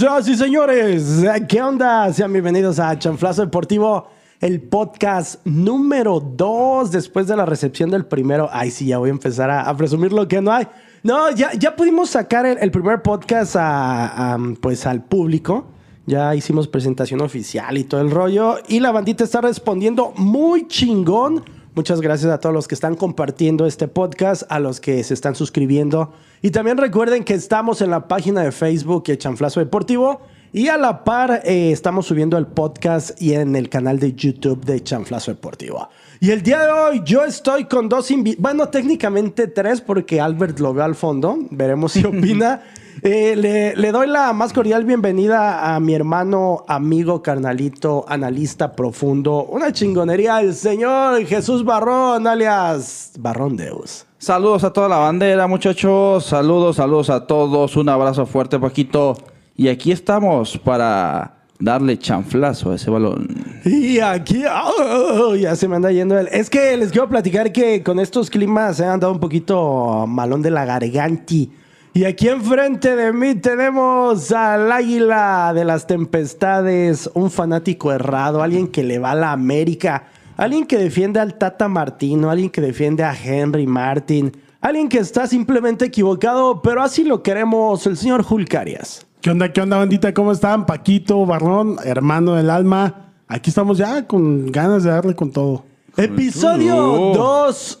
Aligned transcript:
Señoras 0.00 0.28
y 0.28 0.34
señores, 0.34 1.22
¿qué 1.46 1.60
onda? 1.60 2.10
Sean 2.14 2.32
bienvenidos 2.32 2.78
a 2.78 2.98
Chanflazo 2.98 3.42
Deportivo, 3.42 4.08
el 4.40 4.62
podcast 4.62 5.44
número 5.44 6.20
2 6.20 6.90
después 6.90 7.26
de 7.26 7.36
la 7.36 7.44
recepción 7.44 7.90
del 7.90 8.06
primero. 8.06 8.48
Ay, 8.50 8.70
sí, 8.70 8.86
ya 8.86 8.96
voy 8.96 9.10
a 9.10 9.12
empezar 9.12 9.50
a, 9.50 9.68
a 9.68 9.76
presumir 9.76 10.14
lo 10.14 10.26
que 10.26 10.40
no 10.40 10.52
hay. 10.52 10.66
No, 11.02 11.30
ya, 11.32 11.52
ya 11.52 11.76
pudimos 11.76 12.08
sacar 12.08 12.46
el, 12.46 12.56
el 12.62 12.70
primer 12.70 13.02
podcast 13.02 13.56
a, 13.56 14.32
a, 14.32 14.38
pues, 14.62 14.86
al 14.86 15.04
público. 15.04 15.66
Ya 16.06 16.34
hicimos 16.34 16.66
presentación 16.66 17.20
oficial 17.20 17.76
y 17.76 17.84
todo 17.84 18.00
el 18.00 18.10
rollo. 18.10 18.56
Y 18.68 18.80
la 18.80 18.92
bandita 18.92 19.24
está 19.24 19.42
respondiendo 19.42 20.14
muy 20.16 20.66
chingón. 20.66 21.44
Muchas 21.74 22.00
gracias 22.00 22.32
a 22.32 22.40
todos 22.40 22.52
los 22.52 22.66
que 22.66 22.74
están 22.74 22.96
compartiendo 22.96 23.64
este 23.64 23.86
podcast, 23.86 24.42
a 24.48 24.58
los 24.58 24.80
que 24.80 25.04
se 25.04 25.14
están 25.14 25.36
suscribiendo. 25.36 26.12
Y 26.42 26.50
también 26.50 26.78
recuerden 26.78 27.22
que 27.22 27.34
estamos 27.34 27.80
en 27.80 27.90
la 27.90 28.08
página 28.08 28.42
de 28.42 28.50
Facebook 28.50 29.04
de 29.04 29.16
Chanflazo 29.16 29.60
Deportivo. 29.60 30.20
Y 30.52 30.66
a 30.66 30.76
la 30.76 31.04
par 31.04 31.42
eh, 31.44 31.70
estamos 31.70 32.06
subiendo 32.06 32.36
el 32.36 32.48
podcast 32.48 33.22
y 33.22 33.34
en 33.34 33.54
el 33.54 33.68
canal 33.68 34.00
de 34.00 34.14
YouTube 34.14 34.64
de 34.64 34.82
Chanflazo 34.82 35.30
Deportivo. 35.30 35.88
Y 36.18 36.32
el 36.32 36.42
día 36.42 36.66
de 36.66 36.72
hoy 36.72 37.02
yo 37.04 37.24
estoy 37.24 37.66
con 37.66 37.88
dos 37.88 38.10
invitados, 38.10 38.42
bueno, 38.42 38.68
técnicamente 38.68 39.46
tres 39.46 39.80
porque 39.80 40.20
Albert 40.20 40.58
lo 40.58 40.74
ve 40.74 40.82
al 40.82 40.96
fondo, 40.96 41.38
veremos 41.50 41.92
si 41.92 42.04
opina. 42.04 42.62
Eh, 43.02 43.34
le, 43.36 43.74
le, 43.76 43.92
doy 43.92 44.06
la 44.08 44.32
más 44.32 44.52
cordial 44.52 44.84
bienvenida 44.84 45.74
a 45.74 45.80
mi 45.80 45.94
hermano, 45.94 46.64
amigo, 46.68 47.22
carnalito, 47.22 48.04
analista 48.06 48.72
profundo, 48.72 49.44
una 49.44 49.72
chingonería, 49.72 50.40
el 50.40 50.54
señor 50.54 51.24
Jesús 51.24 51.64
Barrón, 51.64 52.26
alias 52.26 53.12
Barrón 53.18 53.56
Deus. 53.56 54.04
Saludos 54.18 54.64
a 54.64 54.72
toda 54.72 54.88
la 54.88 54.98
bandera, 54.98 55.46
muchachos. 55.46 56.26
Saludos, 56.26 56.76
saludos 56.76 57.08
a 57.08 57.26
todos. 57.26 57.74
Un 57.76 57.88
abrazo 57.88 58.26
fuerte, 58.26 58.58
Paquito. 58.58 59.16
Y 59.56 59.68
aquí 59.68 59.92
estamos 59.92 60.58
para 60.58 61.36
darle 61.58 61.98
chanflazo 61.98 62.72
a 62.72 62.74
ese 62.74 62.90
balón. 62.90 63.28
Y 63.64 63.98
aquí 64.00 64.44
oh, 64.46 65.34
ya 65.36 65.56
se 65.56 65.68
me 65.68 65.76
anda 65.76 65.90
yendo 65.90 66.18
el. 66.18 66.28
Es 66.28 66.50
que 66.50 66.76
les 66.76 66.90
quiero 66.90 67.08
platicar 67.08 67.50
que 67.50 67.82
con 67.82 67.98
estos 67.98 68.28
climas 68.28 68.76
se 68.76 68.84
han 68.84 69.00
dado 69.00 69.12
un 69.14 69.20
poquito 69.20 70.06
malón 70.06 70.42
de 70.42 70.50
la 70.50 70.66
garganti. 70.66 71.50
Y 71.92 72.04
aquí 72.04 72.28
enfrente 72.28 72.94
de 72.94 73.12
mí 73.12 73.34
tenemos 73.34 74.30
al 74.30 74.70
águila 74.70 75.50
de 75.52 75.64
las 75.64 75.88
tempestades, 75.88 77.10
un 77.14 77.32
fanático 77.32 77.90
errado, 77.90 78.44
alguien 78.44 78.68
que 78.68 78.84
le 78.84 79.00
va 79.00 79.10
a 79.10 79.16
la 79.16 79.32
América, 79.32 80.04
alguien 80.36 80.66
que 80.66 80.78
defiende 80.78 81.18
al 81.18 81.34
Tata 81.34 81.66
Martino, 81.66 82.30
alguien 82.30 82.48
que 82.48 82.60
defiende 82.60 83.02
a 83.02 83.12
Henry 83.12 83.66
Martin, 83.66 84.30
alguien 84.60 84.88
que 84.88 84.98
está 84.98 85.26
simplemente 85.26 85.86
equivocado, 85.86 86.62
pero 86.62 86.80
así 86.80 87.02
lo 87.02 87.24
queremos, 87.24 87.84
el 87.88 87.96
señor 87.96 88.22
Julcarias. 88.22 89.04
¿Qué 89.20 89.30
onda, 89.30 89.52
qué 89.52 89.60
onda, 89.60 89.78
bandita? 89.78 90.14
¿Cómo 90.14 90.30
están? 90.30 90.66
Paquito, 90.66 91.26
Barrón, 91.26 91.76
hermano 91.84 92.36
del 92.36 92.50
alma. 92.50 93.10
Aquí 93.26 93.50
estamos 93.50 93.78
ya 93.78 94.06
con 94.06 94.46
ganas 94.52 94.84
de 94.84 94.90
darle 94.90 95.16
con 95.16 95.32
todo. 95.32 95.64
Episodio 95.96 96.76
2. 97.14 97.78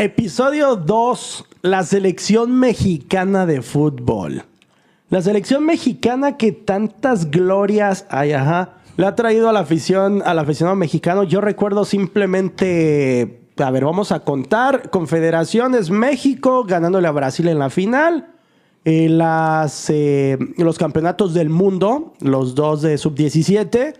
Episodio 0.00 0.76
2. 0.76 1.44
La 1.60 1.82
selección 1.82 2.58
mexicana 2.58 3.44
de 3.44 3.60
fútbol. 3.60 4.44
La 5.10 5.20
selección 5.20 5.66
mexicana 5.66 6.38
que 6.38 6.52
tantas 6.52 7.30
glorias 7.30 8.06
hay, 8.08 8.32
ajá, 8.32 8.78
le 8.96 9.04
ha 9.04 9.14
traído 9.14 9.50
a 9.50 9.52
la 9.52 9.60
afición, 9.60 10.22
al 10.24 10.38
aficionado 10.38 10.74
mexicano. 10.74 11.24
Yo 11.24 11.42
recuerdo 11.42 11.84
simplemente, 11.84 13.42
a 13.58 13.70
ver, 13.70 13.84
vamos 13.84 14.10
a 14.10 14.20
contar, 14.20 14.88
Confederaciones 14.88 15.90
México 15.90 16.64
ganándole 16.64 17.06
a 17.06 17.10
Brasil 17.10 17.46
en 17.48 17.58
la 17.58 17.68
final. 17.68 18.28
Eh, 18.86 19.10
las, 19.10 19.90
eh, 19.90 20.38
los 20.56 20.78
campeonatos 20.78 21.34
del 21.34 21.50
mundo, 21.50 22.14
los 22.20 22.54
dos 22.54 22.80
de 22.80 22.96
sub-17. 22.96 23.96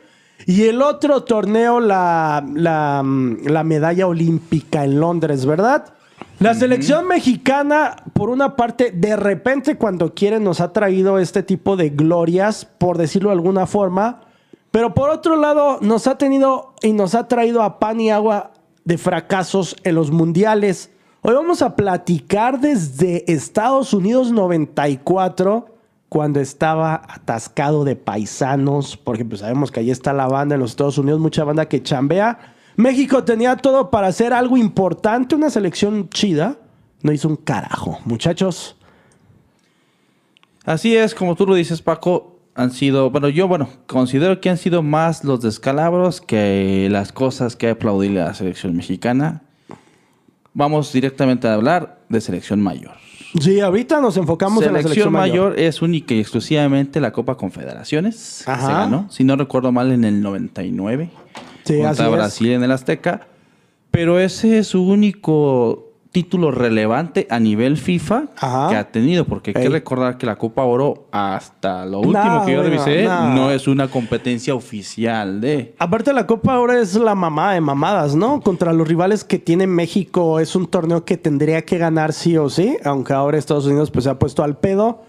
Y 0.47 0.65
el 0.65 0.83
otro 0.83 1.23
torneo, 1.25 1.81
la, 1.81 2.45
la, 2.55 3.03
medalla 3.03 4.07
olímpica 4.07 4.85
en 4.85 5.01
Londres, 5.01 5.45
¿verdad? 5.45 5.93
La 6.41 6.55
selección 6.55 7.07
mexicana, 7.07 7.97
por 8.15 8.31
una 8.31 8.57
parte, 8.57 8.93
de 8.93 9.15
repente 9.15 9.77
cuando 9.77 10.15
quiere 10.15 10.41
nos 10.41 10.63
ha 10.63 10.73
traído 10.73 11.19
este 11.19 11.43
tipo 11.43 11.77
de 11.77 11.91
glorias, 11.91 12.65
por 12.65 12.97
decirlo 12.97 13.29
de 13.29 13.35
alguna 13.35 13.67
forma. 13.67 14.23
Pero 14.71 14.95
por 14.95 15.11
otro 15.11 15.37
lado, 15.37 15.81
nos 15.83 16.07
ha 16.07 16.17
tenido 16.17 16.73
y 16.81 16.95
nos 16.95 17.15
ha 17.15 17.29
traído 17.29 17.63
a 17.63 17.79
pan 17.79 18.01
y 18.01 18.11
agua 18.11 18.53
de 18.87 18.97
fracasos 18.97 19.77
en 19.85 19.97
los 19.97 20.11
mundiales. 20.13 20.91
Hoy 21.21 21.35
vamos 21.35 21.61
a 21.61 21.77
platicar 21.77 22.59
desde 22.59 23.31
Estados 23.31 23.93
Unidos 23.93 24.33
94, 24.33 25.67
cuando 26.09 26.41
estaba 26.41 27.03
atascado 27.07 27.85
de 27.85 27.97
paisanos, 27.97 28.97
porque 28.97 29.27
pues 29.27 29.43
sabemos 29.43 29.71
que 29.71 29.81
ahí 29.81 29.91
está 29.91 30.15
la 30.15 30.27
banda 30.27 30.55
en 30.55 30.63
los 30.63 30.71
Estados 30.71 30.97
Unidos, 30.97 31.21
mucha 31.21 31.45
banda 31.45 31.69
que 31.69 31.83
chambea. 31.83 32.55
México 32.77 33.25
tenía 33.25 33.57
todo 33.57 33.91
para 33.91 34.09
hacer 34.09 34.33
algo 34.33 34.57
importante, 34.57 35.35
una 35.35 35.51
selección 35.51 36.09
chida. 36.09 36.57
No 37.03 37.13
hizo 37.13 37.29
un 37.29 37.37
carajo, 37.37 37.99
muchachos. 38.05 38.77
Así 40.65 40.97
es, 40.97 41.15
como 41.15 41.35
tú 41.35 41.47
lo 41.47 41.55
dices, 41.55 41.81
Paco, 41.83 42.39
han 42.55 42.73
sido, 42.73 43.11
bueno, 43.11 43.29
yo, 43.29 43.49
bueno, 43.49 43.69
considero 43.87 44.41
que 44.41 44.51
han 44.51 44.59
sido 44.59 44.83
más 44.83 45.25
los 45.25 45.41
descalabros 45.41 46.21
que 46.21 46.89
las 46.91 47.13
cosas 47.13 47.57
que 47.57 47.69
ha 47.69 47.73
aplaudido 47.73 48.25
la 48.25 48.35
selección 48.35 48.77
mexicana 48.77 49.43
vamos 50.53 50.93
directamente 50.93 51.49
a 51.49 51.55
hablar 51.55 52.01
de 52.09 52.21
selección 52.21 52.61
mayor. 52.61 52.93
Sí, 53.41 53.61
ahorita 53.61 54.01
nos 54.01 54.17
enfocamos 54.17 54.65
selección 54.65 54.69
en 54.69 54.75
la 54.75 54.83
selección 54.83 55.13
mayor. 55.13 55.51
mayor. 55.51 55.61
es 55.61 55.83
única 55.83 56.15
y 56.15 56.21
exclusivamente 56.21 57.01
la 57.01 57.13
Copa 57.13 57.37
Confederaciones. 57.37 58.47
Ajá. 58.49 58.67
Se 58.67 58.73
ganó, 58.73 59.07
si 59.11 59.25
no 59.25 59.37
recuerdo 59.37 59.71
mal, 59.71 59.93
en 59.93 60.05
el 60.05 60.21
99. 60.21 61.11
Sí, 61.65 61.81
contra 61.81 62.09
Brasil 62.09 62.51
es. 62.51 62.57
en 62.57 62.65
el 62.65 62.73
Azteca. 62.73 63.27
Pero 63.91 64.21
ese 64.21 64.59
es 64.59 64.69
su 64.69 64.83
único 64.83 65.91
título 66.13 66.51
relevante 66.51 67.27
a 67.31 67.39
nivel 67.39 67.77
FIFA 67.77 68.25
Ajá. 68.37 68.69
que 68.69 68.77
ha 68.77 68.91
tenido, 68.91 69.25
porque 69.27 69.53
hay 69.55 69.63
que 69.63 69.69
recordar 69.69 70.19
que 70.19 70.27
la 70.27 70.37
Copa 70.37 70.65
Oro, 70.65 71.07
hasta 71.13 71.87
lo 71.87 72.01
último 72.01 72.45
que 72.45 72.53
yo 72.53 72.63
revisé, 72.63 73.05
no. 73.05 73.35
no 73.35 73.51
es 73.51 73.69
una 73.69 73.89
competencia 73.89 74.55
oficial 74.55 75.41
de. 75.41 75.75
Aparte 75.79 76.13
la 76.13 76.27
Copa 76.27 76.55
ahora 76.55 76.81
es 76.81 76.95
la 76.97 77.15
mamada 77.15 77.53
de 77.55 77.61
mamadas, 77.61 78.17
¿no? 78.17 78.41
Contra 78.41 78.73
los 78.73 78.89
rivales 78.89 79.23
que 79.25 79.39
tiene 79.39 79.67
México 79.67 80.41
es 80.41 80.57
un 80.57 80.67
torneo 80.67 81.05
que 81.05 81.17
tendría 81.17 81.63
que 81.63 81.79
ganar 81.79 82.13
sí 82.13 82.37
o 82.37 82.51
sí, 82.51 82.77
aunque 82.85 83.13
ahora 83.13 83.39
Estados 83.39 83.67
Unidos 83.67 83.91
pues 83.91 84.05
se 84.05 84.11
ha 84.11 84.19
puesto 84.19 84.43
al 84.43 84.59
pedo. 84.59 85.03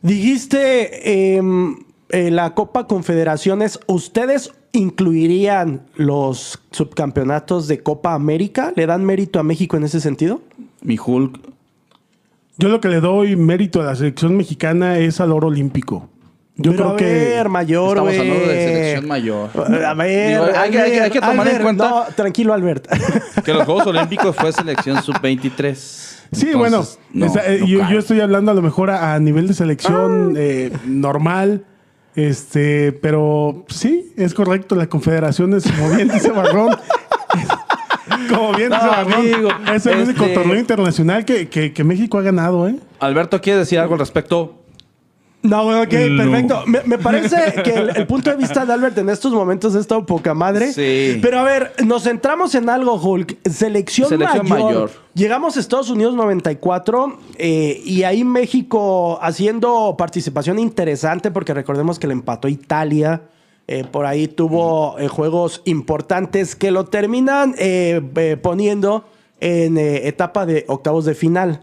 Dijiste 0.00 1.36
eh, 1.36 1.42
eh, 2.10 2.30
la 2.30 2.54
Copa 2.54 2.86
Confederaciones, 2.86 3.80
¿ustedes 3.86 4.52
incluirían 4.78 5.82
los 5.96 6.58
subcampeonatos 6.70 7.68
de 7.68 7.82
Copa 7.82 8.14
América? 8.14 8.72
¿Le 8.76 8.86
dan 8.86 9.04
mérito 9.04 9.38
a 9.38 9.42
México 9.42 9.76
en 9.76 9.84
ese 9.84 10.00
sentido? 10.00 10.40
Mi 10.82 10.98
Hulk. 11.04 11.40
Yo 12.58 12.68
lo 12.68 12.80
que 12.80 12.88
le 12.88 13.00
doy 13.00 13.36
mérito 13.36 13.80
a 13.82 13.84
la 13.84 13.94
selección 13.96 14.36
mexicana 14.36 14.98
es 14.98 15.20
al 15.20 15.32
oro 15.32 15.48
olímpico. 15.48 16.08
Yo 16.58 16.70
Pero 16.70 16.84
creo 16.84 16.88
a 16.94 16.96
que 16.96 17.04
ver, 17.04 17.48
mayor, 17.50 17.88
Estamos 17.98 18.12
hablando 18.18 18.34
de 18.34 18.64
selección 18.66 19.08
mayor. 19.08 19.50
A 19.84 19.92
ver, 19.94 20.28
Digo, 20.30 20.44
hay 20.58 20.70
que- 20.70 20.80
hay 20.80 20.90
que- 20.92 21.00
hay 21.02 21.10
que 21.10 21.20
tomar 21.20 21.48
en 21.48 21.62
cuenta- 21.62 21.88
No, 21.90 22.04
tranquilo, 22.14 22.54
Albert. 22.54 22.86
Que 23.44 23.52
los 23.52 23.64
Juegos 23.64 23.86
Olímpicos 23.88 24.34
fue 24.34 24.52
selección 24.52 25.02
sub-23. 25.02 25.74
Sí, 25.74 26.46
Entonces, 26.46 26.56
bueno, 26.56 26.82
no, 27.12 27.26
esa- 27.26 27.46
eh, 27.46 27.60
no 27.60 27.90
yo, 27.90 27.98
estoy 27.98 28.20
hablando 28.20 28.52
a 28.52 28.54
lo 28.54 28.62
mejor 28.62 28.88
a, 28.90 29.14
a 29.14 29.20
nivel 29.20 29.46
de 29.48 29.52
selección 29.54 30.30
Ah. 30.34 30.38
eh, 30.40 30.72
normal, 30.86 31.64
este, 32.16 32.92
pero 32.92 33.64
sí, 33.68 34.12
es 34.16 34.34
correcto, 34.34 34.74
la 34.74 34.88
confederación 34.88 35.54
es, 35.54 35.70
como 35.70 35.94
bien 35.94 36.08
dice 36.08 36.30
Barrón, 36.30 36.70
como 38.30 38.52
bien 38.54 38.70
No, 38.70 38.76
dice 38.76 38.88
Barrón, 38.88 39.12
amigo, 39.14 39.48
es 39.74 39.86
el 39.86 39.98
único 39.98 40.24
este- 40.24 40.34
torneo 40.34 40.58
internacional 40.58 41.24
que, 41.24 41.48
que- 41.48 41.72
que 41.72 41.84
México 41.84 42.18
ha 42.18 42.22
ganado, 42.22 42.66
¿eh? 42.68 42.76
Alberto, 42.98 43.40
¿quiere 43.40 43.60
decir 43.60 43.78
algo 43.78 43.94
al 43.94 44.00
respecto? 44.00 44.54
No, 45.48 45.64
bueno, 45.64 45.82
ok, 45.82 45.92
No. 46.10 46.16
perfecto. 46.30 46.62
Me, 46.66 46.80
me 46.84 46.98
parece 46.98 47.36
que 47.62 47.74
el, 47.74 47.96
el 47.96 48.06
punto 48.06 48.30
de 48.30 48.36
vista 48.36 48.64
de 48.64 48.72
Albert 48.72 48.98
en 48.98 49.08
estos 49.10 49.32
momentos 49.32 49.74
ha 49.74 49.80
estado 49.80 50.04
poca 50.06 50.34
madre. 50.34 50.72
Sí. 50.72 51.18
Pero 51.22 51.38
a 51.38 51.42
ver, 51.42 51.72
nos 51.84 52.02
centramos 52.04 52.54
en 52.54 52.68
algo, 52.68 52.94
Hulk. 52.94 53.38
Selección, 53.48 54.08
Selección 54.08 54.48
mayor. 54.48 54.66
mayor. 54.66 54.90
Llegamos 55.14 55.56
a 55.56 55.60
Estados 55.60 55.90
Unidos 55.90 56.14
94 56.14 57.18
eh, 57.38 57.80
y 57.84 58.02
ahí 58.02 58.24
México 58.24 59.18
haciendo 59.22 59.94
participación 59.96 60.58
interesante 60.58 61.30
porque 61.30 61.54
recordemos 61.54 61.98
que 61.98 62.06
le 62.06 62.12
empató 62.12 62.48
Italia. 62.48 63.22
Eh, 63.68 63.84
por 63.90 64.06
ahí 64.06 64.28
tuvo 64.28 64.96
eh, 64.98 65.08
juegos 65.08 65.62
importantes 65.64 66.54
que 66.54 66.70
lo 66.70 66.84
terminan 66.84 67.54
eh, 67.58 68.00
eh, 68.16 68.36
poniendo 68.40 69.04
en 69.40 69.76
eh, 69.76 70.06
etapa 70.08 70.46
de 70.46 70.64
octavos 70.68 71.04
de 71.04 71.14
final. 71.14 71.62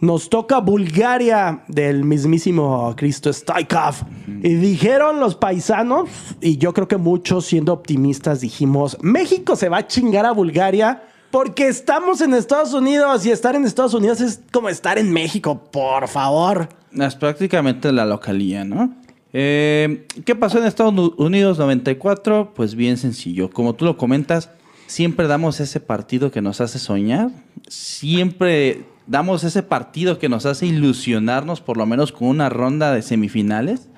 Nos 0.00 0.28
toca 0.28 0.58
Bulgaria 0.58 1.62
del 1.68 2.04
mismísimo 2.04 2.94
Cristo 2.96 3.32
Stoikov. 3.32 3.94
Y 4.42 4.54
dijeron 4.54 5.20
los 5.20 5.36
paisanos, 5.36 6.08
y 6.40 6.58
yo 6.58 6.74
creo 6.74 6.88
que 6.88 6.96
muchos 6.96 7.46
siendo 7.46 7.72
optimistas 7.72 8.40
dijimos, 8.40 8.98
México 9.00 9.56
se 9.56 9.68
va 9.68 9.78
a 9.78 9.86
chingar 9.86 10.26
a 10.26 10.32
Bulgaria 10.32 11.04
porque 11.30 11.66
estamos 11.66 12.20
en 12.20 12.32
Estados 12.32 12.74
Unidos 12.74 13.26
y 13.26 13.30
estar 13.32 13.56
en 13.56 13.64
Estados 13.64 13.94
Unidos 13.94 14.20
es 14.20 14.40
como 14.52 14.68
estar 14.68 14.98
en 14.98 15.12
México, 15.12 15.64
por 15.70 16.06
favor. 16.06 16.68
Es 16.92 17.16
prácticamente 17.16 17.90
la 17.90 18.04
localía, 18.04 18.64
¿no? 18.64 18.94
Eh, 19.32 20.06
¿Qué 20.24 20.36
pasó 20.36 20.58
en 20.58 20.64
Estados 20.64 20.94
Unidos 21.16 21.58
94? 21.58 22.52
Pues 22.54 22.76
bien 22.76 22.96
sencillo. 22.96 23.50
Como 23.50 23.74
tú 23.74 23.84
lo 23.84 23.96
comentas, 23.96 24.48
siempre 24.86 25.26
damos 25.26 25.58
ese 25.58 25.80
partido 25.80 26.30
que 26.30 26.40
nos 26.40 26.60
hace 26.60 26.78
soñar. 26.78 27.30
Siempre 27.66 28.84
damos 29.06 29.44
ese 29.44 29.62
partido 29.62 30.18
que 30.18 30.28
nos 30.28 30.46
hace 30.46 30.66
ilusionarnos 30.66 31.60
por 31.60 31.76
lo 31.76 31.86
menos 31.86 32.12
con 32.12 32.28
una 32.28 32.48
ronda 32.48 32.92
de 32.92 33.02
semifinales. 33.02 33.88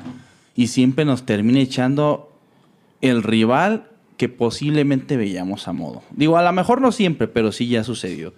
Y 0.54 0.68
siempre 0.68 1.04
nos 1.04 1.26
termina 1.26 1.60
echando 1.60 2.32
el 3.02 3.22
rival 3.22 3.90
que 4.16 4.28
posiblemente 4.28 5.16
veíamos 5.16 5.68
a 5.68 5.72
modo. 5.72 6.02
Digo, 6.12 6.38
a 6.38 6.42
lo 6.42 6.52
mejor 6.52 6.80
no 6.80 6.92
siempre, 6.92 7.28
pero 7.28 7.52
sí 7.52 7.68
ya 7.68 7.84
sucedió. 7.84 8.32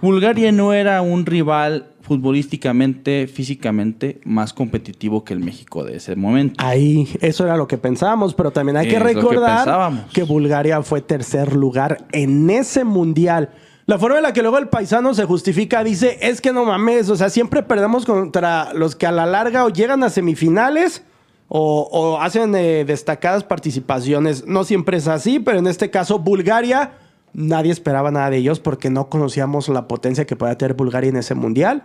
Bulgaria 0.00 0.52
no 0.52 0.72
era 0.72 1.02
un 1.02 1.26
rival 1.26 1.86
futbolísticamente, 2.00 3.28
físicamente 3.28 4.20
más 4.24 4.52
competitivo 4.52 5.24
que 5.24 5.32
el 5.32 5.40
México 5.40 5.84
de 5.84 5.96
ese 5.96 6.16
momento. 6.16 6.54
Ahí, 6.58 7.08
eso 7.20 7.44
era 7.44 7.56
lo 7.56 7.68
que 7.68 7.78
pensábamos, 7.78 8.34
pero 8.34 8.50
también 8.50 8.76
hay 8.76 8.88
que 8.88 8.96
Es 8.96 9.00
lo 9.00 9.08
que 9.08 9.14
recordar 9.14 10.06
que, 10.12 10.24
Bulgaria 10.24 10.82
fue 10.82 11.00
tercer 11.00 11.54
lugar 11.54 12.06
en 12.12 12.50
ese 12.50 12.84
mundial. 12.84 13.50
La 13.86 13.98
forma 13.98 14.18
en 14.18 14.22
la 14.22 14.32
que 14.32 14.42
luego 14.42 14.58
el 14.58 14.68
paisano 14.68 15.12
se 15.12 15.24
justifica 15.24 15.82
dice, 15.82 16.18
es 16.22 16.40
que 16.40 16.52
no 16.52 16.64
mames, 16.64 17.08
o 17.08 17.16
sea, 17.16 17.30
siempre 17.30 17.64
perdemos 17.64 18.06
contra 18.06 18.72
los 18.74 18.94
que 18.94 19.06
a 19.06 19.12
la 19.12 19.26
larga 19.26 19.64
o 19.64 19.70
llegan 19.70 20.04
a 20.04 20.10
semifinales 20.10 21.02
o, 21.48 22.18
hacen 22.20 22.54
eh, 22.54 22.84
destacadas 22.86 23.44
participaciones. 23.44 24.46
No 24.46 24.64
siempre 24.64 24.96
es 24.96 25.08
así, 25.08 25.38
pero 25.38 25.58
en 25.58 25.66
este 25.66 25.90
caso 25.90 26.18
Bulgaria, 26.18 26.92
nadie 27.34 27.72
esperaba 27.72 28.10
nada 28.10 28.30
de 28.30 28.38
ellos 28.38 28.60
porque 28.60 28.88
no 28.88 29.08
conocíamos 29.10 29.68
la 29.68 29.88
potencia 29.88 30.24
que 30.24 30.36
podía 30.36 30.56
tener 30.56 30.74
Bulgaria 30.74 31.10
en 31.10 31.16
ese 31.16 31.34
mundial. 31.34 31.82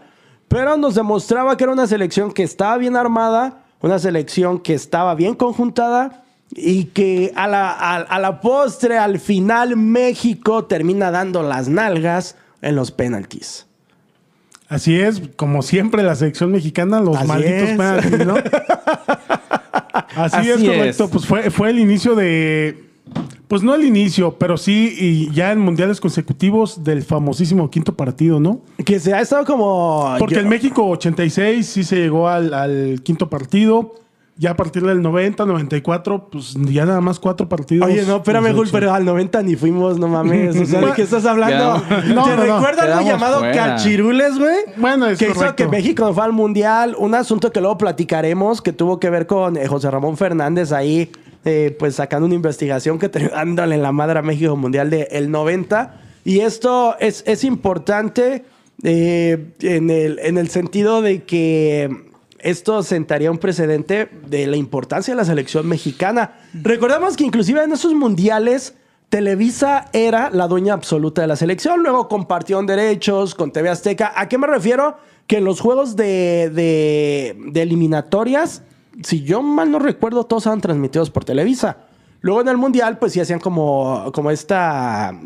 Pero 0.47 0.77
nos 0.77 0.95
demostraba 0.95 1.57
que 1.57 1.65
era 1.65 1.73
una 1.73 1.87
selección 1.87 2.31
que 2.31 2.43
estaba 2.43 2.77
bien 2.77 2.95
armada, 2.95 3.65
una 3.81 3.99
selección 3.99 4.59
que 4.59 4.73
estaba 4.73 5.15
bien 5.15 5.35
conjuntada 5.35 6.23
y 6.51 6.85
que 6.85 7.31
a 7.35 7.47
la, 7.47 7.71
a, 7.71 7.95
a 7.97 8.19
la 8.19 8.41
postre, 8.41 8.97
al 8.97 9.19
final, 9.19 9.75
México 9.75 10.65
termina 10.65 11.11
dando 11.11 11.43
las 11.43 11.67
nalgas 11.69 12.35
en 12.61 12.75
los 12.75 12.91
penaltis. 12.91 13.65
Así 14.69 14.99
es, 14.99 15.21
como 15.37 15.61
siempre 15.61 16.03
la 16.03 16.15
selección 16.15 16.51
mexicana, 16.51 16.99
los 16.99 17.15
Así 17.17 17.27
malditos 17.27 17.69
es. 17.69 17.77
penaltis, 17.77 18.25
¿no? 18.25 18.35
Así, 20.15 20.37
Así 20.37 20.49
es, 20.51 20.57
correcto. 20.63 21.03
es. 21.05 21.09
Pues 21.11 21.25
fue, 21.25 21.49
fue 21.51 21.69
el 21.69 21.79
inicio 21.79 22.15
de. 22.15 22.83
Pues 23.47 23.63
no 23.63 23.73
el 23.75 23.85
inicio, 23.85 24.37
pero 24.37 24.57
sí, 24.57 24.93
y 24.99 25.31
ya 25.33 25.53
en 25.53 25.59
mundiales 25.59 26.01
consecutivos 26.01 26.83
del 26.83 27.01
famosísimo 27.03 27.69
quinto 27.71 27.95
partido, 27.95 28.41
¿no? 28.41 28.59
Que 28.83 28.99
se 28.99 29.13
ha 29.13 29.21
estado 29.21 29.45
como... 29.45 30.15
Porque 30.19 30.35
yo- 30.35 30.41
el 30.41 30.47
México 30.47 30.85
86 30.85 31.65
sí 31.65 31.83
se 31.85 31.95
llegó 31.95 32.27
al, 32.27 32.53
al 32.53 32.99
quinto 33.03 33.29
partido. 33.29 33.95
Ya 34.39 34.51
a 34.51 34.55
partir 34.55 34.83
del 34.85 35.01
90, 35.01 35.45
94, 35.47 36.29
pues 36.29 36.53
ya 36.53 36.85
nada 36.85 37.01
más 37.01 37.19
cuatro 37.19 37.49
partidos. 37.49 37.87
Oye, 37.87 38.03
no, 38.05 38.17
espérame, 38.17 38.43
de 38.45 38.49
Gul, 38.53 38.67
selección. 38.67 38.79
pero 38.81 38.93
al 38.93 39.03
90 39.03 39.41
ni 39.41 39.55
fuimos, 39.55 39.97
no 39.97 40.07
mames. 40.07 40.55
O 40.55 40.65
sea, 40.65 40.79
¿de 40.81 40.93
qué 40.93 41.01
estás 41.01 41.25
hablando? 41.25 41.83
Quedamos- 41.83 42.03
¿Te 42.05 42.13
No, 42.13 42.27
no, 42.27 42.35
no. 42.35 42.43
recuerdas 42.57 42.85
algo 42.89 43.09
llamado 43.09 43.39
fuera. 43.39 43.53
cachirules, 43.55 44.37
güey? 44.37 44.55
Bueno, 44.77 45.07
es 45.07 45.17
que 45.17 45.25
hizo 45.25 45.33
correcto. 45.33 45.55
que 45.55 45.67
México 45.67 46.05
no 46.05 46.13
fue 46.13 46.23
al 46.23 46.33
mundial. 46.33 46.95
Un 46.99 47.15
asunto 47.15 47.51
que 47.51 47.61
luego 47.61 47.79
platicaremos 47.79 48.61
que 48.61 48.73
tuvo 48.73 48.99
que 48.99 49.09
ver 49.09 49.25
con 49.25 49.57
eh, 49.57 49.65
José 49.67 49.89
Ramón 49.89 50.17
Fernández 50.17 50.71
ahí, 50.71 51.09
eh, 51.43 51.75
pues 51.79 51.95
sacando 51.95 52.27
una 52.27 52.35
investigación 52.35 52.99
que 52.99 53.07
dándole 53.09 53.73
en 53.73 53.81
la 53.81 53.91
madre 53.91 54.19
a 54.19 54.21
México 54.21 54.55
Mundial 54.55 54.91
del 54.91 55.31
90. 55.31 55.99
Y 56.25 56.41
esto 56.41 56.95
es, 56.99 57.23
es 57.25 57.43
importante 57.43 58.45
eh, 58.83 59.47
en, 59.61 59.89
el, 59.89 60.19
en 60.19 60.37
el 60.37 60.49
sentido 60.49 61.01
de 61.01 61.23
que 61.23 62.05
esto 62.39 62.83
sentaría 62.83 63.31
un 63.31 63.37
precedente 63.37 64.09
de 64.27 64.47
la 64.47 64.57
importancia 64.57 65.13
de 65.13 65.17
la 65.17 65.25
selección 65.25 65.67
mexicana. 65.67 66.35
Recordemos 66.53 67.15
que 67.17 67.23
inclusive 67.23 67.63
en 67.63 67.71
esos 67.71 67.93
mundiales 67.93 68.75
Televisa 69.09 69.85
era 69.93 70.29
la 70.29 70.47
dueña 70.47 70.73
absoluta 70.73 71.21
de 71.21 71.27
la 71.27 71.35
selección, 71.37 71.81
luego 71.81 72.07
compartieron 72.09 72.65
derechos 72.67 73.35
con 73.35 73.51
TV 73.51 73.69
Azteca. 73.69 74.11
¿A 74.15 74.27
qué 74.27 74.37
me 74.37 74.47
refiero? 74.47 74.97
Que 75.27 75.37
en 75.37 75.45
los 75.45 75.61
juegos 75.61 75.95
de, 75.95 76.51
de- 76.53 77.37
de 77.51 77.61
eliminatorias, 77.61 78.63
si 79.03 79.23
yo 79.23 79.41
mal 79.41 79.71
no 79.71 79.79
recuerdo, 79.79 80.25
todos 80.25 80.45
eran 80.45 80.59
transmitidos 80.61 81.09
por 81.09 81.23
Televisa. 81.23 81.77
Luego 82.21 82.41
en 82.41 82.49
el 82.49 82.57
mundial, 82.57 82.97
pues 82.97 83.13
sí 83.13 83.19
hacían 83.21 83.39
como, 83.39 84.11
como 84.13 84.29
esta, 84.31 85.17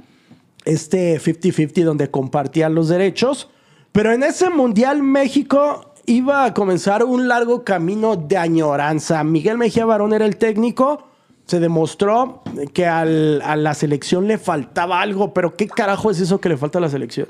este 0.65 1.19
50-50 1.19 1.83
donde 1.83 2.09
compartían 2.11 2.75
los 2.75 2.87
derechos. 2.89 3.49
Pero 3.91 4.11
en 4.13 4.23
ese 4.23 4.49
mundial 4.49 5.01
México 5.01 5.90
iba 6.05 6.45
a 6.45 6.53
comenzar 6.53 7.03
un 7.03 7.27
largo 7.27 7.63
camino 7.63 8.15
de 8.15 8.37
añoranza. 8.37 9.23
Miguel 9.23 9.57
Mejía 9.57 9.85
Barón 9.85 10.13
era 10.13 10.25
el 10.25 10.37
técnico. 10.37 11.07
Se 11.45 11.59
demostró 11.59 12.43
que 12.73 12.85
a 12.85 13.05
la 13.05 13.73
selección 13.73 14.27
le 14.27 14.37
faltaba 14.37 15.01
algo, 15.01 15.33
pero 15.33 15.55
¿qué 15.55 15.67
carajo 15.67 16.11
es 16.11 16.19
eso 16.19 16.39
que 16.39 16.49
le 16.49 16.57
falta 16.57 16.77
a 16.77 16.81
la 16.81 16.89
selección? 16.89 17.27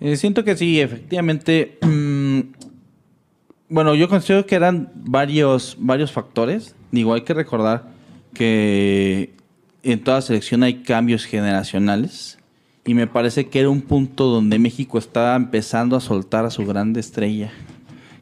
Eh, 0.00 0.16
siento 0.16 0.44
que 0.44 0.56
sí, 0.56 0.80
efectivamente. 0.80 1.78
mm, 1.82 2.40
bueno, 3.68 3.94
yo 3.94 4.08
considero 4.08 4.44
que 4.44 4.54
eran 4.54 4.90
varios, 4.94 5.76
varios 5.78 6.12
factores. 6.12 6.74
Digo, 6.90 7.14
hay 7.14 7.22
que 7.22 7.34
recordar 7.34 7.88
que 8.34 9.34
en 9.82 10.02
toda 10.02 10.20
selección 10.20 10.62
hay 10.62 10.82
cambios 10.82 11.24
generacionales. 11.24 12.38
Y 12.86 12.92
me 12.92 13.06
parece 13.06 13.48
que 13.48 13.60
era 13.60 13.70
un 13.70 13.80
punto 13.80 14.26
donde 14.26 14.58
México 14.58 14.98
estaba 14.98 15.34
empezando 15.36 15.96
a 15.96 16.00
soltar 16.00 16.44
a 16.44 16.50
su 16.50 16.66
grande 16.66 17.00
estrella, 17.00 17.50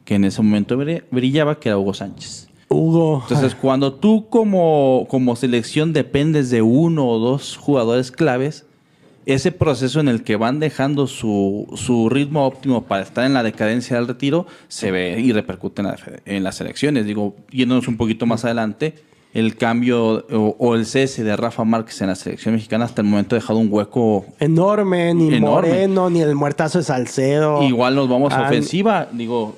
que 0.05 0.15
en 0.15 0.25
ese 0.25 0.41
momento 0.41 0.77
bri- 0.77 1.03
brillaba, 1.11 1.59
que 1.59 1.69
era 1.69 1.77
Hugo 1.77 1.93
Sánchez. 1.93 2.49
Hugo. 2.69 3.19
Entonces, 3.23 3.55
cuando 3.55 3.93
tú 3.93 4.27
como, 4.29 5.05
como 5.09 5.35
selección 5.35 5.93
dependes 5.93 6.49
de 6.49 6.61
uno 6.61 7.07
o 7.07 7.19
dos 7.19 7.55
jugadores 7.57 8.11
claves, 8.11 8.65
ese 9.25 9.51
proceso 9.51 9.99
en 10.01 10.07
el 10.09 10.23
que 10.23 10.35
van 10.35 10.59
dejando 10.59 11.07
su, 11.07 11.67
su 11.75 12.09
ritmo 12.09 12.45
óptimo 12.45 12.83
para 12.83 13.03
estar 13.03 13.25
en 13.25 13.33
la 13.33 13.43
decadencia 13.43 13.95
del 13.95 14.07
retiro 14.07 14.47
se 14.67 14.91
ve 14.91 15.19
y 15.21 15.31
repercute 15.31 15.81
en, 15.81 15.87
la- 15.87 15.97
en 16.25 16.43
las 16.43 16.59
elecciones. 16.61 17.05
Digo, 17.05 17.35
yéndonos 17.51 17.87
un 17.87 17.95
poquito 17.95 18.25
más 18.25 18.43
adelante, 18.43 18.95
el 19.33 19.55
cambio 19.55 20.25
o, 20.29 20.55
o 20.59 20.75
el 20.75 20.85
cese 20.85 21.23
de 21.23 21.35
Rafa 21.37 21.63
Márquez 21.63 22.01
en 22.01 22.07
la 22.07 22.15
selección 22.15 22.53
mexicana 22.55 22.85
hasta 22.85 23.01
el 23.01 23.07
momento 23.07 23.35
ha 23.35 23.39
dejado 23.39 23.59
un 23.59 23.67
hueco. 23.71 24.25
Enorme, 24.39 25.13
ni 25.13 25.35
Enorme. 25.35 25.69
Moreno, 25.69 26.09
ni 26.09 26.21
el 26.21 26.35
muertazo 26.35 26.79
de 26.79 26.83
Salcedo. 26.83 27.63
Igual 27.63 27.95
nos 27.95 28.09
vamos 28.09 28.33
a 28.33 28.43
ofensiva. 28.43 29.07
Digo, 29.11 29.55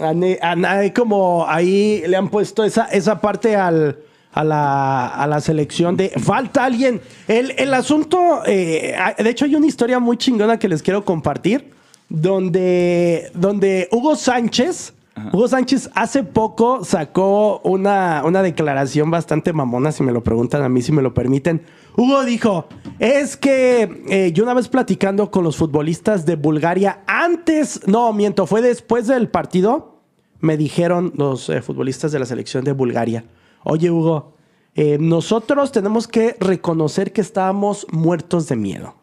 A 0.00 0.10
a 0.42 0.56
nadie 0.56 0.92
como 0.92 1.44
ahí 1.48 2.02
le 2.06 2.16
han 2.16 2.28
puesto 2.28 2.62
esa, 2.64 2.84
esa 2.86 3.20
parte 3.20 3.56
al, 3.56 3.98
a, 4.32 4.44
la, 4.44 5.06
a 5.08 5.26
la 5.26 5.40
selección 5.40 5.96
de 5.96 6.10
falta 6.10 6.64
alguien. 6.64 7.00
El, 7.26 7.52
el 7.58 7.74
asunto, 7.74 8.42
eh, 8.46 8.94
de 9.18 9.30
hecho 9.30 9.44
hay 9.44 9.56
una 9.56 9.66
historia 9.66 9.98
muy 9.98 10.16
chingona 10.16 10.58
que 10.58 10.68
les 10.68 10.82
quiero 10.82 11.04
compartir, 11.04 11.72
donde, 12.08 13.30
donde 13.34 13.88
Hugo 13.90 14.14
Sánchez, 14.16 14.94
Hugo 15.32 15.48
Sánchez 15.48 15.90
hace 15.94 16.22
poco 16.22 16.84
sacó 16.84 17.60
una, 17.64 18.22
una 18.24 18.40
declaración 18.42 19.10
bastante 19.10 19.52
mamona, 19.52 19.90
si 19.90 20.04
me 20.04 20.12
lo 20.12 20.22
preguntan 20.22 20.62
a 20.62 20.68
mí, 20.68 20.80
si 20.80 20.92
me 20.92 21.02
lo 21.02 21.12
permiten. 21.12 21.62
Hugo 21.98 22.24
dijo, 22.24 22.68
es 23.00 23.36
que 23.36 24.04
eh, 24.08 24.30
yo 24.32 24.44
una 24.44 24.54
vez 24.54 24.68
platicando 24.68 25.32
con 25.32 25.42
los 25.42 25.56
futbolistas 25.56 26.24
de 26.24 26.36
Bulgaria, 26.36 27.02
antes, 27.08 27.88
no, 27.88 28.12
miento, 28.12 28.46
fue 28.46 28.62
después 28.62 29.08
del 29.08 29.28
partido, 29.28 29.98
me 30.38 30.56
dijeron 30.56 31.12
los 31.16 31.48
eh, 31.48 31.60
futbolistas 31.60 32.12
de 32.12 32.20
la 32.20 32.24
selección 32.24 32.62
de 32.62 32.70
Bulgaria, 32.70 33.24
oye 33.64 33.90
Hugo, 33.90 34.34
eh, 34.76 34.98
nosotros 35.00 35.72
tenemos 35.72 36.06
que 36.06 36.36
reconocer 36.38 37.12
que 37.12 37.20
estábamos 37.20 37.84
muertos 37.90 38.46
de 38.46 38.54
miedo. 38.54 38.94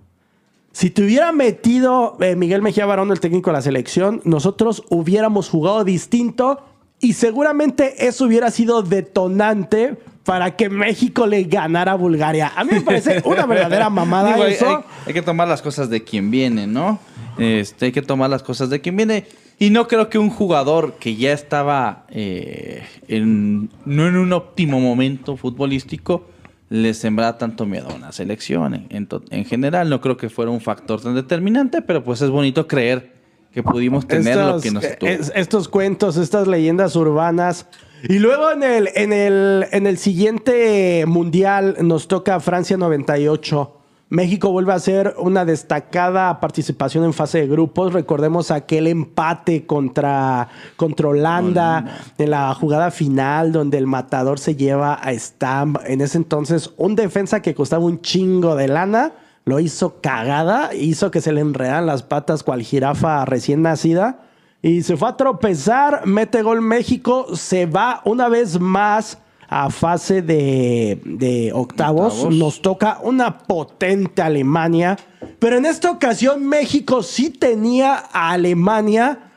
Si 0.72 0.90
te 0.90 1.04
hubiera 1.04 1.34
metido 1.34 2.18
Miguel 2.38 2.62
Mejía 2.62 2.86
Barón, 2.86 3.12
el 3.12 3.20
técnico 3.20 3.50
de 3.50 3.58
la 3.58 3.62
selección, 3.62 4.22
nosotros 4.24 4.84
hubiéramos 4.90 5.50
jugado 5.50 5.84
distinto 5.84 6.64
y 7.02 7.12
seguramente 7.12 8.08
eso 8.08 8.24
hubiera 8.24 8.52
sido 8.52 8.84
detonante 8.84 9.98
para 10.26 10.56
que 10.56 10.70
México 10.70 11.26
le 11.28 11.44
ganara 11.44 11.94
a 11.94 11.96
Bulgaria. 11.96 12.52
A 12.56 12.64
mí 12.64 12.72
me 12.74 12.82
parece 12.82 13.22
una 13.26 13.46
verdadera 13.48 13.90
mamada 13.90 14.34
Digo, 14.34 14.46
eso. 14.46 14.68
hay- 14.68 14.84
hay 15.08 15.14
que 15.14 15.22
tomar 15.22 15.48
las 15.48 15.62
cosas 15.62 15.90
de 15.90 16.04
quien 16.04 16.32
viene, 16.32 16.68
¿no? 16.68 17.00
Este, 17.38 17.86
hay 17.86 17.92
que 17.92 18.02
tomar 18.02 18.30
las 18.30 18.44
cosas 18.44 18.70
de 18.70 18.82
quien 18.82 18.98
viene. 18.98 19.26
Y 19.60 19.70
no 19.70 19.88
creo 19.88 20.10
que 20.10 20.18
un 20.18 20.30
jugador 20.30 20.96
que 21.00 21.16
ya 21.16 21.32
estaba 21.32 22.06
eh, 22.10 22.84
en, 23.08 23.70
no 23.86 24.08
en 24.08 24.18
un 24.18 24.34
óptimo 24.34 24.80
momento 24.82 25.38
futbolístico 25.38 26.28
le 26.70 26.94
sembrara 26.94 27.38
tanto 27.38 27.66
miedo 27.66 27.88
a 27.90 27.94
una 27.94 28.12
selección. 28.12 28.88
En, 28.90 29.46
general, 29.46 29.90
no 29.90 30.02
creo 30.02 30.18
que 30.18 30.30
fuera 30.30 30.50
un 30.52 30.60
factor 30.60 31.00
tan 31.02 31.14
determinante, 31.16 31.82
pero 31.82 32.04
pues 32.04 32.22
es 32.22 32.30
bonito 32.32 32.68
creer 32.68 33.14
que 33.54 33.64
pudimos 33.64 34.06
tener 34.08 34.36
lo 34.38 34.60
que 34.60 34.72
nos 34.72 34.84
tuvo. 34.98 35.10
es- 35.10 35.32
estos 35.36 35.70
cuentos, 35.70 36.18
estas 36.18 36.48
leyendas 36.48 36.96
urbanas. 36.96 37.68
Y 38.04 38.20
luego 38.20 38.52
en 38.52 38.64
el, 38.64 38.90
en 38.96 39.14
el, 39.14 39.66
en 39.72 39.88
el 39.88 39.98
siguiente 39.98 41.06
mundial 41.08 41.78
nos 41.82 42.08
toca 42.08 42.40
Francia 42.40 42.78
98, 42.78 43.76
México 44.10 44.52
vuelve 44.52 44.72
a 44.72 44.76
hacer 44.76 45.16
una 45.18 45.46
destacada 45.46 46.40
participación 46.40 47.04
en 47.06 47.14
fase 47.14 47.40
de 47.40 47.48
grupos. 47.48 47.92
Recordemos 47.92 48.52
aquel 48.52 48.86
empate 48.88 49.66
contra, 49.66 50.48
contra 50.76 51.10
Holanda 51.10 51.86
en 52.18 52.30
la 52.30 52.54
jugada 52.54 52.92
final 52.92 53.52
donde 53.52 53.80
el 53.80 53.88
matador 53.88 54.40
se 54.40 54.56
lleva 54.56 54.94
a 54.94 55.12
Stamp. 55.14 55.80
En 55.86 56.02
ese 56.02 56.18
entonces, 56.18 56.72
un 56.78 56.96
defensa 56.96 57.42
que 57.42 57.56
costaba 57.56 57.84
un 57.84 58.02
chingo 58.02 58.56
de 58.56 58.68
lana 58.68 59.14
lo 59.44 59.60
hizo 59.60 60.02
cagada, 60.02 60.74
hizo 60.74 61.12
que 61.12 61.22
se 61.22 61.32
le 61.32 61.42
enredan 61.42 61.86
las 61.86 62.04
patas 62.04 62.44
cual 62.44 62.62
jirafa 62.62 63.26
recién 63.26 63.62
nacida. 63.64 64.25
Y 64.66 64.82
se 64.82 64.98
fue 64.98 65.10
a 65.10 65.16
tropezar, 65.16 66.08
mete 66.08 66.42
gol 66.42 66.60
México, 66.60 67.36
se 67.36 67.68
va 67.68 68.02
una 68.04 68.30
vez 68.30 68.60
más 68.60 69.20
a 69.48 69.70
fase 69.70 70.24
de, 70.24 71.00
de 71.06 71.52
octavos. 71.54 72.14
Octavos. 72.14 72.36
Nos 72.36 72.64
toca 72.64 72.98
una 73.04 73.38
potente 73.38 74.24
Alemania. 74.24 74.98
Pero 75.38 75.58
en 75.58 75.68
esta 75.68 75.92
ocasión 75.92 76.48
México 76.48 77.04
sí 77.04 77.30
tenía 77.30 78.06
a 78.12 78.32
Alemania 78.32 79.32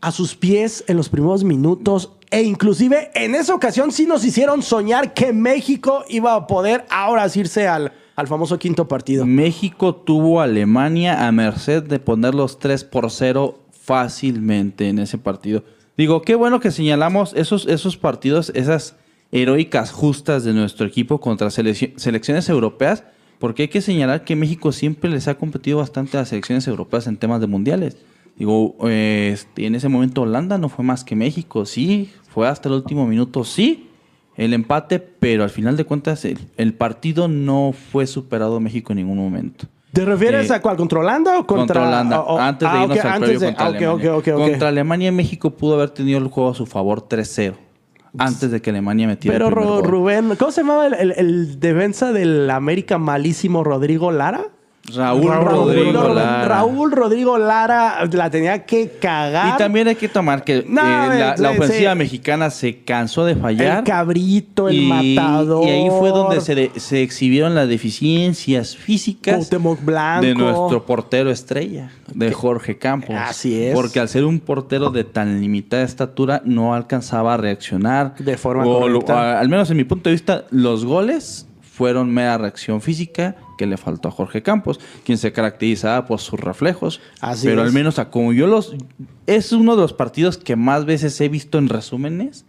a 0.00 0.10
sus 0.10 0.34
pies 0.34 0.82
en 0.88 0.96
los 0.96 1.10
primeros 1.10 1.44
minutos. 1.44 2.12
E 2.30 2.42
inclusive 2.42 3.10
en 3.14 3.34
esa 3.34 3.54
ocasión 3.54 3.92
sí 3.92 4.06
nos 4.06 4.24
hicieron 4.24 4.62
soñar 4.62 5.12
que 5.12 5.34
México 5.34 6.06
iba 6.08 6.34
a 6.34 6.46
poder 6.46 6.86
ahora 6.88 7.26
irse 7.34 7.68
al, 7.68 7.92
al 8.16 8.28
famoso 8.28 8.58
quinto 8.58 8.88
partido. 8.88 9.26
México 9.26 9.94
tuvo 9.94 10.40
a 10.40 10.44
Alemania 10.44 11.28
a 11.28 11.32
merced 11.32 11.82
de 11.82 11.98
poner 11.98 12.34
los 12.34 12.58
3 12.58 12.82
por 12.84 13.10
0 13.10 13.58
fácilmente 13.84 14.88
en 14.88 14.98
ese 14.98 15.18
partido. 15.18 15.64
Digo, 15.96 16.22
qué 16.22 16.34
bueno 16.34 16.58
que 16.58 16.70
señalamos 16.70 17.34
esos, 17.34 17.66
esos 17.66 17.96
partidos, 17.96 18.50
esas 18.54 18.96
heroicas 19.30 19.92
justas 19.92 20.44
de 20.44 20.52
nuestro 20.52 20.86
equipo 20.86 21.20
contra 21.20 21.48
selec- 21.48 21.92
selecciones 21.96 22.48
europeas, 22.48 23.04
porque 23.38 23.62
hay 23.62 23.68
que 23.68 23.80
señalar 23.80 24.24
que 24.24 24.36
México 24.36 24.72
siempre 24.72 25.10
les 25.10 25.28
ha 25.28 25.36
competido 25.36 25.78
bastante 25.78 26.16
a 26.16 26.20
las 26.20 26.30
selecciones 26.30 26.66
europeas 26.66 27.06
en 27.06 27.16
temas 27.16 27.40
de 27.40 27.46
mundiales. 27.46 27.96
Digo, 28.36 28.76
este, 28.88 29.66
en 29.66 29.74
ese 29.74 29.88
momento 29.88 30.22
Holanda 30.22 30.58
no 30.58 30.68
fue 30.68 30.84
más 30.84 31.04
que 31.04 31.14
México, 31.14 31.66
sí, 31.66 32.10
fue 32.28 32.48
hasta 32.48 32.68
el 32.68 32.76
último 32.76 33.06
minuto, 33.06 33.44
sí, 33.44 33.90
el 34.36 34.52
empate, 34.54 34.98
pero 34.98 35.44
al 35.44 35.50
final 35.50 35.76
de 35.76 35.84
cuentas 35.84 36.24
el, 36.24 36.38
el 36.56 36.74
partido 36.74 37.28
no 37.28 37.72
fue 37.72 38.06
superado 38.06 38.58
México 38.58 38.92
en 38.92 38.96
ningún 38.96 39.18
momento. 39.18 39.66
¿Te 39.94 40.04
refieres 40.04 40.50
Eh, 40.50 40.54
a 40.54 40.60
cuál? 40.60 40.76
¿Contra 40.76 40.98
Holanda 41.00 41.38
o 41.38 41.46
contra, 41.46 41.80
Contra 41.80 41.82
Holanda, 41.88 42.24
antes 42.48 42.68
de 42.70 42.76
ah, 42.78 42.82
irnos 42.82 42.98
ok, 42.98 43.04
al 43.06 43.20
previo 43.20 43.38
de- 43.40 43.46
contra 43.46 43.64
ah, 43.64 43.68
ok, 43.70 43.74
Alemania. 43.76 44.14
ok, 44.14 44.18
ok, 44.18 44.28
ok. 44.34 44.48
Contra 44.50 44.68
Alemania, 44.68 45.12
México 45.12 45.50
pudo 45.50 45.74
haber 45.76 45.90
tenido 45.90 46.18
el 46.18 46.26
juego 46.28 46.50
a 46.50 46.54
su 46.54 46.66
favor 46.66 47.08
3-0. 47.08 47.54
Antes 48.18 48.50
de 48.50 48.60
que 48.62 48.70
Alemania 48.70 49.06
metiera 49.08 49.34
Pero 49.34 49.48
el 49.48 49.54
primer 49.54 49.70
gol. 49.70 49.84
Rubén, 49.84 50.36
¿cómo 50.38 50.50
se 50.52 50.60
llamaba 50.60 50.86
el, 50.86 50.94
el- 50.94 51.12
el 51.16 51.58
defensa 51.60 52.12
del 52.12 52.48
América 52.50 52.98
malísimo 52.98 53.64
Rodrigo 53.64 54.12
Lara? 54.12 54.42
Raúl, 54.94 55.28
Raúl 55.30 55.44
Rodrigo 55.48 55.92
Raúl- 56.02 56.14
Lara. 56.14 56.44
Raúl 56.46 56.92
Rodrigo 56.92 57.38
Lara 57.38 58.04
la 58.12 58.28
tenía 58.28 58.66
que 58.66 58.90
cagar. 59.00 59.54
Y 59.54 59.56
también 59.56 59.88
hay 59.88 59.94
que 59.94 60.08
tomar 60.10 60.44
que 60.44 60.62
No, 60.68 60.82
eh, 61.12 61.34
la, 61.38 61.50
ofensiva 61.52 61.94
mexicana 61.94 62.50
se 62.50 62.82
cansó 62.82 63.24
de 63.24 63.34
fallar. 63.34 63.78
el 63.78 63.84
cabrito, 63.84 64.68
el 64.68 64.74
y, 64.74 64.86
matador. 65.16 65.66
y 65.66 65.70
ahí 65.70 65.88
fue 65.98 66.10
donde 66.10 66.42
se, 66.42 66.54
de- 66.54 66.70
se 66.76 67.02
exhibieron 67.02 67.54
las 67.54 67.66
deficiencias 67.66 68.76
físicas 68.76 69.48
Blanco. 69.82 70.26
de 70.26 70.34
nuestro 70.34 70.84
portero 70.84 71.30
estrella, 71.30 71.90
de 72.12 72.32
Jorge 72.32 72.76
Campos. 72.76 73.16
Así 73.18 73.58
es. 73.62 73.74
Porque 73.74 74.00
al 74.00 74.08
ser 74.10 74.24
un 74.26 74.38
portero 74.38 74.90
de 74.90 75.04
tan 75.04 75.40
limitada 75.40 75.82
estatura, 75.82 76.42
no 76.44 76.74
alcanzaba 76.74 77.34
a 77.34 77.36
reaccionar. 77.38 78.14
De 78.18 78.36
forma 78.36 78.66
O 78.66 78.86
lo- 78.86 79.00
correcta. 79.00 79.36
a- 79.36 79.40
al 79.40 79.48
menos 79.48 79.70
en 79.70 79.78
mi 79.78 79.84
punto 79.84 80.10
de 80.10 80.14
vista, 80.14 80.44
los 80.50 80.84
goles 80.84 81.46
fueron 81.62 82.12
mera 82.12 82.36
reacción 82.38 82.80
física 82.80 83.34
que 83.56 83.66
le 83.66 83.76
faltó 83.76 84.08
a 84.08 84.12
Jorge 84.12 84.42
Campos, 84.42 84.80
quien 85.04 85.18
se 85.18 85.32
caracterizaba 85.32 86.06
por 86.06 86.20
sus 86.20 86.38
reflejos. 86.40 87.00
Así 87.20 87.46
pero 87.46 87.62
es. 87.62 87.68
al 87.68 87.72
menos 87.72 87.98
a 87.98 88.10
como 88.10 88.32
yo 88.32 88.46
los... 88.46 88.74
Es 89.26 89.52
uno 89.52 89.76
de 89.76 89.82
los 89.82 89.92
partidos 89.92 90.38
que 90.38 90.56
más 90.56 90.84
veces 90.84 91.20
he 91.20 91.28
visto 91.28 91.58
en 91.58 91.68
resúmenes, 91.68 92.44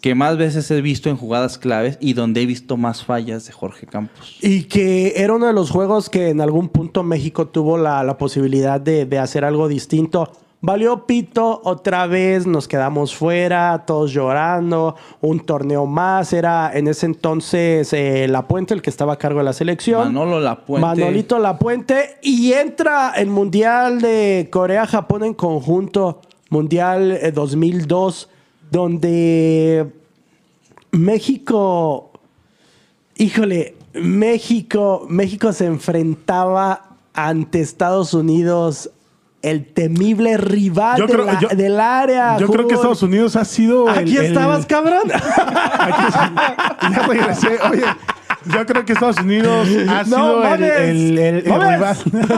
que 0.00 0.14
más 0.14 0.36
veces 0.36 0.70
he 0.70 0.80
visto 0.80 1.10
en 1.10 1.16
jugadas 1.16 1.58
claves 1.58 1.98
y 2.00 2.12
donde 2.12 2.42
he 2.42 2.46
visto 2.46 2.76
más 2.76 3.04
fallas 3.04 3.46
de 3.46 3.52
Jorge 3.52 3.86
Campos. 3.86 4.38
Y 4.40 4.64
que 4.64 5.14
era 5.16 5.34
uno 5.34 5.46
de 5.46 5.52
los 5.52 5.70
juegos 5.70 6.10
que 6.10 6.28
en 6.28 6.40
algún 6.40 6.68
punto 6.68 7.02
México 7.02 7.48
tuvo 7.48 7.78
la, 7.78 8.02
la 8.04 8.18
posibilidad 8.18 8.80
de, 8.80 9.06
de 9.06 9.18
hacer 9.18 9.44
algo 9.44 9.68
distinto. 9.68 10.30
Valió 10.62 11.06
pito, 11.06 11.60
otra 11.64 12.06
vez 12.06 12.46
nos 12.46 12.66
quedamos 12.66 13.14
fuera, 13.14 13.84
todos 13.86 14.10
llorando, 14.12 14.96
un 15.20 15.40
torneo 15.40 15.84
más. 15.86 16.32
Era 16.32 16.70
en 16.74 16.88
ese 16.88 17.06
entonces 17.06 17.92
eh, 17.92 18.26
La 18.28 18.48
Puente 18.48 18.72
el 18.72 18.80
que 18.80 18.90
estaba 18.90 19.12
a 19.12 19.16
cargo 19.16 19.38
de 19.38 19.44
la 19.44 19.52
selección. 19.52 20.12
Manolo 20.12 20.40
Lapuente. 20.40 20.86
Manolito 20.86 21.38
Lapuente. 21.38 22.16
Y 22.22 22.52
entra 22.52 23.12
el 23.16 23.28
Mundial 23.28 24.00
de 24.00 24.48
Corea-Japón 24.50 25.24
en 25.24 25.34
conjunto, 25.34 26.22
Mundial 26.48 27.12
eh, 27.12 27.32
2002, 27.32 28.30
donde 28.70 29.92
México, 30.90 32.12
híjole, 33.16 33.76
México, 33.92 35.06
México 35.08 35.52
se 35.52 35.66
enfrentaba 35.66 36.96
ante 37.12 37.60
Estados 37.60 38.14
Unidos, 38.14 38.90
el 39.50 39.64
temible 39.64 40.36
rival 40.36 40.98
Yo 40.98 41.06
de 41.06 41.18
la- 41.18 41.38
yo- 41.40 41.48
del 41.48 41.80
área. 41.80 42.36
Yo 42.38 42.48
creo 42.48 42.66
que. 42.66 42.74
Estados 42.74 43.02
Unidos 43.02 43.36
ha 43.36 43.44
sido. 43.44 43.88
el- 43.90 43.98
Aquí 43.98 44.16
el- 44.16 44.26
estabas, 44.26 44.66
cabrón. 44.66 45.10
Aquí- 45.12 46.92
ya 46.94 47.02
regresé. 47.06 47.58
Oye, 47.70 47.84
yo 48.52 48.66
creo 48.66 48.84
que 48.84 48.92
Estados 48.92 49.18
Unidos 49.18 49.68
ha 49.88 50.02
No 50.02 50.04
sido 50.04 50.42
el, 50.44 50.50
mames. 50.50 50.72
el- 50.80 51.18
el- 51.18 51.36
el 51.38 51.48
Mames. 51.48 51.74
rival. 51.74 51.96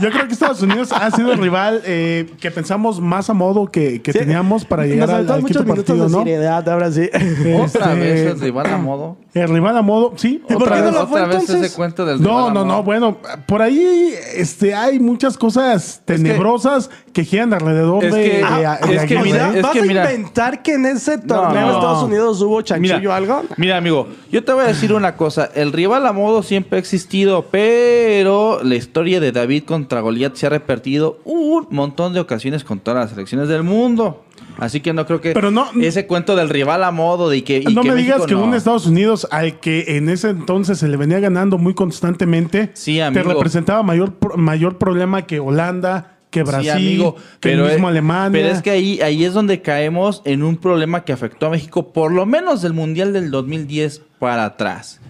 Yo 0.00 0.10
creo 0.10 0.26
que 0.26 0.32
Estados 0.32 0.62
Unidos 0.62 0.92
ha 0.92 1.10
sido 1.10 1.32
el 1.32 1.38
rival 1.38 1.82
eh, 1.84 2.30
que 2.40 2.50
pensamos 2.50 3.00
más 3.00 3.28
a 3.30 3.34
modo 3.34 3.66
que, 3.66 4.00
que 4.02 4.12
Sí. 4.12 4.18
teníamos 4.20 4.64
para 4.64 4.84
llegar 4.86 5.08
Nos 5.08 5.18
al, 5.18 5.30
al 5.30 5.44
quinto 5.44 5.64
partido, 5.64 6.04
de 6.06 6.10
¿no? 6.12 6.18
seriedad, 6.18 6.68
ahora 6.68 6.90
sí. 6.90 7.08
Otra 7.12 7.92
Este, 7.92 7.94
vez 7.96 8.26
el 8.32 8.40
rival 8.40 8.66
a 8.66 8.78
modo. 8.78 9.16
El 9.32 9.48
rival 9.48 9.76
a 9.76 9.82
modo, 9.82 10.12
sí. 10.16 10.42
¿Y 10.48 10.52
por 10.54 10.62
otra 10.64 10.76
qué 10.76 10.80
no 10.82 10.86
vez. 10.86 10.94
lo 10.94 11.06
fue 11.06 11.22
Otra 11.22 11.38
vez 11.38 11.48
ese 11.50 11.76
cuento 11.76 12.04
del 12.04 12.18
rival 12.18 12.32
No, 12.32 12.46
a 12.48 12.52
no, 12.52 12.64
no, 12.64 12.82
bueno, 12.82 13.18
por 13.46 13.62
ahí 13.62 14.12
este, 14.34 14.74
hay 14.74 14.98
muchas 14.98 15.38
cosas 15.38 16.02
tenebrosas 16.04 16.90
que, 17.12 17.24
giran 17.24 17.52
alrededor 17.54 18.04
Es 18.04 18.14
de, 18.14 18.22
que- 18.24 18.36
de- 18.38 18.42
ah, 18.44 18.78
de 18.84 18.96
es 18.96 19.04
que 19.04 19.18
mira, 19.20 19.52
¿Vas 19.62 19.72
que 19.72 19.80
a 19.80 19.86
inventar 19.86 20.62
que 20.62 20.74
en 20.74 20.86
ese 20.86 21.18
torneo 21.18 21.66
No. 21.66 21.72
Estados 21.74 22.02
Unidos 22.04 22.40
hubo 22.42 22.60
chanchullo 22.62 22.98
Mira, 22.98 23.10
o 23.10 23.12
algo? 23.12 23.42
Mira, 23.56 23.76
amigo, 23.76 24.08
yo 24.32 24.42
te 24.42 24.52
voy 24.52 24.64
a 24.64 24.68
decir 24.68 24.92
una 24.92 25.14
cosa. 25.16 25.48
El 25.54 25.72
rival 25.72 26.06
a 26.06 26.12
modo 26.12 26.42
siempre 26.42 26.76
ha 26.78 26.80
existido, 26.80 27.44
pero 27.50 28.60
la 28.64 28.74
historia 28.74 29.20
de 29.20 29.30
David 29.32 29.64
contra 29.90 30.02
Goliat 30.02 30.36
se 30.36 30.46
ha 30.46 30.50
repetido 30.50 31.18
un 31.24 31.66
montón 31.70 32.12
de 32.14 32.20
ocasiones 32.20 32.62
con 32.62 32.78
todas 32.78 33.00
las 33.00 33.10
selecciones 33.10 33.48
del 33.48 33.64
mundo. 33.64 34.24
Así 34.56 34.78
que 34.80 34.92
no 34.92 35.04
creo 35.04 35.20
que 35.20 35.32
Pero 35.32 35.50
no- 35.50 35.66
ese 35.82 36.06
cuento 36.06 36.36
del 36.36 36.48
rival 36.48 36.84
a 36.84 36.92
modo 36.92 37.28
de 37.28 37.42
que. 37.42 37.58
y 37.58 37.74
no 37.74 37.82
que 37.82 37.88
me 37.88 37.94
México 37.96 38.14
digas 38.14 38.26
que 38.28 38.34
no. 38.34 38.44
un 38.44 38.54
Estados 38.54 38.86
Unidos 38.86 39.26
al 39.32 39.58
que 39.58 39.96
en 39.96 40.08
ese 40.08 40.30
entonces 40.30 40.78
se 40.78 40.86
le 40.86 40.96
venía 40.96 41.18
ganando 41.18 41.58
muy 41.58 41.74
constantemente 41.74 42.70
Sí, 42.74 43.00
te 43.12 43.22
representaba 43.24 43.82
mayor, 43.82 44.12
mayor 44.36 44.78
problema 44.78 45.26
que 45.26 45.40
Holanda, 45.40 46.18
que 46.30 46.44
Brasil, 46.44 46.70
Sí, 46.70 46.70
amigo, 46.70 47.16
que 47.40 47.52
el 47.54 47.60
mismo 47.62 47.88
es- 47.88 47.90
Alemania. 47.90 48.30
pero 48.40 48.54
es 48.54 48.62
que 48.62 48.70
ahí, 48.70 49.00
ahí 49.00 49.24
es 49.24 49.34
donde 49.34 49.60
caemos 49.60 50.22
en 50.24 50.44
un 50.44 50.56
problema 50.56 51.04
que 51.04 51.12
afectó 51.12 51.46
a 51.46 51.50
México 51.50 51.92
por 51.92 52.12
lo 52.12 52.26
menos 52.26 52.62
del 52.62 52.74
Mundial 52.74 53.12
del 53.12 53.32
2010 53.32 54.02
para 54.20 54.44
atrás. 54.44 55.00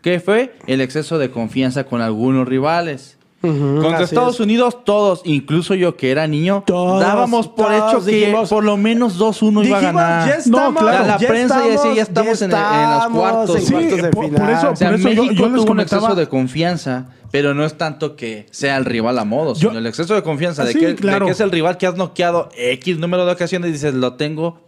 Que 0.00 0.20
fue 0.20 0.54
el 0.68 0.80
exceso 0.80 1.18
de 1.18 1.32
confianza 1.32 1.82
con 1.84 2.00
algunos 2.02 2.46
rivales. 2.46 3.17
Contra 3.40 3.94
así 3.96 4.04
Estados 4.04 4.34
es. 4.34 4.40
Unidos, 4.40 4.84
todos, 4.84 5.20
incluso 5.24 5.74
yo 5.74 5.96
que 5.96 6.10
era 6.10 6.26
niño, 6.26 6.64
Todos, 6.66 7.00
dábamos 7.00 7.46
por 7.46 7.68
todos 7.68 7.92
hecho 7.94 8.04
que 8.04 8.10
dijimos- 8.10 8.48
por 8.48 8.64
lo 8.64 8.76
menos 8.76 9.16
2-1 9.16 9.64
iba 9.64 9.78
a 9.78 9.80
ganar. 9.80 10.28
ya 10.28 10.34
estamos, 10.34 10.74
No, 10.74 10.80
claro. 10.80 11.06
La 11.06 11.18
ya 11.18 11.28
prensa 11.28 11.60
ya 11.64 11.70
decía, 11.70 11.94
ya 11.94 12.02
estamos 12.02 12.42
en- 12.42 12.50
en 12.50 12.56
los 12.58 12.60
estamos 12.96 13.18
cuartos. 13.18 13.56
en 13.56 13.62
Sí, 13.62 13.72
cuartos 13.72 13.96
de 14.02 14.08
por- 14.10 14.24
por 14.30 14.34
final. 14.34 14.50
eso- 14.58 14.70
O 14.72 14.76
sea, 14.76 14.90
por 14.90 14.98
yo- 14.98 15.04
México 15.04 15.24
yo 15.34 15.48
les 15.48 15.62
tuvo 15.62 15.72
un 15.72 15.80
exceso 15.80 16.14
de 16.16 16.28
confianza, 16.28 17.06
pero 17.30 17.54
no 17.54 17.64
es 17.64 17.78
tanto 17.78 18.16
que 18.16 18.46
sea 18.50 18.76
el 18.76 18.84
rival 18.84 19.18
a 19.18 19.24
modo, 19.24 19.54
Yo- 19.54 19.68
sino 19.68 19.78
el 19.78 19.86
exceso 19.86 20.14
de 20.14 20.22
confianza 20.24 20.62
Ah, 20.62 20.66
de, 20.66 20.72
sí, 20.72 20.80
que, 20.80 20.86
de 20.88 20.94
claro. 20.96 21.26
que 21.26 21.32
es 21.32 21.40
el 21.40 21.50
rival 21.52 21.76
que 21.76 21.86
has 21.86 21.94
noqueado 21.96 22.48
X 22.56 22.98
número 22.98 23.24
de 23.24 23.32
ocasiones 23.32 23.70
y 23.70 23.72
dices, 23.74 23.94
lo 23.94 24.14
tengo. 24.14 24.66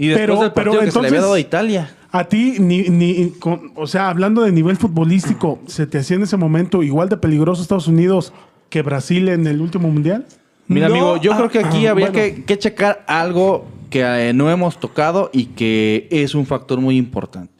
Y 0.00 0.08
después 0.08 0.26
Pero- 0.28 0.40
del 0.40 0.52
partido 0.52 0.72
pero 0.72 0.84
que 0.86 0.90
se 0.90 1.00
le 1.02 1.06
había 1.08 1.18
entonces- 1.18 1.20
dado 1.20 1.34
a 1.34 1.40
Italia. 1.40 1.94
A 2.10 2.24
ti, 2.24 2.54
ni, 2.58 2.88
ni, 2.88 3.30
con- 3.38 3.70
o 3.76 3.86
sea, 3.86 4.08
hablando 4.08 4.40
de 4.42 4.50
nivel 4.50 4.76
futbolístico, 4.78 5.58
¿se 5.66 5.86
te 5.86 5.98
hacía 5.98 6.16
en 6.16 6.22
ese 6.22 6.36
momento 6.38 6.82
igual 6.82 7.08
de 7.10 7.18
peligroso 7.18 7.60
Estados 7.60 7.86
Unidos 7.86 8.32
que 8.70 8.80
Brasil 8.82 9.28
en 9.28 9.46
el 9.46 9.60
último 9.60 9.88
mundial? 9.88 10.24
Mira, 10.68 10.88
No, 10.88 10.94
amigo, 10.94 11.16
yo 11.18 11.34
ah, 11.34 11.36
creo 11.36 11.50
que 11.50 11.58
aquí 11.58 11.86
ah, 11.86 11.90
habría 11.90 12.10
bueno. 12.10 12.12
que, 12.34 12.44
que 12.44 12.58
checar 12.58 13.04
algo 13.06 13.66
que 13.90 14.00
eh, 14.02 14.32
no 14.32 14.50
hemos 14.50 14.80
tocado 14.80 15.28
y 15.34 15.46
que 15.46 16.08
es 16.10 16.34
un 16.34 16.46
factor 16.46 16.80
muy 16.80 16.96
importante. 16.96 17.52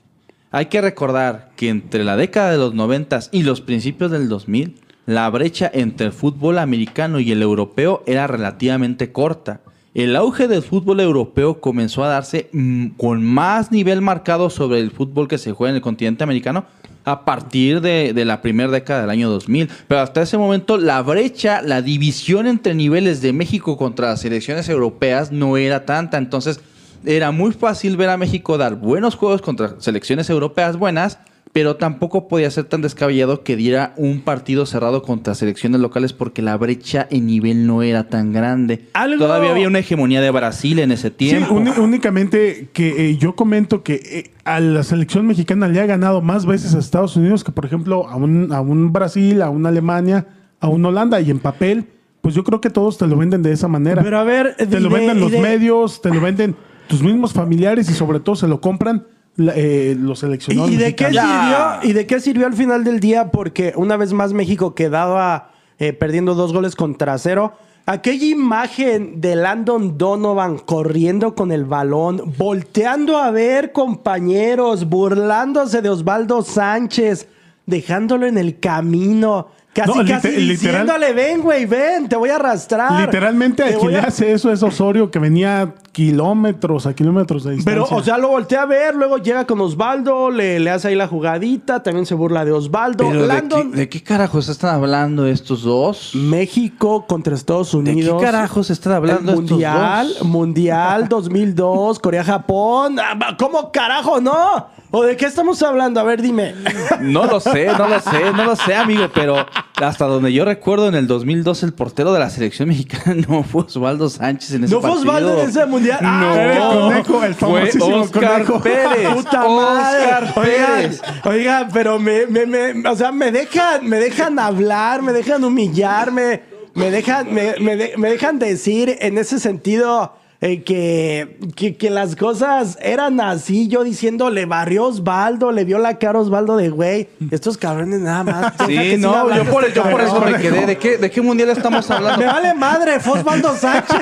Hay 0.53 0.67
que 0.67 0.81
recordar 0.81 1.51
que 1.57 1.69
entre 1.69 2.05
la 2.05 2.17
década 2.17 2.51
de 2.53 2.57
los 2.59 2.73
90 2.75 3.21
y 3.33 3.43
los 3.43 3.61
principios 3.61 4.11
del 4.11 4.29
2000, 4.29 4.77
la 5.07 5.29
brecha 5.29 5.71
entre 5.75 6.07
el 6.07 6.13
fútbol 6.13 6.59
americano 6.59 7.21
y 7.21 7.31
el 7.33 7.43
europeo 7.43 8.03
era 8.07 8.27
relativamente 8.27 9.13
corta. 9.13 9.61
El 9.93 10.15
auge 10.15 10.47
del 10.47 10.63
fútbol 10.63 11.01
europeo 11.01 11.61
comenzó 11.61 12.05
a 12.05 12.09
darse 12.09 12.49
mm, 12.53 12.91
con 12.91 13.25
más 13.25 13.73
nivel 13.73 14.01
marcado 14.01 14.49
sobre 14.49 14.79
el 14.79 14.93
fútbol 14.93 15.27
que 15.27 15.37
se 15.37 15.53
juega 15.53 15.71
en 15.71 15.77
el 15.77 15.83
continente 15.83 16.23
americano 16.23 16.65
a 17.05 17.25
partir 17.25 17.81
de, 17.81 18.13
la 18.25 18.41
primera 18.41 18.71
década 18.71 19.01
del 19.01 19.11
año 19.11 19.29
2000. 19.31 19.69
Pero 19.89 20.01
hasta 20.01 20.23
ese 20.23 20.39
momento 20.39 20.79
la 20.79 21.03
brecha, 21.03 21.61
la 21.63 21.83
división 21.83 22.47
entre 22.47 22.75
niveles 22.75 23.21
de 23.21 23.33
México 23.33 23.77
contra 23.77 24.11
las 24.11 24.21
selecciones 24.21 24.69
europeas 24.69 25.33
no 25.33 25.57
era 25.57 25.85
tanta. 25.87 26.19
Entonces 26.19 26.61
era 27.05 27.33
muy 27.33 27.53
fácil 27.53 27.97
ver 27.97 28.11
a 28.11 28.17
México 28.17 28.59
dar 28.59 28.77
buenos 28.77 29.17
juegos 29.17 29.43
contra 29.43 29.75
selecciones 29.81 30.31
europeas 30.31 30.77
buenas, 30.77 31.19
pero 31.53 31.75
tampoco 31.77 32.29
podía 32.29 32.49
ser 32.51 32.65
tan 32.65 32.81
descabellado 32.81 33.43
que 33.43 33.57
diera 33.57 33.93
un 33.97 34.21
partido 34.21 34.67
cerrado 34.67 35.03
contra 35.03 35.35
selecciones 35.35 35.81
locales 35.81 36.13
porque 36.13 36.43
la 36.43 36.57
brecha 36.57 37.09
en 37.11 37.27
nivel 37.27 37.67
no 37.67 37.83
era 37.83 38.09
tan 38.09 38.33
grande. 38.33 38.87
Algo- 38.93 39.19
Todavía 39.25 39.51
había 39.51 39.67
una 39.67 39.81
hegemonía 39.81 40.21
de 40.21 40.31
Brasil 40.31 40.79
en 40.79 40.93
ese 40.93 41.09
Sí, 41.09 41.15
tiempo. 41.15 41.55
uni- 41.55 41.73
únicamente 41.79 42.69
que 42.73 43.11
eh, 43.11 43.17
yo 43.17 43.35
comento 43.35 43.83
que 43.83 43.95
eh, 43.95 44.31
a 44.45 44.61
la 44.61 44.83
selección 44.85 45.27
mexicana 45.27 45.67
le 45.67 45.81
ha 45.81 45.87
ganado 45.87 46.21
más 46.21 46.47
veces 46.47 46.75
a 46.75 46.79
Estados 46.79 47.17
Unidos 47.17 47.43
que, 47.43 47.51
por 47.53 47.65
ejemplo, 47.67 48.09
a 48.09 48.15
un, 48.17 48.53
a 48.53 48.61
un 48.61 48.93
Brasil, 48.93 49.43
a 49.43 49.51
una 49.51 49.71
Alemania, 49.71 50.27
a 50.61 50.69
un 50.69 50.85
Holanda. 50.85 51.21
Y 51.21 51.31
en 51.33 51.41
papel, 51.41 51.87
pues 52.21 52.35
yo 52.37 52.45
creo 52.45 52.61
que 52.61 52.71
todos 52.71 52.97
te 52.97 53.09
lo 53.09 53.17
venden 53.17 53.43
de 53.43 53.51
esa 53.51 53.67
manera. 53.67 54.03
Pero 54.05 54.19
a 54.19 54.25
ver, 54.25 54.55
te 54.57 54.67
de- 54.67 54.79
lo 54.81 54.89
venden 54.89 55.19
los 55.19 55.33
de- 55.33 55.41
medios, 55.41 56.01
te 56.01 56.11
lo 56.11 56.21
venden 56.21 56.55
tus 56.87 57.03
mismos 57.03 57.33
familiares 57.33 57.91
y 57.91 57.95
sobre 57.95 58.21
todo 58.21 58.37
se 58.37 58.47
lo 58.47 58.61
compran 58.61 59.05
la- 59.37 59.53
eh, 59.57 59.97
los 59.99 60.19
seleccionados 60.21 60.71
¿Y 60.71 60.77
de, 60.77 60.95
qué 60.95 61.07
sirvió, 61.07 61.69
¿Y 61.83 61.93
de 61.93 62.07
qué 62.07 62.21
sirvió 62.21 62.47
al 62.47 62.55
final 62.55 62.85
del 62.85 63.01
día? 63.01 63.31
Porque 63.31 63.73
una 63.77 63.97
vez 63.97 64.13
más 64.13 64.33
México 64.33 64.75
quedaba 64.75 65.51
eh, 65.79 65.93
perdiendo 65.93 66.35
dos 66.35 66.53
goles 66.53 66.77
contra 66.77 67.17
cero. 67.19 67.53
Aquella 67.87 68.27
imagen 68.27 69.21
de 69.21 69.35
Landon 69.37 69.97
Donovan 69.97 70.59
corriendo 70.59 71.35
con 71.35 71.51
el 71.51 71.65
balón, 71.65 72.35
volteando 72.37 73.17
a 73.17 73.31
ver 73.31 73.73
compañeros, 73.73 74.89
burlándose 74.89 75.81
de 75.83 75.89
Osvaldo 75.89 76.43
Sánchez, 76.43 77.27
dejándolo 77.67 78.27
en 78.27 78.37
el 78.39 78.61
camino. 78.61 79.49
Casi, 79.73 79.97
No, 79.99 80.05
casi 80.05 80.29
diciéndole, 80.31 81.13
ven, 81.13 81.43
güey, 81.43 81.65
ven, 81.65 82.09
te 82.09 82.17
voy 82.17 82.31
a 82.31 82.37
arrastrar. 82.37 83.03
Literalmente, 83.03 83.63
Te 83.63 83.75
a 83.75 83.79
quien 83.79 83.93
le 83.93 83.99
hace 84.01 84.33
eso 84.33 84.51
es 84.51 84.63
Osorio, 84.65 85.13
que 85.13 85.21
venía 85.21 85.75
kilómetros 85.93 86.87
a 86.87 86.95
kilómetros 86.95 87.45
de 87.45 87.53
distancia. 87.53 87.85
Pero, 87.87 87.97
o 87.97 88.03
sea, 88.03 88.19
lo 88.19 88.29
voltea 88.29 88.63
a 88.63 88.67
ver, 88.67 88.97
luego 88.97 89.19
llega 89.19 89.47
con 89.47 89.61
Osvaldo, 89.61 90.31
le, 90.31 90.59
le 90.59 90.71
hace 90.71 90.89
ahí 90.89 90.97
la 90.97 91.07
jugadita, 91.07 91.85
también 91.85 92.05
se 92.05 92.15
burla 92.15 92.45
de 92.45 92.51
Osvaldo. 92.51 93.09
Pero 93.09 93.27
¿de 93.29 93.43
qué, 93.49 93.65
de 93.77 93.89
qué 93.89 94.03
carajos 94.03 94.49
están 94.49 94.75
hablando 94.75 95.25
estos 95.27 95.63
dos? 95.63 96.17
México 96.17 97.07
contra 97.07 97.37
Estados 97.37 97.71
¿De 97.71 97.79
Unidos. 97.79 98.19
qué 98.21 98.27
carajos 98.27 98.71
están 98.71 98.93
El 98.93 98.97
hablando 98.97 99.33
estos 99.33 99.51
mundial, 99.51 100.09
dos? 100.19 100.25
Mundial 100.29 101.09
2002, 101.09 101.99
Corea-Japón. 102.01 102.97
Ah, 102.99 103.37
¿Cómo 103.39 103.71
carajo 103.71 104.21
no? 104.21 104.67
¿O 104.93 105.05
de 105.05 105.17
qué 105.17 105.27
estamos 105.27 105.63
hablando? 105.63 106.01
A 106.01 106.03
ver, 106.03 106.21
dime. 106.21 106.55
No 107.01 107.25
lo 107.27 107.39
sé, 107.39 107.67
no 107.67 107.87
lo 107.89 108.01
sé, 108.01 108.33
no 108.35 108.45
lo 108.45 108.57
sé, 108.57 108.75
amigo, 108.75 109.09
pero 109.15 109.47
hasta 109.81 110.05
donde 110.07 110.33
yo 110.33 110.45
recuerdo 110.45 110.89
en 110.89 110.95
el 110.97 111.07
2002 111.07 111.63
el 111.63 111.73
portero 111.73 112.13
de 112.13 112.19
la 112.19 112.29
selección 112.29 112.69
mexicana 112.69 113.15
no 113.29 113.43
fue 113.45 113.63
Osvaldo 113.63 114.09
Sánchez 114.11 114.53
en 114.55 114.65
ese 114.65 114.75
¿No 114.75 114.81
fue 114.81 114.91
partido. 114.91 115.11
Osvaldo 115.13 115.41
en 115.43 115.49
ese 115.49 115.67
mundial? 115.67 115.99
No, 116.03 116.09
Ah, 116.09 116.53
el 116.53 117.03
conejo, 117.05 117.25
el 117.25 117.35
fue 117.35 117.49
famosísimo 117.61 117.97
Oscar 118.03 118.33
conejo. 118.45 118.61
Pérez. 118.63 119.09
Puta 119.15 119.45
Oscar. 119.47 120.33
Oigan, 120.37 120.91
oigan, 121.25 121.69
pero 121.73 121.99
me, 122.01 122.27
me, 122.27 122.47
me- 122.47 122.89
o 122.89 122.97
sea, 122.97 123.13
me 123.13 123.31
dejan, 123.31 123.87
me 123.89 123.99
dejan 123.99 124.39
hablar, 124.41 125.03
me 125.03 125.13
dejan 125.13 125.45
humillarme, 125.45 126.43
me 126.75 126.91
dejan, 126.91 127.33
me, 127.33 127.55
me 127.61 127.77
de- 127.77 127.93
me 127.97 128.11
dejan 128.11 128.39
decir 128.41 128.97
en 129.01 129.19
ese 129.19 129.39
sentido 129.39 130.15
eh, 130.43 130.63
que, 130.63 131.39
que, 131.55 131.77
que 131.77 131.91
las 131.91 132.17
cosas 132.17 132.79
eran 132.81 133.21
así, 133.21 133.69
yo 133.69 133.85
diciendo, 133.85 134.31
le 134.31 134.47
barrió 134.47 134.87
Osvaldo, 134.87 135.53
le 135.53 135.65
vio 135.65 135.79
la 135.79 135.99
cara 135.99 136.19
a 136.19 136.23
Osvaldo 136.23 136.57
de 136.57 136.71
güey. 136.71 137.09
Estos 137.31 137.59
cabrones 137.59 138.01
nada 138.01 138.25
más. 138.25 138.55
Sí, 138.67 138.97
no, 138.99 139.35
yo 139.35 139.45
por, 139.51 139.65
este 139.65 139.77
yo 139.77 139.91
por 139.91 140.01
eso 140.01 140.21
me 140.21 140.39
quedé. 140.39 140.65
¿De 140.65 140.79
qué, 140.79 140.97
¿De 140.97 141.11
qué 141.11 141.21
mundial 141.21 141.51
estamos 141.51 141.91
hablando? 141.91 142.21
Me 142.21 142.27
vale 142.27 142.55
madre, 142.55 143.01
fue 143.01 143.19
Osvaldo 143.19 143.55
Sánchez. 143.55 143.99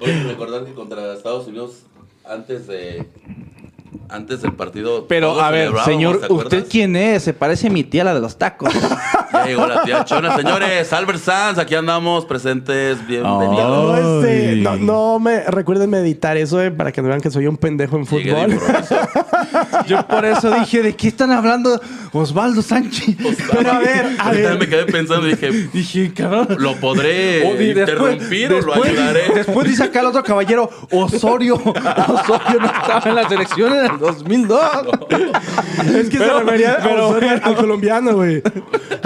Oye, 0.00 0.22
recordar 0.24 0.64
que 0.64 0.72
contra 0.72 1.14
Estados 1.14 1.46
Unidos, 1.46 1.82
antes 2.24 2.66
de. 2.66 3.06
Antes 4.12 4.42
del 4.42 4.52
partido. 4.52 5.06
Pero, 5.08 5.40
a 5.40 5.50
ver, 5.50 5.72
señor. 5.86 6.20
¿usted 6.28 6.66
quién 6.68 6.96
es? 6.96 7.22
Se 7.22 7.32
parece 7.32 7.68
a 7.68 7.70
mi 7.70 7.82
tía, 7.82 8.04
la 8.04 8.12
de 8.12 8.20
los 8.20 8.36
tacos. 8.36 8.70
Ya 9.32 9.46
llegó 9.46 9.66
la 9.66 9.82
tía 9.84 10.04
Chona. 10.04 10.36
Señores, 10.36 10.92
Albert 10.92 11.18
Sanz, 11.18 11.58
aquí 11.58 11.74
andamos 11.74 12.26
presentes. 12.26 12.98
Bienvenidos. 13.06 13.56
No, 13.58 14.20
este, 14.20 14.56
no, 14.56 14.76
no 14.76 15.18
me 15.18 15.44
recuerden 15.44 15.88
meditar 15.88 16.36
eso 16.36 16.60
eh, 16.60 16.70
para 16.70 16.92
que 16.92 17.00
no 17.00 17.08
vean 17.08 17.22
que 17.22 17.30
soy 17.30 17.46
un 17.46 17.56
pendejo 17.56 17.96
en 17.96 18.04
fútbol. 18.04 18.50
Yo 19.86 20.06
por 20.06 20.24
eso 20.24 20.50
dije, 20.54 20.82
¿de 20.82 20.94
qué 20.96 21.08
están 21.08 21.30
hablando 21.32 21.80
Osvaldo 22.12 22.62
Sánchez? 22.62 23.16
Pero 23.52 23.70
a 23.72 23.78
ver, 23.78 24.16
a 24.18 24.30
ver. 24.30 24.58
me 24.58 24.68
quedé 24.68 24.84
pensando 24.86 25.26
y 25.28 25.30
dije, 25.32 25.50
Dije, 25.72 26.12
cabrón. 26.14 26.48
¿lo 26.58 26.74
podré 26.76 27.42
Oh, 27.46 27.60
y 27.60 27.70
interrumpir 27.70 28.52
o 28.52 28.60
lo 28.60 28.72
después- 28.74 28.90
ayudaré? 28.90 29.22
Después 29.34 29.68
dice 29.68 29.84
acá 29.84 30.00
el 30.00 30.06
otro 30.06 30.22
caballero, 30.22 30.70
Osorio. 30.90 31.54
Osorio 31.56 32.60
no 32.60 32.66
estaba 32.66 33.02
en 33.06 33.14
la 33.14 33.28
selección 33.28 33.72
en 33.72 33.84
el 33.92 33.98
2002. 33.98 34.60
Es 35.94 36.08
que 36.08 36.18
Pero- 36.18 36.38
se 36.38 36.44
refería 36.44 36.72
a 36.72 36.76
pero 36.78 37.08
Osorio, 37.08 37.30
al 37.42 37.54
colombiano, 37.56 38.14
güey. 38.14 38.42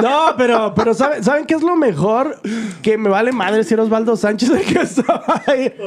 No, 0.02 0.34
pero, 0.36 0.74
pero 0.74 0.92
¿saben, 0.94 1.22
¿saben 1.24 1.46
qué 1.46 1.54
es 1.54 1.62
lo 1.62 1.76
mejor? 1.76 2.38
Que 2.82 2.98
me 2.98 3.08
vale 3.08 3.32
madre 3.32 3.64
si 3.64 3.74
era 3.74 3.82
Osvaldo 3.82 4.16
Sánchez 4.16 4.50
el 4.50 4.62
que 4.62 4.80
estaba 4.80 5.42
ahí. 5.46 5.72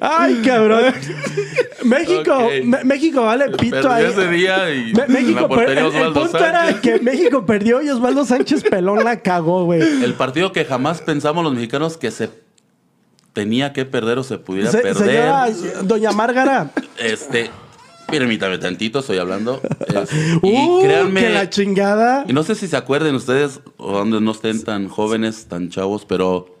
Ay, 0.00 0.42
cabrón. 0.44 0.92
México, 1.84 2.48
México 2.84 3.22
vale 3.24 3.50
pito 3.50 3.76
Perdió 3.76 3.90
ahí. 3.92 4.04
ese 4.06 4.28
día 4.28 4.74
y 4.74 4.92
Me- 4.92 5.04
en 5.04 5.12
México, 5.12 5.48
la 5.56 5.72
el, 6.06 6.12
punto 6.12 6.38
era 6.44 6.80
que 6.80 6.98
México 7.00 7.46
perdió 7.46 7.80
y 7.82 7.88
Osvaldo 7.88 8.24
Sánchez 8.24 8.64
pelón 8.64 9.04
la 9.04 9.20
cagó, 9.20 9.64
güey. 9.64 9.80
El 9.80 10.14
partido 10.14 10.52
que 10.52 10.64
jamás 10.64 11.00
pensamos 11.00 11.44
los 11.44 11.54
mexicanos 11.54 11.96
que 11.96 12.10
se 12.10 12.30
tenía 13.32 13.72
que 13.72 13.84
perder 13.84 14.18
o 14.18 14.22
se 14.24 14.38
pudiera 14.38 14.70
Se- 14.70 14.78
perder. 14.78 14.96
señora 15.06 15.46
Doña 15.84 16.10
Márgara. 16.12 16.70
Este, 16.98 17.50
permítame 18.08 18.58
tantito, 18.58 18.98
estoy 18.98 19.18
hablando. 19.18 19.60
Es- 19.86 20.12
y 20.42 20.52
Uh, 20.52 20.80
créanme, 20.82 21.20
que 21.20 21.28
la 21.30 21.48
chingada. 21.48 22.24
y 22.28 22.32
no 22.32 22.42
sé 22.42 22.54
si 22.56 22.66
se 22.66 22.76
acuerden 22.76 23.14
ustedes, 23.14 23.60
o 23.76 23.92
donde 23.98 24.20
no 24.20 24.32
estén 24.32 24.62
tan 24.64 24.88
jóvenes, 24.88 25.46
tan 25.46 25.68
chavos, 25.70 26.04
pero 26.04 26.57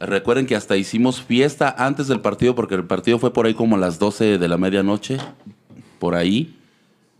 recuerden 0.00 0.46
que 0.46 0.56
hasta 0.56 0.76
hicimos 0.76 1.22
fiesta 1.22 1.74
antes 1.78 2.08
del 2.08 2.20
partido, 2.20 2.54
porque 2.54 2.74
el 2.74 2.84
partido 2.84 3.18
fue 3.18 3.32
por 3.32 3.46
ahí 3.46 3.54
como 3.54 3.76
a 3.76 3.78
las 3.78 3.98
12 3.98 4.38
de 4.38 4.48
la 4.48 4.56
medianoche, 4.58 5.18
por 5.98 6.14
ahí. 6.14 6.52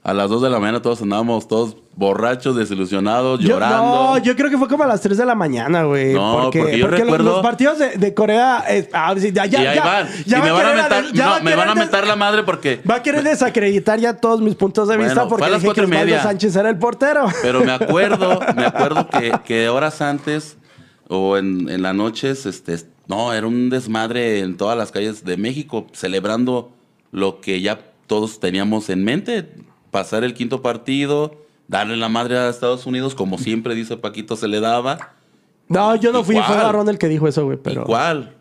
A 0.03 0.15
las 0.15 0.31
2 0.31 0.41
de 0.43 0.51
la 0.51 0.61
mañana 0.61 0.81
todos 0.81 1.03
andábamos 1.03 1.49
todos 1.49 1.77
borrachos, 1.97 2.55
desilusionados, 2.55 3.41
Yo- 3.41 3.49
llorando. 3.49 3.79
no, 4.15 4.19
yo 4.19 4.37
creo 4.37 4.49
que 4.51 4.57
fue 4.57 4.69
como 4.69 4.85
a 4.85 4.87
las 4.87 5.01
3 5.01 5.19
de 5.19 5.27
la 5.27 5.35
mañana, 5.35 5.83
güey. 5.83 6.15
No, 6.15 6.43
porque, 6.43 6.61
porque 6.61 6.79
yo 6.79 6.87
porque 6.89 7.03
recuerdo- 7.03 7.25
los 7.33 7.43
partidos 7.43 7.79
de, 7.81 7.89
de 7.97 8.15
Corea. 8.15 8.63
eh, 8.69 8.89
ah, 8.93 9.13
sí, 9.19 9.33
ya, 9.33 9.47
ya, 9.47 9.63
y 9.63 9.67
ahí 9.67 9.75
ya- 9.77 9.85
van. 9.85 10.07
ya 10.25 10.39
y 10.39 10.43
me 10.43 10.53
van 10.53 10.67
a 10.79 10.89
ya 11.13 11.25
no, 11.25 11.31
va 11.33 11.41
me 11.41 11.57
van 11.57 11.69
a 11.71 11.75
des- 11.75 11.81
mentar 11.81 12.07
la 12.07 12.15
madre 12.15 12.45
porque 12.45 12.81
Va 12.89 12.97
a 12.97 13.03
querer 13.03 13.25
desacreditar 13.25 13.99
ya 13.99 14.15
todos 14.17 14.41
mis 14.41 14.55
puntos 14.55 14.87
de 14.87 14.95
Bueno, 14.97 15.09
vista 15.11 15.23
fue 15.23 15.29
porque 15.31 15.45
a 15.47 15.49
las 15.49 15.63
dije 15.63 15.75
que. 15.75 16.23
Sánchez 16.23 16.55
era 16.55 16.69
el 16.71 16.79
portero. 16.79 17.27
Pero 17.43 17.65
me 17.65 17.73
acuerdo, 17.73 18.39
me 18.55 18.65
acuerdo 18.65 19.09
que, 19.09 19.33
que 19.45 19.69
horas 19.69 20.01
antes 20.03 20.57
o 21.09 21.37
en, 21.37 21.69
en 21.69 21.83
las 21.83 21.95
noches, 21.95 22.47
este, 22.47 22.77
no, 23.09 23.33
era 23.33 23.47
un 23.47 23.71
desmadre 23.71 24.41
en 24.41 24.57
todas 24.57 24.77
las 24.77 24.91
calles 24.93 25.25
de 25.25 25.37
México, 25.37 25.87
celebrando 25.93 26.73
lo 27.13 27.41
que 27.41 27.61
ya 27.61 27.81
todos 28.07 28.41
teníamos 28.41 28.91
en 28.91 29.05
mente, 29.05 29.49
pasar 29.91 30.25
el 30.25 30.35
quinto 30.35 30.63
partido, 30.63 31.37
darle 31.69 31.97
la 31.97 32.09
madre 32.09 32.37
a 32.39 32.49
Estados 32.49 32.87
Unidos, 32.87 33.15
como 33.15 33.39
siempre 33.39 33.75
dice 33.75 33.97
Paquito, 33.97 34.37
se 34.37 34.49
le 34.49 34.61
daba. 34.61 35.15
No, 35.69 35.97
yo 35.97 36.13
no 36.13 36.23
fui. 36.23 36.37
Fue 36.37 36.57
Barrón 36.57 36.89
el 36.89 36.99
que 36.99 37.09
dijo 37.09 37.27
eso, 37.27 37.45
güey. 37.45 37.59
Pero, 37.63 37.83
Igual. 37.83 38.37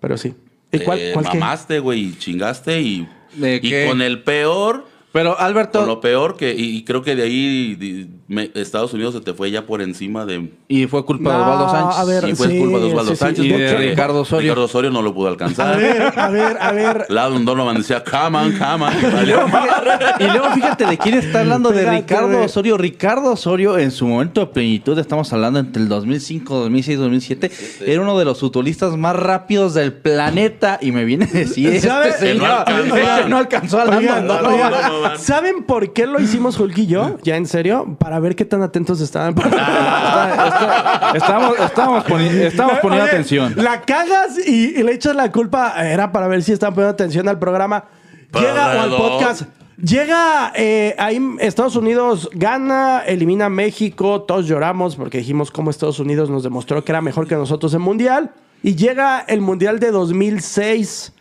pero 0.00 0.16
sí. 0.18 0.34
¿Y 0.70 0.80
cuál, 0.80 0.98
Eh, 0.98 1.10
cuál 1.14 1.24
mamaste, 1.26 1.78
güey, 1.78 2.00
y 2.10 2.18
chingaste 2.18 2.80
y, 2.82 3.08
¿De 3.34 3.56
y 3.56 3.60
qué? 3.70 3.86
con 3.88 4.02
el 4.02 4.22
peor 4.22 4.86
Pero 5.12 5.38
Alberto, 5.38 5.78
Con 5.80 5.88
lo 5.88 6.00
peor 6.02 6.36
que, 6.36 6.54
y 6.54 6.76
y 6.76 6.84
creo 6.84 7.02
que 7.02 7.16
de 7.16 7.22
ahí 7.22 8.10
me- 8.28 8.50
Estados 8.54 8.92
Unidos 8.92 9.14
se 9.14 9.20
te 9.20 9.32
fue 9.34 9.50
ya 9.50 9.66
por 9.66 9.80
encima 9.82 10.24
de. 10.26 10.52
y 10.68 10.86
fue 10.86 11.04
culpa 11.04 11.32
de 11.32 11.38
No, 11.38 11.42
Osvaldo 11.44 11.70
Sánchez. 11.70 11.98
a 11.98 12.04
ver, 12.04 12.28
Y 12.28 12.34
fue 12.36 12.48
sí, 12.48 12.58
culpa 12.58 12.78
de 12.78 12.84
Osvaldo 12.84 13.10
sí, 13.10 13.16
sí. 13.16 13.20
Sánchez. 13.24 13.44
Y 13.44 13.48
de 13.48 13.54
porque 13.70 13.88
Ricardo 13.90 14.20
Osorio. 14.20 14.42
Ricardo 14.50 14.64
Osorio 14.64 14.90
no 14.90 15.02
lo 15.02 15.14
pudo 15.14 15.28
A 15.28 15.30
alcanzar. 15.30 15.76
ver, 15.78 16.12
a 16.16 16.28
ver, 16.30 16.56
a 16.60 16.72
ver. 16.72 17.06
Landon 17.10 17.44
Donovan 17.44 17.78
decía, 17.78 18.04
come 18.04 18.38
on, 18.38 18.52
come 18.52 18.84
on. 18.84 18.92
Y 19.22 19.26
luego, 19.26 19.46
fíjate, 19.48 20.24
y 20.24 20.26
luego 20.28 20.50
fíjate 20.54 20.86
de 20.86 20.98
quién 20.98 21.14
está 21.16 21.40
hablando 21.40 21.70
de 21.70 21.90
Ricardo. 21.90 22.42
Osorio. 22.42 22.76
Ricardo 22.76 23.32
Osorio, 23.32 23.78
en 23.78 23.90
su 23.90 24.06
momento 24.06 24.40
de 24.42 24.46
plenitud, 24.48 24.98
estamos 24.98 25.32
hablando 25.32 25.58
entre 25.58 25.82
el 25.82 25.88
2005, 25.88 26.54
2006, 26.54 26.98
2007, 26.98 27.50
era 27.86 28.00
uno 28.02 28.18
de 28.18 28.24
los 28.26 28.38
futbolistas 28.40 28.96
más 28.96 29.16
rápidos 29.16 29.74
del 29.74 29.92
planeta. 29.94 30.78
Y 30.82 30.92
me 30.92 31.04
viene 31.04 31.24
a 31.24 31.28
decir, 31.28 31.80
¿Sabe? 31.80 32.10
este 32.10 32.32
Que 32.32 32.34
no 32.34 32.44
alcanzó. 32.46 32.94
que 32.94 33.28
no 33.28 33.36
alcanzó 33.38 33.80
a 33.80 33.84
Landon 33.86 34.26
Donovan. 34.28 35.18
¿Saben 35.18 35.62
por 35.64 35.92
qué 35.92 36.06
lo 36.06 36.20
hicimos 36.20 36.58
Hulk 36.60 36.76
y 36.78 36.86
yo? 36.86 37.16
Ya 37.22 37.36
en 37.36 37.46
serio, 37.46 37.96
para 37.98 38.17
para 38.18 38.28
ver 38.28 38.36
qué 38.36 38.44
tan 38.44 38.62
atentos 38.62 39.00
estaban. 39.00 39.34
Estábamos, 41.14 41.58
estábamos 41.60 42.04
poni- 42.04 42.42
estábamos 42.42 42.78
poniendo 42.80 43.04
Oye, 43.04 43.12
atención. 43.12 43.54
La 43.56 43.82
cagas 43.82 44.36
y, 44.44 44.76
y 44.78 44.82
le 44.82 44.92
echas 44.92 45.14
la 45.14 45.30
culpa. 45.30 45.74
Era 45.88 46.10
para 46.10 46.26
ver 46.28 46.42
si 46.42 46.52
estaban 46.52 46.74
poniendo 46.74 46.92
atención 46.94 47.28
al 47.28 47.38
programa. 47.38 47.84
Llega 48.34 48.76
o 48.76 48.80
al 48.80 48.90
podcast. 48.96 49.42
Llega 49.80 50.52
eh, 50.56 50.96
ahí 50.98 51.20
Estados 51.38 51.76
Unidos 51.76 52.28
gana, 52.32 53.04
elimina 53.06 53.44
a 53.46 53.48
México, 53.48 54.22
todos 54.22 54.46
lloramos 54.46 54.96
porque 54.96 55.18
dijimos 55.18 55.52
cómo 55.52 55.70
Estados 55.70 56.00
Unidos 56.00 56.28
nos 56.30 56.42
demostró 56.42 56.84
que 56.84 56.90
era 56.90 57.00
mejor 57.00 57.28
que 57.28 57.36
nosotros 57.36 57.72
en 57.74 57.82
Mundial. 57.82 58.32
Y 58.64 58.74
llega 58.74 59.20
el 59.20 59.40
Mundial 59.40 59.78
de 59.78 59.92
2006, 59.92 61.12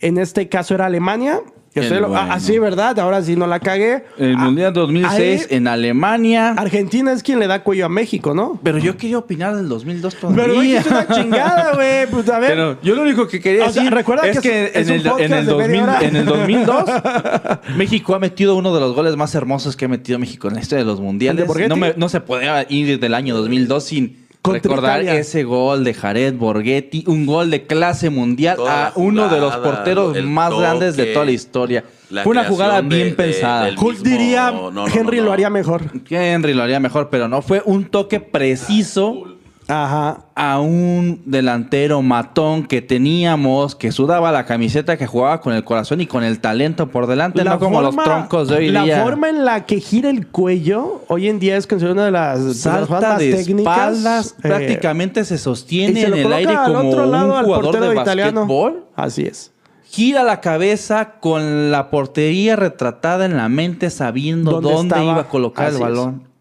en 0.00 0.18
este 0.18 0.48
caso 0.48 0.74
era 0.74 0.86
Alemania. 0.86 1.40
Lo- 1.74 2.08
bueno. 2.08 2.26
ah, 2.30 2.38
sí, 2.40 2.58
¿verdad? 2.58 2.98
Ahora 3.00 3.20
sí 3.22 3.34
no 3.36 3.46
la 3.46 3.58
cagué. 3.60 4.04
El 4.16 4.34
Ah, 4.36 4.38
Mundial 4.38 4.72
2006 4.72 5.46
ahí 5.50 5.56
en 5.56 5.66
Alemania. 5.66 6.50
Argentina 6.56 7.12
es 7.12 7.22
quien 7.22 7.40
le 7.40 7.46
da 7.46 7.62
cuello 7.62 7.86
a 7.86 7.88
México, 7.88 8.32
¿no? 8.34 8.60
Pero 8.62 8.78
yo 8.78 8.96
quería 8.96 9.18
opinar 9.18 9.56
del 9.56 9.68
2002 9.68 10.14
todavía. 10.16 10.42
Pero 10.44 10.54
güey, 10.54 10.74
es 10.76 10.86
una 10.86 11.08
chingada, 11.08 11.74
güey. 11.74 12.06
Pues 12.10 12.28
a 12.28 12.38
ver. 12.38 12.50
Pero 12.50 12.80
yo 12.82 12.94
lo 12.94 13.02
único 13.02 13.26
que 13.26 13.40
quería 13.40 13.66
O 13.66 13.70
sea, 13.72 13.82
decir 13.82 13.94
recuerda 13.96 14.26
es 14.28 14.40
que 14.40 14.70
es- 14.74 14.88
en, 14.88 14.94
el, 14.94 15.00
en, 15.00 15.08
podcast 15.10 15.32
el 15.32 15.46
de 15.46 15.52
2000 15.52 15.68
media 15.70 15.82
hora. 15.84 16.00
en 16.02 16.16
el 16.16 16.24
2002 16.26 16.84
México 17.76 18.14
ha 18.14 18.18
metido 18.18 18.56
uno 18.56 18.74
de 18.74 18.80
los 18.80 18.94
goles 18.94 19.16
más 19.16 19.34
hermosos 19.34 19.76
que 19.76 19.84
ha 19.84 19.88
metido 19.88 20.18
México 20.18 20.48
en 20.48 20.54
la 20.54 20.60
historia 20.60 20.84
de 20.84 20.90
los 20.90 20.98
¿El 20.98 21.04
mundiales. 21.04 21.52
de? 21.54 21.68
No, 21.68 21.76
me- 21.76 21.94
no 21.96 22.08
se 22.08 22.20
podía 22.20 22.66
ir 22.68 22.98
del 23.00 23.14
año 23.14 23.34
2002 23.36 23.84
sin 23.84 24.23
Contra 24.44 24.60
recordar 24.74 25.02
Italia. 25.02 25.18
ese 25.20 25.42
gol 25.42 25.84
de 25.84 25.94
Jared 25.94 26.34
Borghetti, 26.34 27.02
un 27.06 27.24
gol 27.24 27.50
de 27.50 27.64
clase 27.66 28.10
mundial 28.10 28.56
Toda 28.56 28.88
a 28.88 28.92
uno 28.96 29.28
de 29.30 29.40
los 29.40 29.56
porteros 29.56 30.22
más 30.24 30.54
grandes 30.54 30.96
de 30.98 31.06
toda 31.06 31.24
la 31.24 31.30
historia. 31.30 31.84
la 32.10 32.22
Fue 32.24 32.32
una 32.32 32.44
jugada 32.44 32.82
de- 32.82 32.88
bien 32.94 33.08
de- 33.08 33.14
pensada. 33.14 33.68
Hulk 33.70 33.80
mismo- 33.80 34.04
diría, 34.04 34.50
no, 34.50 34.70
no, 34.70 34.86
Henry 34.86 35.16
no. 35.18 35.24
lo 35.24 35.32
haría 35.32 35.48
mejor. 35.48 35.84
Henry 36.10 36.52
lo 36.52 36.62
haría 36.62 36.78
mejor, 36.78 37.08
pero 37.08 37.26
no 37.26 37.40
fue 37.40 37.62
un 37.64 37.86
toque 37.86 38.20
preciso 38.20 39.33
Ajá. 39.68 40.24
a 40.34 40.60
un 40.60 41.22
delantero 41.24 42.02
matón 42.02 42.66
que 42.66 42.82
teníamos, 42.82 43.74
que 43.74 43.92
sudaba 43.92 44.32
la 44.32 44.44
camiseta, 44.46 44.96
que 44.96 45.06
jugaba 45.06 45.40
con 45.40 45.52
el 45.54 45.64
corazón 45.64 46.00
y 46.00 46.06
con 46.06 46.24
el 46.24 46.40
talento 46.40 46.88
por 46.88 47.06
delante, 47.06 47.44
no 47.44 47.58
como 47.58 47.80
los 47.80 47.96
troncos 47.96 48.48
de 48.48 48.56
hoy 48.56 48.68
la 48.70 48.84
día. 48.84 49.02
forma 49.02 49.28
en 49.28 49.44
la 49.44 49.64
que 49.66 49.80
gira 49.80 50.10
el 50.10 50.26
cuello 50.26 51.02
hoy 51.08 51.28
en 51.28 51.38
día 51.38 51.56
es 51.56 51.66
considerada 51.66 51.94
una 51.94 52.04
de 52.06 52.10
las, 52.10 52.40
de 52.40 52.46
las 52.48 52.56
Salta 52.58 53.18
de 53.18 53.32
técnicas. 53.32 53.92
espaldas, 53.92 54.34
eh, 54.38 54.48
prácticamente 54.48 55.24
se 55.24 55.38
sostiene 55.38 56.00
se 56.00 56.06
en 56.08 56.14
el 56.14 56.32
aire 56.32 56.54
como 56.66 56.88
otro 56.88 57.06
lado 57.06 57.38
un 57.38 57.44
jugador 57.44 57.80
de 57.80 58.00
italiano. 58.00 58.40
basquetbol. 58.40 58.84
Así 58.96 59.22
es. 59.22 59.52
Gira 59.86 60.24
la 60.24 60.40
cabeza 60.40 61.20
con 61.20 61.70
la 61.70 61.88
portería 61.90 62.56
retratada 62.56 63.26
en 63.26 63.36
la 63.36 63.48
mente, 63.48 63.90
sabiendo 63.90 64.60
¿Dónde 64.60 65.04
iba 65.04 65.20
a 65.20 65.28
colocar 65.28 65.66
Así 65.66 65.76
el 65.76 65.82
balón. 65.82 66.33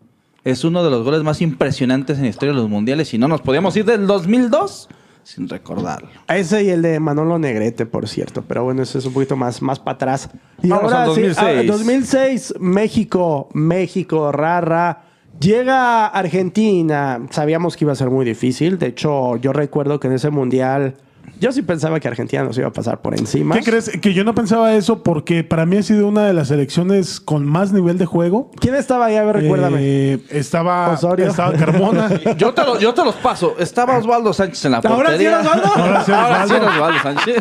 Es. 0.44 0.64
uno 0.64 0.84
de 0.84 0.90
los 0.90 1.04
goles 1.04 1.24
más 1.24 1.42
impresionantes 1.42 2.18
en 2.18 2.24
la 2.24 2.30
historia 2.30 2.54
de 2.54 2.60
los 2.62 2.70
mundiales 2.70 3.14
y 3.14 3.18
no 3.18 3.28
nos 3.28 3.42
podíamos 3.42 3.76
ir 3.78 3.86
del 3.86 4.08
2002 4.08 4.90
sin 5.24 5.48
recordarlo. 5.48 6.10
Ese 6.28 6.64
y 6.64 6.70
el 6.70 6.82
de 6.82 7.00
Manolo 7.00 7.40
Negrete, 7.40 7.86
por 7.86 8.08
cierto. 8.08 8.44
Pero 8.48 8.66
bueno, 8.66 8.84
ese 8.84 8.98
es 8.98 9.06
un 9.06 9.14
poquito 9.14 9.36
más, 9.36 9.62
más 9.62 9.80
para 9.80 9.96
atrás. 9.96 10.30
Y 10.62 10.68
Vamos 10.70 10.92
ahora 10.92 11.04
al 11.06 11.16
sí, 11.16 11.22
2006. 11.22 11.58
ah, 11.60 11.64
2006, 11.66 12.54
México, 12.60 13.50
México, 13.54 14.32
rara. 14.32 15.04
Llega 15.40 16.08
Argentina. 16.08 17.26
Sabíamos 17.32 17.76
que 17.78 17.86
iba 17.86 17.94
a 17.94 17.96
ser 17.96 18.10
muy 18.10 18.26
difícil. 18.26 18.78
De 18.78 18.88
hecho, 18.88 19.38
yo 19.38 19.54
recuerdo 19.54 20.00
que 20.00 20.08
en 20.08 20.14
ese 20.14 20.30
mundial, 20.30 20.96
yo 21.40 21.52
sí 21.52 21.62
pensaba 21.62 22.00
que 22.00 22.08
Argentina 22.08 22.44
nos 22.44 22.58
iba 22.58 22.68
a 22.68 22.72
pasar 22.74 23.02
por 23.02 23.18
encima. 23.18 23.56
¿Qué 23.56 23.64
crees? 23.64 23.90
Que 24.02 24.14
yo 24.14 24.24
no 24.24 24.34
pensaba 24.34 24.74
eso 24.76 25.04
porque 25.04 25.44
para 25.44 25.66
mí 25.66 25.78
ha 25.78 25.84
sido 25.84 26.08
una 26.08 26.26
de 26.26 26.34
las 26.34 26.48
selecciones 26.50 27.20
con 27.20 27.46
más 27.46 27.72
nivel 27.74 27.98
de 27.98 28.06
juego. 28.06 28.50
¿Quién 28.60 28.76
estaba 28.76 29.06
ahí? 29.08 29.16
A 29.18 29.24
ver, 29.24 29.38
recuérdame. 29.38 29.78
Eh, 29.82 30.20
estaba, 30.30 30.90
Osorio. 30.92 31.28
estaba 31.28 31.54
Carmona. 31.54 32.10
Yo 32.38 32.54
te, 32.54 32.64
lo- 32.64 32.80
yo 32.80 32.94
te 32.94 33.04
los 33.04 33.16
paso. 33.16 33.56
Estaba 33.60 33.98
Osvaldo 33.98 34.32
Sánchez 34.34 34.66
en 34.66 34.72
la 34.72 34.78
¿Ahora 34.78 34.90
sí 34.90 34.96
portería. 35.26 35.30
era 35.30 35.40
Osvaldo? 35.42 35.68
Ahora 35.76 36.04
sí 36.06 36.12
era 36.12 36.24
Ahora 36.24 36.38
sí 36.48 36.54
Osvaldo. 36.54 36.66
era 36.66 36.76
Osvaldo 36.76 37.00
Sánchez. 37.04 37.36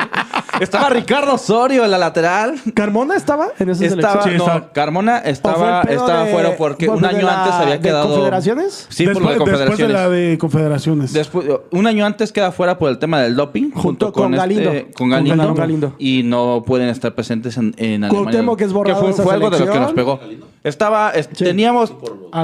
Estaba 0.63 0.89
Ricardo 0.91 1.35
Osorio 1.35 1.85
en 1.85 1.91
la 1.91 1.99
lateral. 1.99 2.55
¿Carmona 2.75 3.17
estaba 3.17 3.49
en 3.59 3.71
esa 3.71 3.85
Estaba, 3.85 4.23
selección? 4.23 4.61
No. 4.63 4.73
Carmona 4.73 5.19
¿O 5.19 5.23
fue 5.23 5.31
estaba, 5.31 5.83
estaba 5.83 6.25
de- 6.25 6.33
fuera 6.33 6.57
porque 6.57 6.87
por 6.87 6.97
un 6.97 7.03
de 7.03 7.09
año 7.09 7.27
la- 7.27 7.43
antes 7.45 7.55
había 7.55 7.75
de 7.75 7.81
quedado. 7.81 8.09
Confederaciones? 8.09 8.87
Sí, 8.89 9.05
por 9.07 9.23
lo 9.23 9.29
de 9.29 9.35
después, 9.35 9.51
después 9.51 9.79
de 9.79 9.85
confederaciones. 9.85 9.93
la 9.95 10.09
de 10.09 10.39
Confederaciones. 10.39 11.13
Después, 11.13 11.47
un 11.71 11.87
año 11.87 12.07
antes 12.07 12.33
queda 12.33 12.53
fuera 12.53 12.79
por 12.79 12.91
el 12.91 12.99
tema 12.99 13.21
del 13.21 13.35
doping. 13.37 13.71
Junto 13.73 14.13
con 14.13 14.33
Galindo. 14.33 14.71
con 14.95 15.11
Galindo. 15.11 15.47
Con 15.47 15.55
Galindo. 15.57 15.95
Y 15.99 16.23
no 16.25 16.63
pueden 16.67 16.89
estar 16.89 17.15
presentes 17.15 17.57
en, 17.57 17.75
en 17.79 18.05
Alemania. 18.05 18.09
Cuauhtémoc 18.11 18.61
es 18.61 18.73
borrado 18.73 19.01
fue, 19.01 19.09
de 19.13 19.23
fue 19.23 19.35
algo 19.35 19.51
de 19.51 19.59
lo 19.61 19.73
que 19.73 19.81
nos 19.81 19.93
pegó. 19.93 20.21
Estaba, 20.65 21.11
es- 21.11 21.29
Sí. 21.33 21.45
teníamos, 21.45 21.93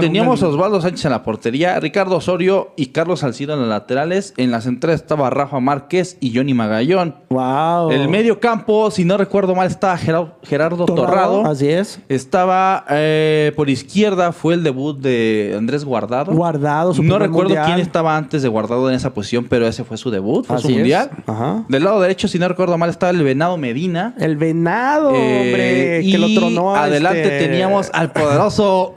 teníamos 0.01 0.43
a. 0.43 0.49
Osvaldo 0.49 0.81
Sánchez 0.81 1.05
en 1.05 1.13
la 1.13 1.23
portería, 1.23 1.79
Ricardo 1.79 2.17
Osorio 2.17 2.73
y 2.77 2.87
Carlos 2.87 3.21
Salcido 3.21 3.55
en 3.55 3.61
las 3.61 3.69
laterales. 3.69 4.35
En 4.37 4.51
la 4.51 4.61
central 4.61 4.95
estaba 4.95 5.31
Rafa 5.31 5.61
Márquez 5.61 6.17
y 6.21 6.35
Johnny 6.35 6.53
Magallón. 6.55 7.15
Wow. 7.29 7.91
El 7.93 8.09
medio 8.09 8.41
campo, 8.41 8.91
si 8.91 9.05
no 9.05 9.17
recuerdo 9.19 9.55
mal, 9.55 9.69
estaba 9.69 9.97
Gerardo, 9.97 10.33
Gerardo 10.43 10.85
Torrado. 10.87 11.47
Así 11.47 11.69
es. 11.69 12.01
Estaba 12.09 12.85
eh, 12.91 13.53
por 13.55 13.71
izquierda, 13.71 14.33
fue 14.33 14.55
el 14.55 14.65
debut 14.65 14.99
de 14.99 15.55
Andrés 15.57 15.85
Guardado. 15.85 16.33
Guardado, 16.33 16.95
su 16.95 17.03
No 17.03 17.19
recuerdo 17.19 17.51
mundial. 17.51 17.67
quién 17.67 17.79
estaba 17.79 18.17
antes 18.17 18.43
de 18.43 18.49
Guardado 18.49 18.89
en 18.89 18.97
esa 18.97 19.15
posición, 19.15 19.47
pero 19.49 19.67
ese 19.69 19.85
fue 19.85 19.97
su 19.97 20.11
debut, 20.11 20.45
fue 20.47 20.59
su 20.59 20.67
Así 20.67 20.75
mundial. 20.75 21.11
Ajá. 21.27 21.65
Del 21.69 21.85
lado 21.85 22.01
derecho, 22.01 22.27
si 22.27 22.39
no 22.39 22.49
recuerdo 22.49 22.77
mal, 22.79 22.91
estaba 22.91 23.11
el 23.11 23.23
Venado 23.23 23.57
Medina. 23.59 24.15
El 24.19 24.37
venado, 24.37 25.13
Eh, 25.15 25.41
hombre, 25.43 26.01
y 26.03 26.11
que 26.13 26.19
lo 26.19 26.29
tronó. 26.35 26.75
adelante 26.75 27.23
este- 27.23 27.47
teníamos 27.47 27.91
al 27.93 28.08
poderoso, 28.13 28.95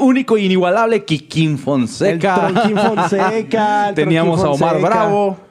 único 0.00 0.36
e 0.36 0.42
inigualable 0.42 1.04
Kikín 1.04 1.58
Fonseca. 1.58 2.52
Fonseca. 2.76 3.88
el 3.90 3.94
teníamos 3.94 4.42
a 4.42 4.50
Omar 4.50 4.74
Fonseca. 4.74 4.88
Bravo. 4.88 5.49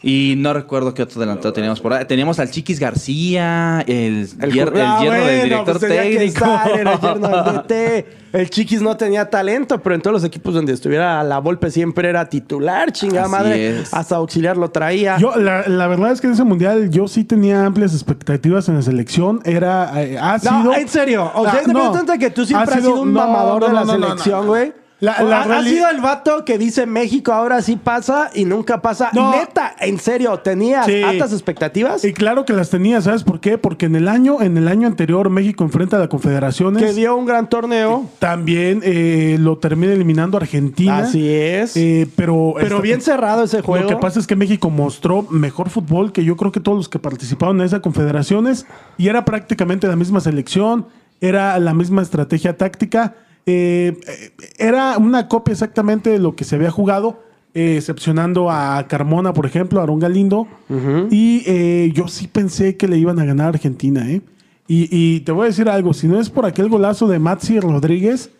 Y 0.00 0.34
no 0.38 0.52
recuerdo 0.54 0.94
qué 0.94 1.02
otro 1.02 1.20
delantero 1.20 1.52
teníamos 1.52 1.80
por 1.80 1.92
ahí. 1.92 2.04
Teníamos 2.04 2.38
al 2.38 2.48
Chiquis 2.52 2.78
García, 2.78 3.80
el, 3.86 4.28
El, 4.40 4.52
hier- 4.52 4.72
el 4.72 4.80
Ah, 4.80 4.98
yerno 5.02 5.24
del 5.26 5.42
director 5.42 5.78
pues 5.80 5.92
técnico. 5.92 6.22
estar, 6.44 6.70
era 6.78 6.92
el 6.92 7.00
yerno 7.00 7.28
del 7.28 7.54
DT. 7.66 8.06
El 8.32 8.48
Chiquis 8.50 8.80
no 8.80 8.96
tenía 8.96 9.28
talento, 9.28 9.80
pero 9.82 9.96
en 9.96 10.00
todos 10.00 10.12
los 10.14 10.22
equipos 10.24 10.54
donde 10.54 10.72
estuviera 10.72 11.20
la 11.24 11.38
Volpe 11.40 11.70
siempre 11.72 12.08
era 12.10 12.28
titular, 12.28 12.92
chingada 12.92 13.22
Así 13.24 13.30
madre. 13.32 13.80
es. 13.80 13.92
Hasta 13.92 14.14
auxiliar 14.16 14.56
lo 14.56 14.70
traía. 14.70 15.18
Yo, 15.18 15.34
la, 15.34 15.66
la 15.66 15.86
verdad 15.88 16.12
es 16.12 16.20
que 16.20 16.28
en 16.28 16.34
ese 16.34 16.44
mundial 16.44 16.90
yo 16.90 17.08
sí 17.08 17.24
tenía 17.24 17.64
amplias 17.66 17.92
expectativas 17.92 18.68
en 18.68 18.76
la 18.76 18.82
selección. 18.82 19.40
Era, 19.44 19.90
eh, 20.00 20.16
ha 20.16 20.38
no, 20.44 20.60
sido. 20.60 20.74
en 20.74 20.88
serio. 20.88 21.32
O 21.34 21.44
Ah, 21.44 21.50
sea, 21.50 21.62
te 21.64 21.72
no. 21.72 21.90
cuenta 21.90 22.16
que 22.18 22.30
tú 22.30 22.44
siempre 22.46 22.72
Ha 22.72 22.76
has 22.76 22.82
sido 22.84 23.00
un 23.00 23.12
no, 23.12 23.20
mamador 23.26 23.62
no, 23.62 23.66
de 23.68 23.72
la 23.74 23.80
no, 23.80 23.86
no, 23.86 23.98
no, 23.98 24.06
selección, 24.08 24.40
no. 24.42 24.46
güey. 24.46 24.72
La- 25.00 25.22
la 25.22 25.42
ha- 25.42 25.62
sido 25.62 25.88
el 25.90 26.00
vato 26.00 26.44
que 26.44 26.58
dice 26.58 26.84
México 26.84 27.32
ahora 27.32 27.62
sí 27.62 27.76
pasa 27.76 28.30
y 28.34 28.44
nunca 28.44 28.82
pasa. 28.82 29.10
No. 29.12 29.30
Neta, 29.30 29.76
en 29.78 29.98
serio, 30.00 30.36
¿tenías 30.38 30.86
Sí. 30.86 31.02
altas 31.04 31.32
expectativas? 31.32 32.04
Y 32.04 32.12
claro 32.12 32.44
que 32.44 32.52
las 32.52 32.68
tenía, 32.70 33.00
¿sabes 33.00 33.22
por 33.22 33.38
qué? 33.38 33.58
Porque 33.58 33.86
en 33.86 33.94
el 33.94 34.08
año, 34.08 34.42
en 34.42 34.56
el 34.58 34.66
año 34.66 34.88
anterior 34.88 35.30
México 35.30 35.62
enfrenta 35.62 35.98
a 35.98 36.00
la 36.00 36.08
Confederaciones. 36.08 36.82
Que 36.82 36.92
dio 36.94 37.14
un 37.16 37.26
gran 37.26 37.48
torneo. 37.48 38.06
También 38.18 38.80
eh, 38.82 39.36
lo 39.38 39.58
termina 39.58 39.92
eliminando 39.92 40.36
Argentina. 40.36 40.98
Así 40.98 41.28
es. 41.32 41.76
Eh, 41.76 42.08
pero 42.16 42.54
Pero 42.56 42.66
esta- 42.66 42.80
bien 42.80 43.00
cerrado 43.00 43.44
ese 43.44 43.62
juego. 43.62 43.84
Lo 43.84 43.88
que 43.90 43.96
pasa 44.02 44.18
es 44.18 44.26
que 44.26 44.34
México 44.34 44.68
mostró 44.68 45.22
mejor 45.30 45.70
fútbol 45.70 46.10
que 46.10 46.24
yo 46.24 46.36
creo 46.36 46.50
que 46.50 46.58
todos 46.58 46.76
los 46.76 46.88
que 46.88 46.98
participaron 46.98 47.60
en 47.60 47.66
esas 47.66 47.80
confederaciones 47.80 48.66
y 48.96 49.06
era 49.08 49.24
prácticamente 49.24 49.86
la 49.86 49.94
misma 49.94 50.18
selección, 50.20 50.86
era 51.20 51.56
la 51.60 51.72
misma 51.72 52.02
estrategia 52.02 52.56
táctica, 52.56 53.14
eh, 53.48 53.96
eh, 54.06 54.30
era 54.58 54.98
una 54.98 55.26
copia 55.28 55.52
exactamente 55.52 56.10
de 56.10 56.18
lo 56.18 56.36
que 56.36 56.44
se 56.44 56.56
había 56.56 56.70
jugado, 56.70 57.22
eh, 57.54 57.76
excepcionando 57.78 58.50
a 58.50 58.86
Carmona, 58.88 59.32
por 59.32 59.46
ejemplo, 59.46 59.80
a 59.80 59.82
Aaron 59.84 59.98
Galindo. 59.98 60.46
Y 61.10 61.42
eh, 61.46 61.90
yo 61.94 62.06
sí 62.08 62.28
pensé 62.28 62.76
que 62.76 62.86
le 62.88 62.98
iban 62.98 63.18
a 63.18 63.24
ganar 63.24 63.46
a 63.46 63.48
Argentina, 63.50 64.08
¿eh? 64.10 64.20
Y, 64.66 64.88
y 64.90 65.20
te 65.20 65.32
voy 65.32 65.44
a 65.44 65.46
decir 65.46 65.68
algo, 65.68 65.94
si 65.94 66.06
no 66.08 66.20
es 66.20 66.28
por 66.28 66.44
aquel 66.44 66.68
golazo 66.68 67.08
de 67.08 67.18
Matsi 67.18 67.58
Rodríguez, 67.58 68.30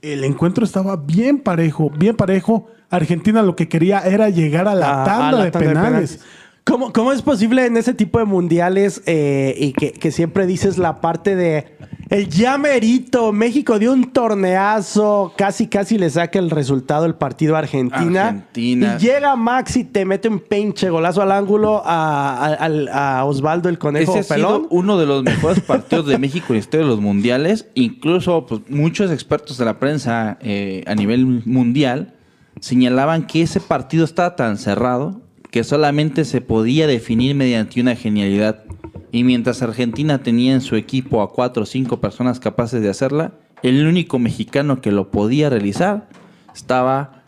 el 0.00 0.22
encuentro 0.22 0.64
estaba 0.64 0.96
bien 0.96 1.38
parejo, 1.40 1.90
bien 1.90 2.14
parejo. 2.16 2.68
Argentina 2.88 3.42
lo 3.42 3.56
que 3.56 3.68
quería 3.68 4.00
era 4.00 4.28
llegar 4.28 4.68
a 4.68 4.74
la 4.76 5.02
a- 5.02 5.04
tanda, 5.04 5.28
a 5.28 5.32
la 5.32 5.44
de, 5.44 5.50
tanda 5.50 5.68
penales. 5.68 6.20
¿Cómo, 6.64 6.92
cómo 6.92 7.12
es 7.12 7.22
posible 7.22 7.66
en 7.66 7.76
ese 7.76 7.92
tipo 7.92 8.20
de 8.20 8.24
mundiales 8.24 9.02
eh, 9.06 9.54
y 9.58 9.72
que, 9.72 9.92
que 9.92 10.12
siempre 10.12 10.46
dices 10.46 10.78
la 10.78 11.00
parte 11.00 11.34
de 11.34 11.76
el 12.08 12.28
llamerito? 12.28 13.32
México 13.32 13.80
dio 13.80 13.92
un 13.92 14.12
torneazo, 14.12 15.32
casi 15.36 15.66
casi 15.66 15.98
le 15.98 16.08
saca 16.08 16.38
el 16.38 16.50
resultado 16.50 17.04
el 17.04 17.16
partido 17.16 17.56
a 17.56 17.60
Argentina. 17.60 18.28
Argentina. 18.28 18.96
Y 18.96 19.02
llega 19.04 19.34
Max 19.34 19.76
y 19.76 19.82
te 19.82 20.04
mete 20.04 20.28
un 20.28 20.38
pinche 20.38 20.88
golazo 20.88 21.20
al 21.20 21.32
ángulo 21.32 21.82
a, 21.84 22.36
a- 22.46 22.54
al- 22.54 22.88
a 22.92 23.24
Osvaldo 23.24 23.68
el 23.68 23.78
conejo 23.78 24.16
Ese 24.16 24.32
ha 24.32 24.36
pelón. 24.36 24.62
sido 24.62 24.68
uno 24.70 24.98
de 24.98 25.06
los 25.06 25.24
mejores 25.24 25.60
partidos 25.64 26.06
de 26.06 26.18
México 26.18 26.46
en 26.50 26.54
la 26.54 26.60
historia 26.60 26.86
de 26.86 26.90
los 26.92 27.00
mundiales. 27.00 27.66
Incluso 27.74 28.46
pues, 28.46 28.60
muchos 28.68 29.10
expertos 29.10 29.58
de 29.58 29.64
la 29.64 29.80
prensa 29.80 30.38
eh, 30.42 30.84
a 30.86 30.94
nivel 30.94 31.42
mundial 31.44 32.14
señalaban 32.60 33.26
que 33.26 33.42
ese 33.42 33.58
partido 33.58 34.04
estaba 34.04 34.36
tan 34.36 34.58
cerrado 34.58 35.22
que 35.52 35.64
solamente 35.64 36.24
se 36.24 36.40
podía 36.40 36.86
definir 36.86 37.36
mediante 37.36 37.80
una 37.80 37.94
genialidad. 37.94 38.64
Y 39.12 39.22
mientras 39.22 39.60
Argentina 39.60 40.22
tenía 40.22 40.54
en 40.54 40.62
su 40.62 40.76
equipo 40.76 41.20
a 41.20 41.30
cuatro 41.30 41.64
o 41.64 41.66
cinco 41.66 42.00
personas 42.00 42.40
capaces 42.40 42.80
de 42.80 42.88
hacerla, 42.88 43.34
el 43.62 43.86
único 43.86 44.18
mexicano 44.18 44.80
que 44.80 44.90
lo 44.90 45.10
podía 45.10 45.50
realizar 45.50 46.08
estaba 46.54 47.22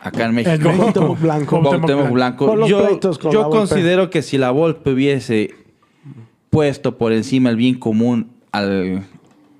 acá 0.00 0.26
en 0.26 0.36
México. 0.36 0.68
México. 0.68 0.76
Cuauhtémoc 0.76 1.20
Blanco. 1.20 1.60
Cuauhtémoc 1.60 2.10
Blanco. 2.12 2.56
Los 2.56 2.68
Yo, 2.68 3.00
yo 3.32 3.50
considero 3.50 4.10
que 4.10 4.22
si 4.22 4.38
la 4.38 4.52
Volpe 4.52 4.92
hubiese 4.92 5.50
puesto 6.50 6.96
por 6.96 7.12
encima 7.12 7.50
el 7.50 7.56
bien 7.56 7.74
común 7.80 8.30
al, 8.52 9.02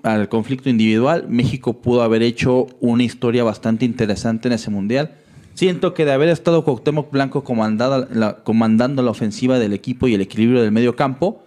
al 0.05 0.29
conflicto 0.29 0.71
individual, 0.71 1.27
México 1.29 1.73
pudo 1.83 2.03
haber 2.03 2.23
hecho 2.23 2.69
una 2.79 3.03
historia 3.03 3.43
bastante 3.43 3.85
interesante 3.85 4.47
en 4.47 4.55
ese 4.55 4.71
mundial. 4.71 5.17
Siento 5.57 5.95
que 5.95 6.05
de 6.05 6.13
haber 6.13 6.29
estado 6.29 6.65
Cuauhtémoc 6.65 7.11
Blanco 7.11 7.43
comandando 7.43 9.03
la 9.03 9.11
ofensiva 9.11 9.59
del 9.59 9.73
equipo 9.73 10.07
y 10.07 10.13
el 10.13 10.21
equilibrio 10.21 10.61
del 10.61 10.71
medio 10.71 10.97
campo, 10.97 11.45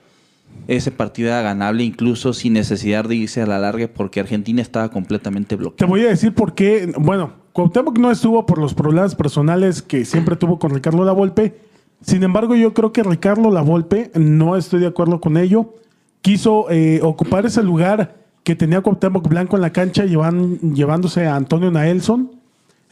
ese 0.67 0.89
partido 0.89 1.30
era 1.30 1.43
ganable 1.43 1.84
incluso 1.84 2.34
sin 2.34 2.54
necesidad 2.54 3.06
de 3.06 3.15
irse 3.15 3.43
a 3.43 3.45
la 3.45 3.60
larga 3.60 3.88
porque 3.88 4.19
Argentina 4.19 4.63
estaba 4.63 4.89
completamente 4.89 5.50
Te 5.50 5.58
bloqueada. 5.58 5.88
voy 5.88 6.02
a 6.02 6.10
decir 6.10 6.34
por 6.34 6.56
qué. 6.56 6.91
Bueno, 6.98 7.34
Cuauhtémoc 7.54 8.00
no 8.00 8.10
estuvo 8.10 8.48
por 8.48 8.58
los 8.58 8.74
problemas 8.74 9.13
personales 9.13 9.84
que 9.84 10.04
siempre 10.06 10.36
tuvo 10.36 10.58
con 10.58 10.72
Ricardo 10.72 11.06
Lavolpe. 11.06 11.60
Sin 12.02 12.24
embargo, 12.24 12.56
yo 12.56 12.74
creo 12.74 12.91
que 12.91 13.04
Ricardo 13.04 13.52
Lavolpe, 13.52 14.10
no 14.15 14.58
estoy 14.58 14.80
de 14.80 14.88
acuerdo 14.88 15.22
con 15.22 15.38
ello, 15.38 15.76
quiso 16.24 16.65
eh, 16.72 17.00
ocupar 17.04 17.45
ese 17.45 17.62
lugar 17.62 18.15
que 18.43 18.56
tenía 18.56 18.82
Cuauhtémoc 18.82 19.28
Blanco 19.28 19.56
en 19.56 19.62
la 19.62 19.72
cancha 19.72 20.06
llevándose 20.06 21.28
a 21.28 21.36
Antonio 21.36 21.69
Naelson. 21.69 22.32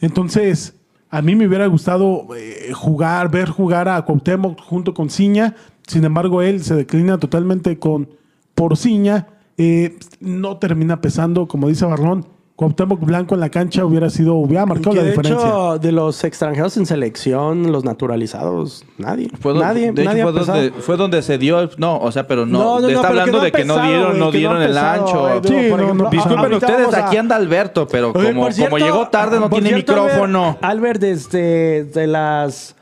Entonces, 0.00 0.77
a 1.10 1.22
mí 1.22 1.34
me 1.34 1.46
hubiera 1.46 1.66
gustado 1.66 2.26
eh, 2.36 2.72
jugar, 2.74 3.30
ver 3.30 3.48
jugar 3.48 3.88
a 3.88 4.02
Cuauhtémoc 4.02 4.60
junto 4.60 4.92
con 4.94 5.08
Ciña. 5.08 5.54
Sin 5.86 6.04
embargo, 6.04 6.42
él 6.42 6.62
se 6.62 6.74
declina 6.74 7.18
totalmente 7.18 7.78
con 7.78 8.10
por 8.54 8.76
Ciña. 8.76 9.28
Eh, 9.56 9.98
no 10.20 10.58
termina 10.58 11.00
pesando, 11.00 11.48
como 11.48 11.68
dice 11.68 11.86
Barrón. 11.86 12.26
Cuauhtémoc 12.58 12.98
Blanco 13.02 13.36
en 13.36 13.40
la 13.40 13.50
cancha 13.50 13.84
hubiera 13.84 14.10
sido, 14.10 14.34
hubiera 14.34 14.66
marcado 14.66 14.90
Que 14.90 14.96
la 14.96 15.02
de 15.04 15.10
diferencia. 15.10 15.46
hecho, 15.46 15.78
de 15.78 15.92
los 15.92 16.24
extranjeros 16.24 16.76
en 16.76 16.86
selección, 16.86 17.70
los 17.70 17.84
naturalizados, 17.84 18.84
nadie. 18.96 19.30
Fue 19.38 19.52
donde, 19.52 19.64
nadie, 19.66 19.92
de 19.92 20.02
hecho, 20.02 20.10
nadie 20.10 20.22
ha 20.22 20.24
fue, 20.24 20.32
donde, 20.44 20.70
fue 20.72 20.96
donde 20.96 21.22
se 21.22 21.38
dio. 21.38 21.60
el- 21.60 21.70
no, 21.76 21.98
o 22.00 22.10
sea, 22.10 22.26
pero 22.26 22.46
no. 22.46 22.58
No, 22.58 22.64
no, 22.64 22.80
no, 22.80 22.88
está 22.88 23.00
pero 23.02 23.02
que 23.02 23.06
hablando 23.20 23.38
no 23.38 23.44
de 23.44 23.52
que 23.52 23.64
no 23.64 23.74
pesado, 23.74 23.88
dieron, 23.92 24.18
no 24.18 24.30
dieron 24.32 24.60
el 24.62 24.68
pesado, 24.70 25.06
ancho. 25.06 25.20
güey. 25.20 25.34
Sí, 25.62 25.70
Por 25.70 25.78
no, 25.78 25.84
ejemplo, 25.84 26.04
no, 26.06 26.10
Disculpen 26.10 26.52
ustedes, 26.54 26.94
a- 26.94 27.06
aquí 27.06 27.16
anda 27.16 27.36
Alberto, 27.36 27.86
pero 27.86 28.10
Oye, 28.12 28.26
como, 28.30 28.42
por 28.42 28.52
cierto, 28.52 28.74
como 28.74 28.84
llegó 28.84 29.06
tarde 29.08 29.38
no 29.38 29.48
tiene 29.48 29.68
cierto, 29.68 29.92
micrófono. 29.92 30.58
Albert, 30.60 31.02
este, 31.04 31.84
de 31.84 32.06
las, 32.08 32.74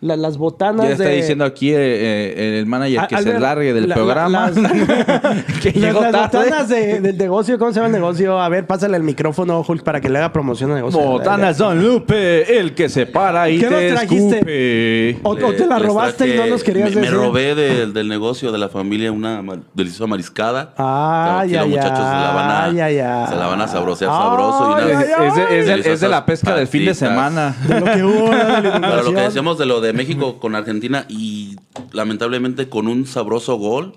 la- 0.00 0.16
las 0.16 0.38
botanas 0.38 0.86
Ya 0.86 0.92
está 0.92 1.04
de... 1.04 1.16
diciendo 1.16 1.44
aquí 1.44 1.70
eh, 1.70 1.76
eh, 1.76 2.58
el 2.60 2.66
manager 2.66 3.06
que 3.08 3.16
Al- 3.16 3.22
se 3.24 3.28
Albert, 3.30 3.42
largue 3.42 3.72
del 3.74 3.88
la- 3.88 3.94
programa. 3.96 4.50
las- 4.50 4.72
que 5.62 5.72
llegó 5.72 6.00
las 6.02 6.12
tarde. 6.30 6.38
botanas 6.50 6.68
de- 6.68 7.00
del 7.00 7.18
negocio, 7.18 7.58
¿cómo 7.58 7.72
se 7.72 7.76
llama 7.76 7.86
el 7.88 7.92
negocio? 7.92 8.40
A 8.40 8.48
ver, 8.48 8.66
pásale 8.66 8.96
el 8.96 9.02
micrófono, 9.02 9.64
Hulk, 9.66 9.82
para 9.82 10.00
que 10.00 10.08
le 10.08 10.18
haga 10.18 10.32
promoción 10.32 10.70
al 10.70 10.76
negocio. 10.76 11.00
Botanas 11.00 11.58
Don 11.58 11.82
Lupe, 11.82 12.58
el 12.60 12.74
que 12.74 12.88
se 12.88 13.06
para 13.06 13.50
y 13.50 13.58
¿Qué 13.58 13.70
nos 13.70 13.78
te 13.80 13.90
trajiste? 13.90 14.36
escupe. 14.36 15.18
O, 15.24 15.30
o 15.30 15.52
te 15.52 15.66
la 15.66 15.78
robaste 15.78 16.28
y 16.32 16.36
no 16.36 16.46
nos 16.46 16.62
querías 16.62 16.90
me, 16.94 17.00
decir. 17.00 17.10
Me 17.16 17.16
robé 17.24 17.54
del, 17.54 17.92
del 17.92 18.08
negocio 18.08 18.52
de 18.52 18.58
la 18.58 18.68
familia 18.68 19.10
una 19.10 19.42
deliciosa 19.74 20.06
mariscada. 20.06 20.74
Ay, 20.76 21.48
Aquí 21.50 21.58
los 21.58 21.68
muchachos 21.68 21.98
se 21.98 22.02
la 22.04 22.32
van 22.34 22.50
a, 22.50 22.64
ay, 22.64 22.80
ay. 22.80 23.26
se 23.28 23.36
la 23.36 23.46
van 23.48 23.60
a 23.62 23.68
sabrosear 23.68 24.10
Ay, 24.12 24.16
sabroso. 24.16 24.70
Y 24.70 24.74
ay, 24.82 24.90
una- 24.90 25.00
ay, 25.00 25.28
Es, 25.28 25.34
de, 25.34 25.58
es 25.76 25.84
de- 25.84 25.92
es 25.92 26.00
de 26.00 26.08
la 26.08 26.24
pesca 26.24 26.54
del 26.54 26.68
fin 26.68 26.84
de 26.84 26.94
semana. 26.94 27.56
De 27.66 27.80
lo 27.80 27.86
que 27.86 28.04
hubo, 28.04 28.30
de 28.30 28.62
la 28.62 28.80
Para 28.80 29.02
lo 29.02 29.12
que 29.12 29.20
decíamos 29.20 29.58
de 29.58 29.66
lo 29.66 29.80
de 29.80 29.87
México 29.92 30.38
con 30.40 30.54
Argentina 30.54 31.04
y 31.08 31.56
lamentablemente 31.92 32.68
con 32.68 32.88
un 32.88 33.06
sabroso 33.06 33.56
gol 33.56 33.94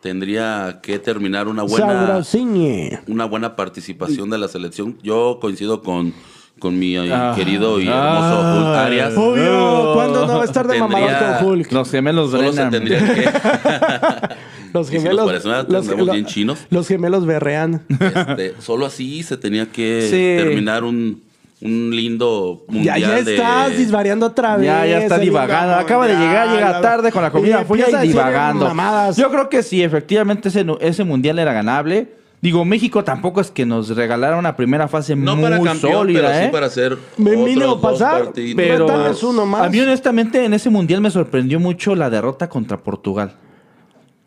tendría 0.00 0.80
que 0.82 0.98
terminar 0.98 1.48
una 1.48 1.62
buena 1.64 2.06
Sabrosiñe. 2.06 3.00
una 3.08 3.24
buena 3.24 3.56
participación 3.56 4.30
de 4.30 4.38
la 4.38 4.48
selección. 4.48 4.96
Yo 5.02 5.38
coincido 5.40 5.82
con, 5.82 6.14
con 6.60 6.78
mi 6.78 6.96
eh, 6.96 7.12
Ah. 7.12 7.32
querido 7.36 7.80
y 7.80 7.88
hermoso 7.88 7.96
Ah. 8.00 8.54
Hulk 8.58 8.78
Arias. 8.86 9.14
Obvio, 9.16 9.94
¿cuándo 9.94 10.26
no 10.26 10.36
va 10.36 10.42
a 10.42 10.44
estar 10.44 10.68
de 10.68 10.78
mamador 10.78 11.10
con 11.40 11.46
Hulk? 11.48 11.72
Los 11.72 11.90
gemelos 11.90 12.30
Solo 12.30 12.52
se 12.52 12.64
tendría 12.66 12.98
que 13.14 13.28
Los 14.74 14.88
y 14.88 14.90
si 14.90 14.94
nos 14.96 15.02
gemelos. 15.02 15.26
parecemos, 15.26 15.56
los, 15.68 15.80
tendremos 15.80 16.06
lo- 16.06 16.12
bien 16.12 16.26
chinos. 16.26 16.58
los 16.70 16.86
gemelos 16.86 17.26
berrean. 17.26 17.82
este, 17.88 18.54
solo 18.60 18.86
así 18.86 19.22
se 19.22 19.36
tenía 19.36 19.66
que 19.66 20.02
Sí. 20.02 20.42
terminar 20.44 20.84
un, 20.84 21.22
un 21.60 21.90
lindo 21.90 22.64
Ya, 22.68 22.74
mundial 22.74 23.00
ya 23.00 23.22
de 23.22 23.34
estás 23.34 23.76
disvariando 23.76 24.26
otra 24.26 24.56
vez. 24.56 24.66
Ya, 24.66 24.86
ya 24.86 24.98
está 24.98 25.18
divagando. 25.18 25.74
Acaba 25.74 26.06
de 26.06 26.14
llegar, 26.14 26.48
llega 26.50 26.80
tarde 26.80 27.10
con 27.10 27.22
la 27.22 27.30
comida 27.30 27.62
Y 27.62 27.64
fría 27.64 27.84
empieza 27.86 27.98
a 28.00 28.04
y 28.04 28.08
decir 28.08 28.22
divagando. 28.22 29.12
Yo 29.16 29.30
creo 29.30 29.48
que 29.48 29.62
sí, 29.62 29.82
efectivamente 29.82 30.48
ese, 30.48 30.64
ese 30.80 31.04
mundial 31.04 31.38
era 31.38 31.52
ganable. 31.52 32.18
Digo, 32.40 32.64
México 32.64 33.02
tampoco 33.02 33.40
es 33.40 33.50
que 33.50 33.66
nos 33.66 33.88
regalara 33.96 34.36
una 34.36 34.54
primera 34.54 34.86
fase 34.86 35.16
no 35.16 35.34
muy 35.34 35.42
para 35.50 35.56
campeón, 35.60 35.92
sólida, 35.92 36.20
pero 36.20 36.32
¿eh? 36.34 36.44
sí 36.44 36.52
para 36.52 36.66
hacer 36.66 36.96
Me 37.16 37.54
dos 37.56 37.80
pasar, 37.80 38.30
Pero 38.54 38.86
uno 39.24 39.44
más. 39.44 39.62
a 39.62 39.68
mí 39.68 39.80
honestamente 39.80 40.44
en 40.44 40.54
ese 40.54 40.70
mundial 40.70 41.00
me 41.00 41.10
sorprendió 41.10 41.58
mucho 41.58 41.96
la 41.96 42.10
derrota 42.10 42.48
contra 42.48 42.78
Portugal. 42.78 43.34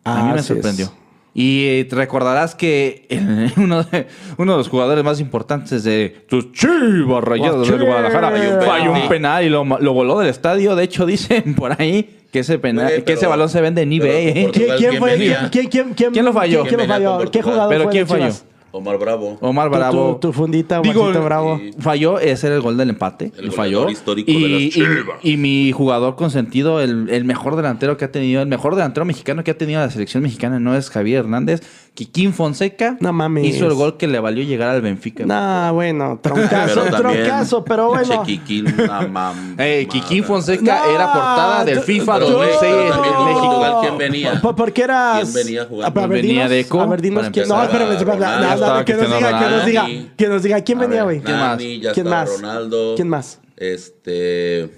a 0.04 0.24
mí 0.24 0.34
me 0.34 0.40
Así 0.40 0.54
es. 0.60 0.92
Y 1.34 1.66
eh, 1.68 1.86
te 1.86 1.96
recordarás 1.96 2.56
que 2.56 3.08
uno, 3.58 3.84
de, 3.84 4.08
uno 4.38 4.52
de 4.52 4.58
los 4.58 4.68
jugadores 4.68 5.04
más 5.04 5.20
importantes 5.20 5.84
de 5.84 6.26
tus 6.28 6.52
chivas 6.52 7.24
rayadas 7.24 7.68
de 7.68 7.78
Guadalajara 7.78 8.32
falló 8.66 8.92
un 8.92 9.08
penal 9.08 9.46
y 9.46 9.50
lo, 9.50 9.64
lo 9.64 9.94
voló 9.94 10.20
del 10.20 10.30
estadio. 10.30 10.76
De 10.76 10.84
hecho, 10.84 11.06
dicen 11.06 11.56
por 11.56 11.80
ahí 11.80 12.22
que 12.32 12.40
ese 12.40 12.60
penal, 12.60 13.04
que 13.04 13.14
ese 13.14 13.28
balón 13.28 13.50
se 13.50 13.62
vende 13.62 13.82
en 13.82 13.94
eBay. 13.94 14.28
¿eh? 14.28 14.50
¿Quién, 14.52 14.52
quién 14.52 14.78
¿Quién 14.78 14.98
fue? 14.98 15.12
venía? 15.12 15.50
¿Quién, 15.52 15.68
quién, 15.68 15.94
quién, 15.94 16.12
¿Quién 16.12 16.26
lo 16.26 16.34
falló? 16.34 16.64
¿Quién, 16.64 16.74
lo 16.74 16.78
¿Quién 16.78 16.90
venía 16.90 17.10
falló? 17.10 17.32
¿Qué 17.32 17.42
jugador 17.42 17.70
Pero 17.70 17.84
fue 17.84 17.92
¿quién 17.92 18.08
falló? 18.08 18.24
Chivas? 18.26 18.46
Omar 18.74 18.98
Bravo. 18.98 19.38
Omar 19.42 19.68
Tu- 19.68 19.72
tu- 19.74 19.78
Bravo. 19.78 20.18
Tu, 20.22 20.34
fundita, 20.34 20.80
Digo, 20.82 21.12
Bravo. 21.12 21.58
y- 21.62 21.74
Falló, 21.82 22.20
ese 22.20 22.48
era 22.48 22.56
el 22.56 22.62
gol 22.62 22.78
del 22.78 22.90
empate. 22.90 23.32
El 23.38 23.48
y 23.48 23.52
falló. 23.52 23.90
histórico 23.90 24.32
de 24.32 24.38
y, 24.38 24.66
las 24.66 24.78
y- 25.24 25.32
y 25.34 25.38
mi 25.38 25.72
jugador 25.72 26.16
consentido, 26.16 26.80
el, 26.82 27.10
el 27.10 27.26
mejor 27.26 27.56
delantero 27.56 27.98
que 27.98 28.06
ha 28.06 28.12
tenido, 28.12 28.42
el 28.42 28.48
mejor 28.48 28.76
delantero 28.76 29.06
mexicano 29.06 29.44
que 29.44 29.52
ha 29.52 29.58
tenido 29.58 29.82
la 29.82 29.90
selección 29.90 30.24
mexicana 30.24 30.60
no 30.60 30.76
es 30.76 30.90
Javier 30.90 31.20
Hernández. 31.20 31.62
Kikín 31.94 32.34
Fonseca 32.34 32.96
No 33.02 33.12
mames. 33.12 33.46
hizo 33.46 33.68
el 33.68 33.74
gol 33.74 33.98
que 33.98 34.08
le 34.08 34.18
valió 34.20 34.44
llegar 34.46 34.70
al 34.70 34.82
Benfica. 34.82 35.26
Nah, 35.26 35.72
bueno, 35.72 36.20
troncazo, 36.24 36.84
Pero 36.86 36.98
troncazo, 36.98 37.66
pero 37.66 37.90
bueno. 37.90 38.24
Chequiquín, 38.26 38.66
una 38.74 39.02
mam- 39.02 39.60
Ey, 39.60 39.86
Kikín. 39.88 40.24
Fonseca 40.24 40.84
No, 40.86 40.90
era 40.96 41.12
portada 41.14 41.66
del 41.66 41.82
FIFA 41.82 42.14
pero, 42.14 42.26
güey, 42.38 42.50
2006 42.50 42.60
pero 42.62 42.90
también 42.94 43.14
en 43.14 43.26
México. 43.26 43.42
Portugal, 43.42 43.76
¿quién 43.82 43.98
venía? 43.98 44.42
Po- 44.42 44.56
Porque 44.56 44.82
era. 44.84 45.20
¿Quién 45.22 45.34
venía 45.34 45.66
jugando? 45.66 46.00
A 46.02 46.08
ver, 46.08 46.22
Venía 46.22 46.34
dinos- 46.46 46.50
Deco, 46.50 46.80
A 46.82 46.86
ver, 46.88 47.02
dinos 47.02 47.30
quién. 47.32 47.48
No, 47.50 47.62
espérame, 47.64 47.92
espérame. 47.92 48.20
No, 48.20 48.78
no, 48.78 48.86
que 48.86 48.94
nos 48.96 49.08
diga, 49.08 49.40
que 49.40 49.50
nos 49.50 49.66
diga. 49.66 49.88
Que 50.18 50.28
nos 50.28 50.44
diga. 50.44 50.62
¿Quién 50.62 50.78
A 50.78 50.82
venía, 50.82 51.04
güey? 51.04 51.20
¿Quién 51.22 51.38
más? 51.38 51.58
¿Quién 51.94 52.08
más? 52.10 52.30
Ronaldo. 52.30 52.94
¿Quién 52.96 53.10
más? 53.10 53.40
Este. 53.58 54.70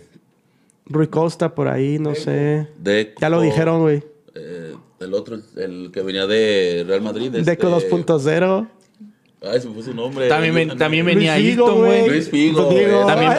Rui 0.87 1.07
Costa 1.07 1.53
por 1.53 1.67
ahí, 1.67 1.99
no 1.99 2.15
sé. 2.15 2.67
Ya 3.21 3.29
lo 3.29 3.39
dijeron, 3.39 3.81
güey. 3.81 4.03
El 5.03 5.13
otro, 5.13 5.37
el 5.57 5.91
que 5.93 6.01
venía 6.01 6.25
de 6.27 6.83
Real 6.87 7.01
Madrid. 7.01 7.29
Deco 7.31 7.77
este- 7.77 7.89
2.0. 7.89 8.67
Ay, 9.45 9.59
se 9.59 9.67
me 9.67 9.73
fue 9.73 9.83
su 9.83 9.93
nombre. 9.93 10.29
También, 10.29 10.55
ven- 10.55 10.77
también 10.77 11.05
venía 11.05 11.33
Ayrton, 11.33 11.75
güey. 11.79 12.07
Luis 12.07 12.29
Figo. 12.29 12.69
También- 13.05 13.31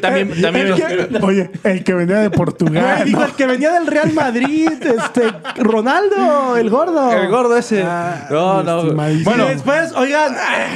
También, 0.00 0.40
también, 0.40 0.74
que- 0.74 1.18
Oye, 1.22 1.50
el 1.64 1.84
que 1.84 1.94
venía 1.94 2.18
de 2.18 2.30
Portugal. 2.30 3.04
¿no? 3.10 3.24
el 3.24 3.32
que 3.32 3.46
venía 3.46 3.72
del 3.72 3.86
Real 3.86 4.12
Madrid, 4.12 4.68
este, 4.70 5.22
Ronaldo, 5.62 6.56
el 6.56 6.68
gordo. 6.70 7.12
El 7.12 7.28
gordo 7.28 7.56
ese. 7.56 7.82
Ah, 7.84 8.26
no, 8.30 8.62
no. 8.62 8.80
estimadísimo. 8.82 9.24
Bueno, 9.30 9.46
después, 9.46 9.92
oigan, 9.92 10.34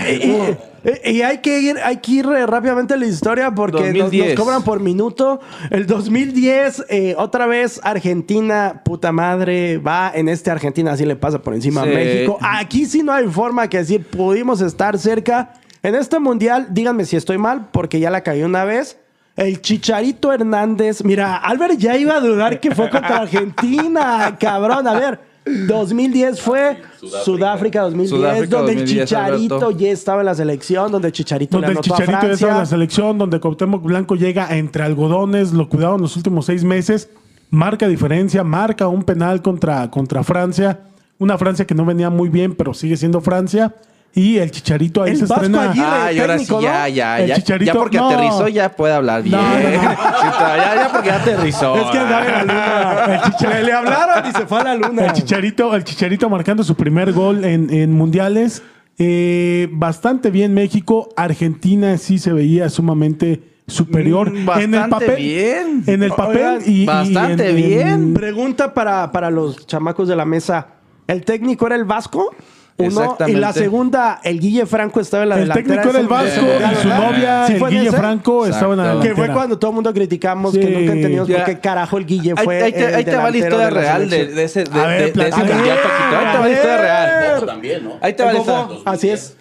y, 0.09 0.57
y- 1.05 1.11
y 1.11 1.23
hay 1.23 1.39
que 1.39 1.61
ir, 1.61 1.79
hay 1.85 1.99
que 1.99 2.13
ir 2.13 2.27
eh, 2.27 2.47
rápidamente 2.47 2.95
a 2.95 2.97
la 2.97 3.07
historia 3.07 3.51
porque 3.55 3.79
nos- 3.79 3.87
Nos, 3.95 3.99
2010. 4.11 4.39
cobran 4.39 4.63
por 4.63 4.81
minuto. 4.81 5.41
El 5.71 5.87
2010, 5.87 6.85
eh, 6.89 7.15
otra 7.19 7.47
vez 7.47 7.81
Argentina, 7.83 8.83
puta 8.85 9.13
madre, 9.13 9.79
va 9.79 10.11
en 10.15 10.29
este 10.29 10.51
Argentina, 10.51 10.93
así 10.93 11.05
le 11.07 11.17
pasa 11.17 11.41
por 11.41 11.55
encima 11.55 11.83
Sí. 11.85 11.91
a 11.91 11.95
México. 11.95 12.39
Aquí 12.41 12.87
sí 12.87 13.03
no 13.03 13.13
hay 13.13 13.27
forma 13.29 13.69
que 13.69 13.79
decir, 13.79 14.05
pudimos 14.07 14.61
estar 14.61 14.99
cerca. 14.99 15.53
En 15.83 15.95
este 15.95 16.19
mundial, 16.19 16.69
díganme 16.71 17.05
si 17.05 17.17
estoy 17.17 17.39
mal, 17.39 17.69
porque 17.73 17.99
ya 17.99 18.11
la 18.11 18.23
caí 18.23 18.43
una 18.43 18.65
vez. 18.65 18.99
El 19.35 19.63
Chicharito 19.63 20.31
Hernández. 20.33 21.03
Mira, 21.05 21.37
Albert 21.37 21.79
ya 21.79 21.97
iba 21.97 22.15
a 22.17 22.21
dudar 22.21 22.61
que 22.61 22.75
fue 22.75 22.91
contra 22.91 23.17
Argentina, 23.23 24.37
cabrón. 24.39 24.87
A 24.87 24.93
ver, 24.95 25.21
2010 25.45 26.41
fue 26.41 26.83
Sudáfrica, 27.01 27.25
Sudáfrica. 27.25 27.83
2010, 27.83 28.11
Sudáfrica 28.11 28.57
donde 28.57 28.75
2010, 28.75 29.01
el 29.01 29.07
Chicharito 29.07 29.55
Alberto. 29.55 29.79
ya 29.79 29.91
estaba 29.91 30.21
en 30.21 30.27
la 30.27 30.35
selección, 30.35 30.93
donde 30.93 31.09
el 31.09 31.13
Chicharito 31.13 31.57
Donde 31.57 31.67
le 31.69 31.73
el 31.73 31.79
anotó 31.79 31.95
a 31.95 31.97
Chicharito 31.97 32.27
ya 32.27 32.33
estaba 32.33 32.53
en 32.53 32.59
la 32.59 32.67
selección, 32.67 33.19
donde 33.19 33.41
Cuauhtémoc 33.41 33.83
Blanco 33.83 34.15
llega 34.15 34.57
entre 34.57 34.85
algodones, 34.85 35.53
lo 35.53 35.69
cuidaron 35.69 36.01
los 36.01 36.17
últimos 36.17 36.47
seis 36.47 36.65
meses, 36.65 37.09
marca 37.51 37.89
diferencia, 37.89 38.45
marca 38.45 38.89
un 38.89 39.03
penal 39.03 39.43
contra, 39.43 39.91
contra 39.91 40.23
Francia, 40.23 40.81
una 41.19 41.37
Francia 41.39 41.67
que 41.67 41.75
no 41.75 41.85
venía 41.85 42.11
muy 42.11 42.29
bien, 42.29 42.55
pero 42.55 42.73
sigue 42.73 42.97
siendo 42.97 43.21
Francia. 43.21 43.75
Y 44.15 44.37
el 44.37 44.51
Chicharito 44.51 45.03
ahí 45.03 45.13
El 45.13 45.17
se 45.17 45.23
Vasco 45.25 45.37
estrena. 45.47 45.71
Aguirre. 45.71 45.87
Ah, 45.89 46.13
y 46.13 46.19
ahora 46.21 46.39
sí, 46.39 46.47
ya, 46.61 46.89
ya, 46.89 47.21
El 47.21 47.29
ya. 47.29 47.35
Chicharito, 47.37 47.73
ya 47.73 47.79
porque 47.79 47.97
no. 47.97 48.09
aterrizó, 48.11 48.49
ya 48.49 48.69
puede 48.71 48.93
hablar 48.93 49.23
bien. 49.23 49.37
No, 49.37 49.43
no, 49.43 49.59
ya, 49.63 50.75
ya 50.77 50.89
porque 50.93 51.09
ya 51.09 51.17
aterrizó. 51.17 51.77
Es 51.77 51.85
que 51.91 51.99
andaba 51.99 52.27
en 52.27 52.33
la 52.33 52.43
luna. 52.43 53.15
El 53.15 53.21
Chicharito- 53.23 53.63
Le 53.65 53.73
hablaron 53.73 54.31
y 54.31 54.33
se 54.37 54.47
fue 54.47 54.61
a 54.61 54.65
la 54.65 54.75
luna. 54.75 55.07
El 55.07 55.13
Chicharito, 55.15 55.75
el 55.75 55.85
Chicharito 55.85 56.29
marcando 56.29 56.63
su 56.63 56.75
primer 56.75 57.13
gol 57.13 57.43
en, 57.45 57.73
en 57.73 57.93
mundiales. 57.93 58.63
Eh, 58.99 59.69
bastante 59.73 60.31
bien 60.31 60.53
México. 60.53 61.09
Argentina 61.17 61.97
sí 61.97 62.19
se 62.19 62.35
veía 62.35 62.69
sumamente 62.69 63.41
superior. 63.67 64.31
Mm, 64.31 64.37
en 64.37 64.41
el 64.43 64.47
bastante 64.81 64.91
papel. 64.91 65.17
bien. 65.17 65.85
En 65.87 66.03
el 66.03 66.11
papel 66.13 66.37
Oigan, 66.59 66.63
y, 66.67 66.85
bastante 66.85 67.49
en- 67.49 67.57
en- 67.57 67.57
bien. 67.57 68.15
Pregunta 68.15 68.75
para, 68.75 69.11
para 69.11 69.31
los 69.31 69.67
chamacos 69.67 70.07
de 70.09 70.17
la 70.17 70.27
mesa. 70.27 70.67
¿El 71.07 71.25
técnico 71.25 71.67
era 71.67 71.77
el 71.77 71.85
Vasco? 71.85 72.35
Uno, 72.79 73.17
y 73.29 73.33
la 73.33 73.53
segunda, 73.53 74.21
el 74.25 74.41
Guille 74.41 74.67
Franco 74.67 74.99
estaba 75.01 75.23
en 75.25 75.29
la 75.29 75.35
El 75.37 75.43
delantera. 75.43 75.83
técnico 75.83 75.91
era 75.91 76.01
el 76.01 76.09
de 76.09 76.29
ese 76.31 76.41
Vasco 76.41 76.73
y 76.73 76.83
su 76.83 76.89
novia, 76.89 77.47
¿Sí 77.47 77.53
el 77.53 77.65
Guille 77.67 77.89
ese? 77.89 77.97
Franco, 77.97 78.47
estaban 78.47 78.71
en 78.73 78.77
la 78.79 78.83
Exacto. 78.85 79.03
Que 79.03 79.09
fue 79.09 79.15
delantera. 79.15 79.35
cuando 79.35 79.59
todo 79.59 79.71
el 79.71 79.75
mundo 79.75 79.93
criticamos 79.95 80.53
Sí. 80.53 80.61
que 80.61 80.67
nunca 80.71 80.93
entendimos 80.93 81.31
por 81.31 81.45
qué 81.45 81.59
carajo 81.61 81.99
el 81.99 82.07
Guille 82.07 82.35
Ahí, 82.37 82.45
fue. 82.45 82.63
ahí 82.63 82.73
te, 82.73 82.85
el 82.89 82.95
ahí 82.95 83.05
te 83.05 83.17
va 83.17 83.31
la 83.31 83.37
historia 83.37 83.59
de 83.67 83.71
real 83.71 84.11
de, 84.11 84.27
de 84.27 84.45
ese, 84.45 84.65
de, 84.65 84.81
A 84.81 84.87
ver, 84.87 85.13
de- 85.13 85.23
de 85.23 85.29
ese 85.29 85.41
Paquito. 85.41 85.55
Ahí 85.55 86.33
te 86.33 86.39
va 86.39 86.45
la 86.45 86.51
historia 86.51 86.75
A 86.75 86.81
real. 86.81 87.35
Bobo 87.37 87.47
también, 87.47 87.85
¿no? 87.85 87.93
Ahí 88.01 88.13
te 88.15 88.25
va 88.25 88.33
la 88.33 88.39
historia. 88.41 88.79
Así 88.85 89.11
es. 89.11 89.37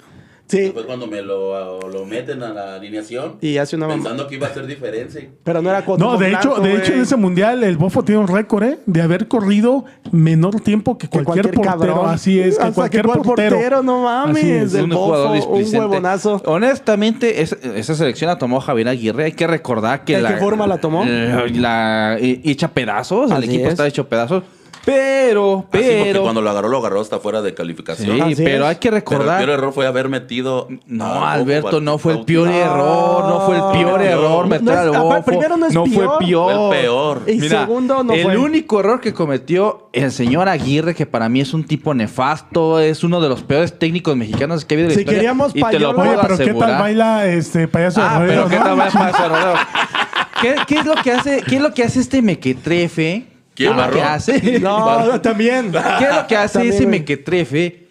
Sí, 0.51 0.71
Fue 0.73 0.85
cuando 0.85 1.07
me 1.07 1.21
lo, 1.21 1.79
lo 1.89 2.05
meten 2.05 2.43
a 2.43 2.49
la 2.53 2.75
alineación. 2.75 3.37
y 3.41 3.57
hace 3.57 3.75
una 3.77 3.87
mamá. 3.87 4.01
Pensando 4.03 4.27
que 4.27 4.35
iba 4.35 4.47
a 4.47 4.49
hacer 4.49 4.65
diferencia. 4.67 5.29
Pero 5.43 5.61
no 5.61 5.69
era 5.69 5.79
No, 5.79 5.85
Cuauhtémoc 5.85 6.19
de 6.19 6.27
hecho, 6.29 6.49
Blanco, 6.49 6.61
de 6.61 6.75
hecho 6.77 6.93
en 6.93 7.01
ese 7.01 7.15
mundial 7.15 7.63
el 7.63 7.77
Bofo 7.77 8.03
tiene 8.03 8.19
un 8.21 8.27
récord, 8.27 8.63
¿eh? 8.63 8.79
De 8.85 9.01
haber 9.01 9.27
corrido 9.29 9.85
menor 10.11 10.59
tiempo 10.59 10.97
que 10.97 11.07
Que 11.07 11.23
cualquier, 11.23 11.53
portero. 11.53 11.63
cabrón. 11.95 12.09
Así 12.09 12.39
es, 12.39 12.57
que 12.57 12.63
Hasta 12.63 12.73
cualquier 12.75 13.05
que 13.05 13.11
portero. 13.19 13.55
portero, 13.55 13.83
no 13.83 14.03
mames. 14.03 14.73
Del 14.73 14.83
un 14.83 14.89
Bofo, 14.89 15.31
un 15.55 15.75
huevonazo. 15.75 16.41
Honestamente, 16.45 17.41
es- 17.41 17.53
esa 17.53 17.95
selección 17.95 18.27
la 18.29 18.37
tomó 18.37 18.59
Javier 18.59 18.87
Aguirre. 18.89 19.23
Hay 19.25 19.31
que 19.33 19.47
recordar 19.47 20.03
que 20.03 20.17
¿De 20.17 20.21
la. 20.21 20.33
qué 20.33 20.39
forma 20.39 20.67
la 20.67 20.79
tomó? 20.79 21.05
La, 21.05 21.45
la- 21.47 22.17
eh, 22.19 22.41
hecha 22.43 22.67
pedazos. 22.69 23.31
Así 23.31 23.43
el 23.43 23.49
equipo 23.49 23.65
es. 23.67 23.71
está 23.71 23.87
hecho 23.87 24.07
pedazos. 24.07 24.43
Pero, 24.83 25.59
Así 25.59 25.67
porque 25.71 26.01
pero. 26.05 26.23
cuando 26.23 26.41
lo 26.41 26.49
agarró, 26.49 26.67
lo 26.69 26.77
agarró 26.79 27.01
hasta 27.01 27.19
fuera 27.19 27.41
de 27.41 27.53
calificación. 27.53 28.15
sí, 28.15 28.21
Así 28.21 28.43
pero 28.43 28.63
es. 28.63 28.69
hay 28.71 28.75
que 28.77 28.89
Pero 28.89 28.95
el 28.97 29.01
recordar. 29.01 29.37
peor 29.37 29.49
error 29.51 29.73
fue 29.73 29.85
haber 29.85 30.09
metido. 30.09 30.67
No, 30.87 31.25
Alberto, 31.25 31.79
no 31.81 31.97
fue 31.99 32.13
el 32.13 32.25
peor 32.25 32.47
error, 32.49 33.25
no 33.29 33.41
fue 33.45 33.55
el 33.57 33.63
peor 33.85 33.99
No, 33.99 34.05
error 34.05 34.43
no 34.45 34.47
meter 34.49 34.69
es- 34.73 34.77
al 34.79 34.89
Bofo. 34.91 35.23
primero 35.23 35.57
no 35.57 35.65
es 35.67 35.73
fue 35.73 35.89
peor. 35.89 36.17
peor. 36.19 36.67
Fue 36.69 36.75
el 36.75 36.81
peor. 36.81 37.21
Y 37.27 37.39
segundo, 37.47 38.03
no 38.03 38.13
el 38.13 38.23
fue. 38.23 38.37
único 38.37 38.79
error 38.79 38.99
que 39.01 39.13
cometió 39.13 39.87
el 39.93 40.11
señor 40.11 40.49
Aguirre, 40.49 40.95
que 40.95 41.05
para 41.05 41.29
mí 41.29 41.41
es 41.41 41.53
un 41.53 41.63
tipo 41.63 41.93
nefasto, 41.93 42.79
es 42.79 43.03
uno 43.03 43.21
de 43.21 43.29
los 43.29 43.43
peores 43.43 43.77
técnicos 43.77 44.15
mexicanos 44.15 44.65
que 44.65 44.73
ha 44.73 44.77
habido 44.77 44.85
en 44.87 44.89
la 44.89 44.95
Si 44.95 45.01
historia. 45.01 45.19
queríamos 45.19 45.55
lo 45.55 45.61
payola- 45.61 45.93
puedo 45.93 46.09
Oye, 46.11 46.19
pero 46.21 46.37
¿qué 46.37 46.53
tal 46.55 46.79
baila 46.79 47.25
este 47.27 47.67
payaso 47.67 48.01
Ah, 48.03 48.19
de 48.19 48.19
rodeo, 48.19 48.27
pero 48.27 48.49
¿qué 48.49 48.55
tal 48.57 48.77
baila 48.77 48.91
payaso 48.99 49.23
de 49.23 49.29
rodeo? 49.29 49.53
¿Qué, 50.41 50.55
qué 50.67 50.75
es 50.79 50.85
lo 50.85 50.95
que 50.95 51.11
hace, 51.11 51.43
qué 51.47 51.55
es 51.57 51.61
lo 51.61 51.71
que 51.73 51.83
hace 51.83 51.99
este 51.99 52.21
mequetrefe? 52.23 53.27
¿Qué 53.61 53.67
¿Quién, 53.67 53.79
es 53.79 53.85
lo 53.85 53.91
que 53.91 53.99
Barrón? 53.99 54.13
hace? 54.13 54.59
No, 54.61 55.21
también. 55.21 55.71
¿Qué 55.71 56.05
es 56.05 56.15
lo 56.15 56.27
que 56.27 56.35
hace 56.35 56.53
También, 56.53 56.73
ese 56.75 56.83
güey. 56.85 56.99
mequetrefe? 56.99 57.87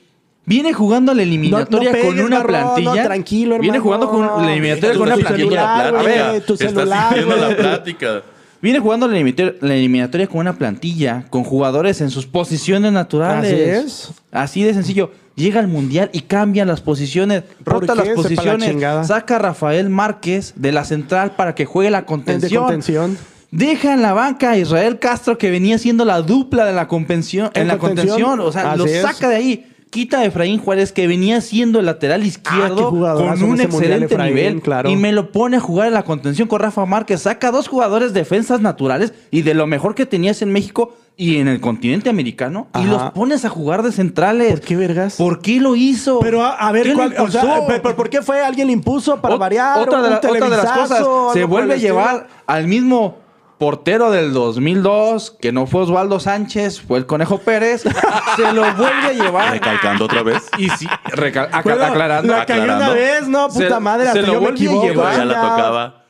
Viene 0.46 0.72
jugando 0.72 1.14
la 1.14 1.22
eliminatoria 1.22 1.92
No- 1.92 1.98
no 1.98 2.04
con 2.04 2.20
una 2.20 2.42
plantilla. 2.42 2.94
no, 2.94 3.02
tranquilo, 3.04 3.58
Viene 3.60 3.76
hermano. 3.78 4.06
jugando 4.06 4.10
con 4.36 4.44
la 4.46 4.50
eliminatoria 4.52 4.98
con 4.98 5.06
una 5.06 5.16
plantilla. 5.16 5.90
güey, 6.30 6.40
tu 6.40 6.54
Estás 6.54 6.70
celular, 6.72 7.16
la 7.16 7.56
plática. 7.56 8.22
Viene 8.62 8.78
jugando 8.78 9.06
la 9.08 9.16
eliminator- 9.18 9.56
la 9.60 9.74
eliminatoria 9.74 10.26
con 10.26 10.40
una 10.40 10.52
plantilla, 10.54 11.24
con 11.30 11.44
jugadores 11.44 12.00
en 12.00 12.10
sus 12.10 12.26
posiciones 12.26 12.92
naturales. 12.92 13.52
Así 13.52 13.62
es. 13.62 14.10
Así 14.32 14.62
de 14.64 14.74
sencillo. 14.74 15.12
Llega 15.36 15.60
al 15.60 15.68
mundial 15.68 16.10
y 16.12 16.22
cambia 16.22 16.66
las 16.66 16.80
posiciones, 16.82 17.44
¿Por 17.64 17.74
rota 17.80 17.92
qué? 17.94 17.98
las 18.00 18.08
la 18.08 18.14
posiciones, 18.14 19.06
saca 19.06 19.36
a 19.36 19.38
Rafael 19.38 19.88
Márquez 19.88 20.52
de 20.56 20.72
la 20.72 20.84
central 20.84 21.30
para 21.36 21.54
que 21.54 21.64
juegue 21.64 21.90
la 21.90 22.00
De 22.00 22.06
contención. 22.06 23.16
Deja 23.50 23.92
en 23.94 24.02
la 24.02 24.12
banca 24.12 24.50
a 24.52 24.56
Israel 24.56 24.98
Castro, 25.00 25.36
que 25.36 25.50
venía 25.50 25.76
siendo 25.78 26.04
la 26.04 26.22
dupla 26.22 26.64
de 26.64 26.72
la 26.72 26.86
contención, 26.86 27.50
en 27.54 27.66
la 27.68 27.78
contención. 27.78 28.38
O 28.40 28.52
sea, 28.52 28.76
lo 28.76 28.84
Así 28.84 28.94
es. 28.94 29.02
saca 29.02 29.28
de 29.28 29.36
ahí. 29.36 29.66
Quita 29.90 30.20
a 30.20 30.24
Efraín 30.24 30.60
Juárez, 30.60 30.92
que 30.92 31.08
venía 31.08 31.40
siendo 31.40 31.80
el 31.80 31.86
lateral 31.86 32.20
Ah, 32.22 32.26
izquierdo 32.26 32.90
con 32.90 33.42
un 33.42 33.60
excelente 33.60 34.04
Efraín, 34.14 34.34
nivel. 34.36 34.62
claro. 34.62 34.88
Y 34.88 34.94
me 34.94 35.10
lo 35.10 35.32
pone 35.32 35.56
a 35.56 35.60
jugar 35.60 35.88
en 35.88 35.94
la 35.94 36.04
contención 36.04 36.46
con 36.46 36.60
Rafa 36.60 36.86
Márquez. 36.86 37.22
Saca 37.22 37.50
dos 37.50 37.66
jugadores 37.66 38.12
defensas 38.12 38.60
naturales 38.60 39.12
y 39.32 39.42
de 39.42 39.52
lo 39.54 39.66
mejor 39.66 39.96
que 39.96 40.06
tenías 40.06 40.42
en 40.42 40.52
México 40.52 40.94
y 41.16 41.38
en 41.38 41.48
el 41.48 41.60
continente 41.60 42.08
americano. 42.08 42.68
Y 42.80 42.84
los 42.84 43.10
pones 43.10 43.44
a 43.44 43.48
jugar 43.48 43.82
de 43.82 43.90
centrales. 43.90 44.52
¿Por 44.52 44.60
qué, 44.60 44.76
vergas? 44.76 45.16
¿Por 45.16 45.42
qué 45.42 45.58
lo 45.60 45.74
hizo? 45.74 46.20
Pero 46.20 46.44
a, 46.44 46.52
a 46.52 46.70
ver, 46.70 46.84
¿Quién 46.84 46.96
lo 46.96 47.10
¿cuál, 47.10 47.26
o 47.26 47.28
sea, 47.32 47.42
impulsó? 47.42 47.66
pe- 47.66 47.80
pero 47.82 47.96
¿por 47.96 48.08
qué 48.10 48.22
fue? 48.22 48.40
¿Alguien 48.44 48.68
le 48.68 48.74
impuso 48.74 49.20
para 49.20 49.34
variar? 49.34 49.76
Otra, 49.80 49.98
de, 49.98 50.04
¿Un 50.04 50.10
la- 50.12 50.16
otra 50.18 50.32
de 50.50 50.56
las 50.56 50.70
cosas, 50.70 51.04
se 51.32 51.42
vuelve 51.42 51.74
a 51.74 51.78
llevar 51.78 52.28
al 52.46 52.68
mismo 52.68 53.16
portero 53.60 54.10
del 54.10 54.32
2002, 54.32 55.32
que 55.40 55.52
no 55.52 55.66
fue 55.66 55.82
Osvaldo 55.82 56.18
Sánchez, 56.18 56.80
fue 56.80 56.98
el 56.98 57.04
Conejo 57.06 57.38
Pérez, 57.38 57.82
se 58.36 58.52
lo 58.54 58.62
vuelve 58.74 59.06
a 59.08 59.12
llevar. 59.12 59.52
Recalcando 59.52 60.06
otra 60.06 60.22
vez. 60.22 60.48
Y 60.58 60.68
sí, 60.70 60.86
recal- 61.12 61.48
aca- 61.52 61.60
Bueno, 61.62 61.84
aclarando, 61.84 62.32
La 62.36 62.46
cayó 62.46 62.64
una 62.64 62.88
vez, 62.90 63.28
no, 63.28 63.50
Se- 63.50 63.64
puta 63.64 63.78
madre. 63.78 64.10
se 64.12 64.22
lo 64.22 64.26
yo 64.26 64.32
me 64.32 64.38
vuelve 64.38 64.58
a 64.60 64.64
equivoco. 64.64 64.86
llevar. 64.88 65.16
ya 65.18 65.24
la 65.26 65.34
tocaba. 65.34 66.04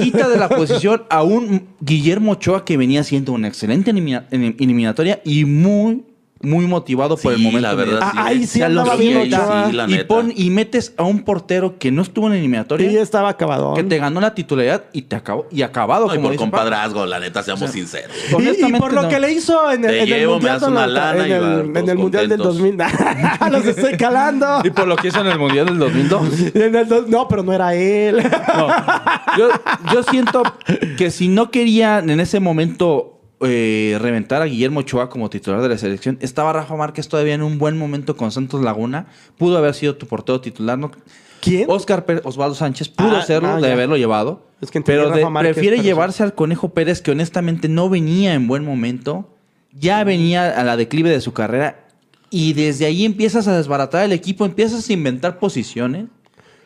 quita 0.00 0.28
de 0.28 0.36
la 0.38 0.48
posición 0.56 1.02
a 1.10 1.22
un 1.24 1.68
Guillermo 1.80 2.32
Ochoa 2.32 2.64
que 2.64 2.76
venía 2.76 3.02
siendo 3.04 3.32
una 3.32 3.48
excelente 3.48 3.90
elimina- 3.92 4.28
elim- 4.30 4.54
eliminatoria 4.60 5.20
y 5.24 5.44
muy, 5.44 6.04
muy 6.42 6.66
motivado 6.66 7.16
por 7.16 7.32
el 7.32 7.38
Sí, 7.38 7.44
momento. 7.44 7.68
la 7.68 7.74
verdad, 7.74 8.00
sí. 8.12 8.16
Ah, 8.18 8.24
ahí 8.26 8.46
sí 8.46 8.58
Ya 8.58 8.68
lo 8.68 8.80
andaba 8.80 8.96
bien 8.98 9.16
ahí 9.18 9.30
sí, 9.70 9.72
la 9.76 9.84
y, 9.88 9.92
neta. 9.92 10.08
pon- 10.08 10.32
y 10.34 10.50
metes 10.50 10.92
a 10.96 11.04
un 11.04 11.22
portero 11.22 11.78
que 11.78 11.90
no 11.92 12.02
estuvo 12.02 12.26
en 12.26 12.34
eliminatoria, 12.34 12.90
Sí, 12.90 12.96
estaba 12.96 13.28
acabadón. 13.28 13.74
que 13.76 13.84
te 13.84 13.98
ganó 13.98 14.20
la 14.20 14.34
titularidad 14.34 14.84
y 14.92 15.02
te 15.02 15.16
acabó 15.16 15.46
y 15.50 15.62
acabado 15.62 16.06
No, 16.08 16.14
y 16.14 16.16
como 16.16 16.28
por 16.28 16.36
Paco. 16.36 16.42
compadrazgo, 16.50 17.06
la 17.06 17.20
neta, 17.20 17.42
seamos 17.42 17.70
sinceros. 17.70 18.10
Y- 18.38 18.66
y, 18.66 18.72
por 18.72 18.92
lo 18.92 19.02
no. 19.02 19.08
que 19.08 19.20
le 19.20 19.32
hizo 19.32 19.70
en 19.70 19.84
el, 19.84 19.94
en 19.94 20.12
el 20.12 20.28
mundial, 20.28 20.58
y 20.58 21.82
del 21.86 21.96
contentos. 21.98 22.58
2000. 22.58 22.76
Los 23.52 23.64
estoy 23.66 23.96
calando. 23.96 24.60
Y 24.64 24.70
por 24.70 24.86
lo 24.88 24.96
que 24.96 25.08
hizo 25.08 25.20
en 25.20 25.26
el 25.28 25.38
Mundial 25.38 25.66
del 25.66 25.78
2002. 25.78 26.22
En 26.54 26.74
el 26.74 26.88
dos- 26.88 27.08
no, 27.08 27.28
pero 27.28 27.42
no 27.42 27.52
era 27.52 27.74
él. 27.74 28.22
No. 28.56 28.68
Yo, 29.38 29.48
yo 29.92 30.02
siento 30.02 30.42
que 30.96 31.10
si 31.10 31.28
no 31.28 31.50
querían 31.50 32.10
en 32.10 32.20
ese 32.20 32.40
momento 32.40 33.21
eh, 33.42 33.98
reventar 34.00 34.42
a 34.42 34.46
Guillermo 34.46 34.80
Ochoa 34.80 35.08
como 35.10 35.28
titular 35.30 35.60
de 35.62 35.68
la 35.68 35.78
selección, 35.78 36.18
estaba 36.20 36.52
Rafa 36.52 36.76
Márquez 36.76 37.08
todavía 37.08 37.34
en 37.34 37.42
un 37.42 37.58
buen 37.58 37.76
momento 37.78 38.16
con 38.16 38.30
Santos 38.32 38.62
Laguna. 38.62 39.06
Pudo 39.38 39.58
haber 39.58 39.74
sido 39.74 39.96
tu 39.96 40.06
portero 40.06 40.40
titular. 40.40 40.78
¿no? 40.78 40.90
¿Quién? 41.40 41.66
Oscar 41.68 42.06
Pérez- 42.06 42.22
Osvaldo 42.24 42.54
Sánchez 42.54 42.88
pudo 42.88 43.16
Ah, 43.16 43.22
serlo, 43.22 43.48
ah, 43.48 43.56
de 43.56 43.62
ya. 43.68 43.72
haberlo 43.72 43.96
llevado. 43.96 44.46
Es 44.60 44.70
que 44.70 44.80
pero 44.80 45.10
de- 45.10 45.28
Márquez, 45.28 45.54
prefiere 45.54 45.76
pero 45.76 45.82
sí. 45.82 45.88
llevarse 45.88 46.22
al 46.22 46.34
Conejo 46.34 46.68
Pérez, 46.70 47.02
que 47.02 47.10
honestamente 47.10 47.68
no 47.68 47.88
venía 47.88 48.34
en 48.34 48.46
buen 48.46 48.64
momento. 48.64 49.28
Ya 49.72 50.04
venía 50.04 50.50
a 50.58 50.62
la 50.64 50.76
declive 50.76 51.10
de 51.10 51.20
su 51.20 51.32
carrera. 51.32 51.86
Y 52.30 52.52
desde 52.52 52.86
ahí 52.86 53.04
empiezas 53.04 53.48
a 53.48 53.56
desbaratar 53.56 54.04
el 54.04 54.12
equipo, 54.12 54.44
empiezas 54.46 54.88
a 54.88 54.92
inventar 54.92 55.38
posiciones 55.38 56.06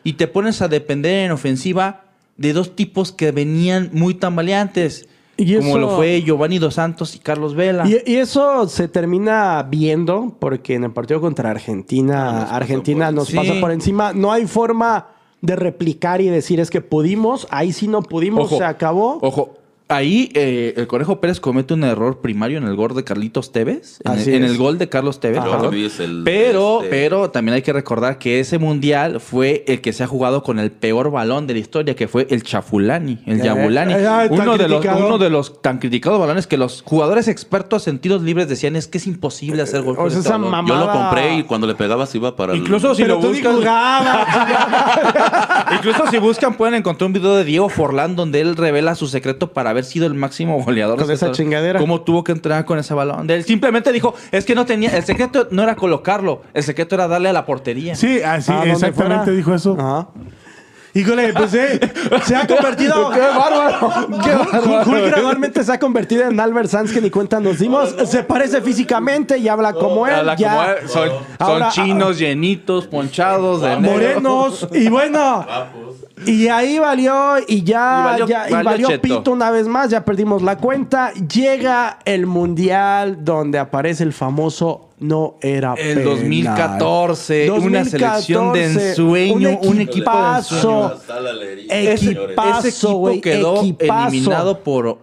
y 0.03 0.13
te 0.13 0.27
pones 0.27 0.61
a 0.61 0.67
depender 0.67 1.25
en 1.25 1.31
ofensiva 1.31 2.05
de 2.37 2.53
dos 2.53 2.75
tipos 2.75 3.11
que 3.11 3.31
venían 3.31 3.89
muy 3.93 4.13
tambaleantes. 4.13 5.07
Y 5.37 5.55
como 5.57 5.69
eso- 5.69 5.77
lo 5.77 5.89
fue 5.95 6.21
Giovanni 6.23 6.57
Dos 6.59 6.73
Santos 6.73 7.15
y 7.15 7.19
Carlos 7.19 7.53
Vela. 7.55 7.87
Y, 7.87 8.01
y 8.11 8.15
eso 8.17 8.67
se 8.67 8.87
termina 8.87 9.61
viendo 9.69 10.35
porque 10.39 10.73
en 10.75 10.83
el 10.85 10.91
partido 10.91 11.21
contra 11.21 11.51
Argentina, 11.51 12.29
Ah, 12.29 12.41
nos 12.41 12.51
Argentina 12.53 13.05
por 13.07 13.13
nos 13.15 13.31
pasa 13.31 13.53
Sí. 13.53 13.61
por 13.61 13.71
encima. 13.71 14.13
No 14.13 14.31
hay 14.31 14.47
forma 14.47 15.07
de 15.41 15.55
replicar 15.55 16.19
y 16.21 16.27
decir 16.29 16.59
es 16.59 16.71
que 16.71 16.81
pudimos, 16.81 17.47
ahí 17.51 17.71
sí 17.71 17.87
no 17.87 18.01
pudimos, 18.01 18.49
se 18.49 18.63
acabó. 18.63 19.19
Ojo, 19.21 19.53
ahí 19.89 20.29
eh, 20.33 20.73
el 20.77 20.87
Conejo 20.87 21.19
Pérez 21.21 21.39
comete 21.39 21.73
un 21.73 21.83
error 21.83 22.19
primario 22.19 22.57
en 22.57 22.65
el 22.65 22.75
gol 22.75 22.93
de 22.95 23.03
Carlitos 23.03 23.51
Tevez. 23.51 23.99
En, 24.03 24.11
Así 24.11 24.33
en 24.33 24.43
es. 24.43 24.51
el 24.51 24.57
gol 24.57 24.77
de 24.77 24.89
Carlos 24.89 25.19
Tevez. 25.19 25.41
El- 25.99 26.21
pero, 26.25 26.77
este- 26.83 26.89
pero 26.89 27.29
también 27.31 27.55
hay 27.55 27.61
que 27.61 27.71
recordar 27.73 28.17
que 28.17 28.39
ese 28.39 28.57
mundial 28.59 29.19
fue 29.19 29.63
el 29.67 29.81
que 29.81 29.93
se 29.93 30.03
ha 30.03 30.07
jugado 30.07 30.43
con 30.43 30.59
el 30.59 30.71
peor 30.71 31.11
balón 31.11 31.47
de 31.47 31.53
la 31.53 31.59
historia, 31.59 31.95
que 31.95 32.07
fue 32.07 32.27
el 32.29 32.43
Chafulani, 32.43 33.19
el 33.25 33.39
Eh, 33.39 33.43
Yabulani. 33.43 33.93
eh, 33.93 34.27
uno, 34.29 34.57
de 34.57 34.67
los, 34.67 34.85
uno 34.85 35.17
de 35.17 35.29
los 35.29 35.61
tan 35.61 35.79
criticados 35.79 36.19
balones 36.19 36.47
que 36.47 36.57
los 36.57 36.81
jugadores 36.81 37.27
expertos 37.27 37.87
en 37.87 37.99
tiros 37.99 38.21
libres 38.21 38.49
decían 38.49 38.75
es 38.75 38.87
que 38.87 38.97
es 38.97 39.07
imposible 39.07 39.61
hacer 39.61 39.81
gol 39.83 39.95
O 39.97 40.09
sea, 40.09 40.19
este 40.19 40.19
esa 40.19 40.37
balón". 40.37 40.51
mamá- 40.51 40.67
Yo 40.69 40.75
lo 40.85 40.91
compré 40.91 41.35
y 41.37 41.43
cuando 41.43 41.67
le 41.67 41.75
pegabas 41.75 42.13
iba 42.15 42.35
para 42.35 42.53
el- 42.53 42.59
Incluso 42.59 42.93
si 42.95 43.03
Pero 43.03 43.21
lo 43.21 43.21
jugabas. 43.21 44.27
incluso 45.77 46.07
si 46.11 46.17
buscan 46.17 46.55
pueden 46.57 46.75
encontrar 46.75 47.07
un 47.07 47.13
video 47.13 47.35
de 47.35 47.43
Diego 47.43 47.69
Forlán 47.69 48.15
donde 48.15 48.41
él 48.41 48.55
revela 48.55 48.95
su 48.95 49.07
secreto 49.07 49.53
para 49.53 49.73
haber 49.77 49.85
sido 49.85 50.07
el 50.07 50.13
máximo 50.15 50.61
goleador 50.63 50.97
Con 50.97 51.07
de 51.07 51.13
esa 51.13 51.31
chingadera. 51.31 51.79
Cómo 51.79 52.01
tuvo 52.01 52.23
que 52.23 52.31
entrenar 52.31 52.65
con 52.65 52.79
ese 52.79 52.93
balón. 52.93 53.29
Él 53.29 53.43
simplemente 53.43 53.91
dijo, 53.91 54.13
es 54.31 54.43
que 54.45 54.55
no 54.55 54.65
tenía, 54.65 54.95
el 54.97 55.03
secreto 55.03 55.47
no 55.51 55.63
era 55.63 55.75
colocarlo, 55.75 56.41
el 56.53 56.63
secreto 56.63 56.95
era 56.95 57.07
darle 57.07 57.29
a 57.29 57.33
la 57.33 57.45
portería. 57.45 57.95
Sí, 57.95 58.21
así, 58.21 58.51
Ah, 58.51 58.57
¿dónde 58.57 58.71
exactamente 58.73 59.23
fuera? 59.25 59.37
dijo 59.37 59.53
eso. 59.53 59.75
Ajá. 59.79 60.09
Híjole, 60.93 61.31
pues 61.33 61.53
eh, 61.53 61.79
se 62.25 62.35
ha 62.35 62.47
convertido. 62.47 63.09
¡Qué 63.13 63.19
bárbaro! 63.19 64.07
¡Qué 64.23 64.31
bárbaro! 64.33 64.89
Hulk 64.89 65.05
gradualmente 65.11 65.63
se 65.63 65.71
ha 65.71 65.79
convertido 65.79 66.23
en 66.27 66.39
Albert 66.39 66.69
Sanz 66.69 66.91
que 66.91 67.01
ni 67.01 67.09
cuenta 67.09 67.39
nos 67.39 67.59
dimos. 67.59 67.95
Se 68.05 68.23
parece 68.23 68.61
físicamente 68.61 69.37
y 69.37 69.47
habla 69.47 69.73
como 69.73 70.07
él. 70.07 70.13
Habla 70.15 70.35
ya. 70.35 70.49
como 70.51 71.03
él. 71.03 71.11
Son, 71.39 71.69
chinos, 71.71 72.17
llenitos, 72.17 72.87
ponchados, 72.87 73.61
de 73.61 73.79
negro. 73.79 73.91
Morenos. 73.91 74.67
Y 74.71 74.89
bueno. 74.89 75.45
Y 76.25 76.47
ahí 76.47 76.79
valió 76.79 77.35
y 77.47 77.63
ya, 77.63 77.99
Y 77.99 78.03
valió- 78.09 78.27
ya- 78.27 78.49
y 78.49 78.63
valió 78.63 79.01
pito 79.01 79.31
una 79.31 79.51
vez 79.51 79.67
más, 79.67 79.89
ya 79.91 80.03
perdimos 80.03 80.41
la 80.41 80.57
cuenta. 80.57 81.11
Llega 81.13 81.99
el 82.05 82.25
mundial 82.25 83.23
donde 83.23 83.59
aparece 83.59 84.03
el 84.03 84.13
famoso 84.13 84.86
no 84.99 85.35
era 85.41 85.73
El 85.75 85.99
penal. 85.99 86.03
2014, 86.15 87.51
una 87.51 87.85
selección 87.85 88.53
de 88.53 88.63
2014, 88.73 88.89
ensueño, 88.89 89.49
un 89.49 89.49
equipo 89.49 89.75
de 89.75 89.83
equipazo. 89.83 91.01
Ese, 91.69 92.11
Equipazo, 92.11 92.93
güey, 92.95 93.21
quedó 93.21 93.61
equipazo. 93.61 94.07
eliminado 94.09 94.59
por 94.63 94.99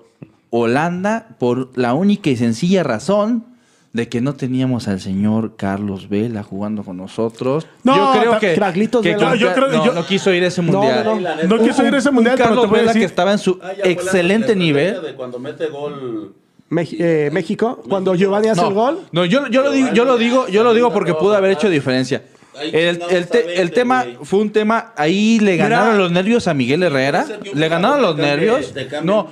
Holanda 0.51 1.29
por 1.39 1.77
la 1.79 1.95
única 1.95 2.31
y 2.31 2.37
sencilla 2.37 2.83
razón 2.83 3.45
de 3.93 4.09
que 4.09 4.21
no 4.21 4.35
teníamos 4.35 4.89
al 4.89 5.01
señor 5.01 5.55
Carlos 5.57 6.09
Vela 6.09 6.43
jugando 6.43 6.83
con 6.83 6.97
nosotros. 6.97 7.69
No, 7.85 7.95
yo 8.15 8.21
creo 8.21 8.39
que, 8.41 8.55
Craglitos 8.55 9.03
que 9.03 9.15
Vela. 9.15 9.31
con- 9.31 9.39
Yo 9.39 9.53
creo- 9.55 9.69
no, 9.69 9.85
yo- 9.87 9.93
no 9.93 10.05
quiso 10.05 10.33
ir 10.35 10.43
a 10.43 10.49
ese 10.49 10.63
No, 10.63 10.73
mundial. 10.73 11.05
no, 11.49 11.57
No 11.57 11.63
quiso 11.65 11.87
ir 11.87 11.95
a 11.95 11.99
ese 11.99 12.09
Un 12.09 12.17
mundial, 12.17 12.35
pero 12.37 12.49
Carlos 12.49 12.65
te 12.65 12.69
voy 12.71 12.79
a 12.79 12.81
Vela 12.83 12.93
decir- 12.93 13.03
que 13.03 13.07
estaba 13.07 13.31
en 13.31 13.39
su 13.39 13.61
excelente 13.85 14.57
nivel. 14.57 15.01
De 15.01 15.15
cuando 15.15 15.39
mete 15.39 15.67
gol. 15.69 16.35
Eh, 16.79 17.31
México, 17.33 17.83
cuando 17.89 18.15
Giovanni 18.15 18.49
hace 18.49 18.61
No, 18.63 18.69
el 18.69 18.75
gol. 18.75 19.01
no, 19.13 19.25
yo, 19.25 19.47
yo 19.49 19.63
lo 19.63 19.71
digo, 19.71 19.89
yo 19.93 20.05
lo 20.05 20.17
digo, 20.17 20.49
yo 20.49 20.63
lo 20.65 20.75
digo 20.75 20.93
porque 20.93 21.15
pudo 21.15 21.35
haber 21.35 21.53
hecho 21.53 21.69
diferencia. 21.69 22.23
El, 22.61 23.03
el 23.11 23.27
te- 23.27 23.61
el 23.61 23.73
tema 23.73 24.05
fue 24.23 24.39
un 24.39 24.53
tema, 24.53 24.93
ahí 24.97 25.41
le 25.41 25.57
ganaron 25.57 25.99
los 25.99 26.13
nervios 26.13 26.47
a 26.47 26.55
Miguel 26.55 26.85
Herrera, 26.85 27.27
le 27.53 27.69
ganaron 27.69 28.01
los 28.01 28.17
nervios, 28.17 28.73
no, 29.03 29.29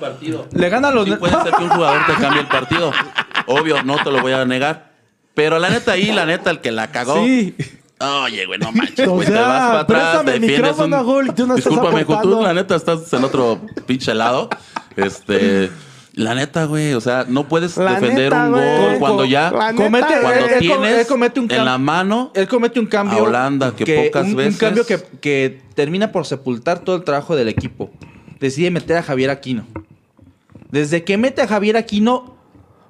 le 0.51 0.69
ganan 0.69 0.93
los 0.93 1.05
Sí, 1.05 1.11
nervios. 1.11 1.31
puede 1.31 1.43
ser 1.43 1.53
que 1.53 1.63
un 1.63 1.69
jugador 1.69 2.01
te 2.05 2.13
cambie 2.21 2.41
el 2.41 2.47
partido. 2.47 2.91
Obvio, 3.47 3.81
no 3.83 3.95
te 4.03 4.11
lo 4.11 4.21
voy 4.21 4.33
a 4.33 4.43
negar. 4.45 4.91
Pero 5.33 5.57
la 5.57 5.69
neta 5.69 5.93
ahí, 5.93 6.11
la 6.11 6.25
neta, 6.25 6.51
el 6.51 6.59
que 6.59 6.71
la 6.71 6.91
cagó. 6.91 7.23
Sí. 7.23 7.55
Oye, 8.25 8.45
güey, 8.45 8.59
no 8.59 8.73
manches, 8.73 9.07
O 9.07 9.11
güey. 9.13 9.25
te 9.25 9.31
sea, 9.33 9.47
vas 9.47 9.59
para 9.69 9.79
atrás, 9.79 10.01
préstame 10.01 10.31
el 10.35 10.41
defiendes 10.41 10.71
micrófono, 10.71 10.99
un... 10.99 11.05
Gul, 11.05 11.33
tú 11.35 11.47
no 11.47 11.55
estás 11.55 11.71
Discúlpame, 11.71 12.03
tú 12.05 12.13
aportando. 12.13 12.41
la 12.41 12.53
neta 12.53 12.75
estás 12.75 13.13
en 13.13 13.23
otro 13.23 13.61
pinche 13.85 14.13
lado. 14.13 14.49
Este... 14.97 15.71
La 16.15 16.35
neta, 16.35 16.65
güey, 16.65 16.93
o 16.93 17.01
sea, 17.01 17.25
no 17.27 17.47
puedes 17.47 17.75
La 17.75 17.93
defender 17.95 18.31
neta, 18.31 18.45
un 18.45 18.51
güey. 18.51 18.77
gol 18.77 18.99
cuando 18.99 19.25
ya... 19.25 19.49
Neta, 19.49 19.73
comete. 19.73 20.05
Cuando 20.21 20.45
él- 20.45 20.59
tienes 20.59 20.99
él 20.99 21.07
comete 21.07 21.39
un 21.39 21.51
en 21.51 21.65
la 21.65 21.77
mano 21.79 22.31
él 22.35 22.47
comete 22.47 22.79
un 22.79 22.85
cambio 22.85 23.17
a 23.19 23.23
Holanda, 23.23 23.75
que 23.75 24.05
pocas 24.05 24.27
un, 24.27 24.35
veces- 24.35 24.53
un 24.53 24.59
cambio 24.59 24.85
que, 24.85 24.99
que 25.19 25.61
termina 25.73 26.11
por 26.11 26.27
sepultar 26.27 26.79
todo 26.79 26.95
el 26.97 27.03
trabajo 27.03 27.35
del 27.35 27.47
equipo. 27.49 27.89
Decide 28.39 28.69
meter 28.69 28.97
a 28.97 29.03
Javier 29.03 29.31
Aquino. 29.31 29.65
Desde 30.69 31.03
que 31.03 31.17
mete 31.17 31.41
a 31.41 31.47
Javier 31.47 31.77
Aquino, 31.77 32.35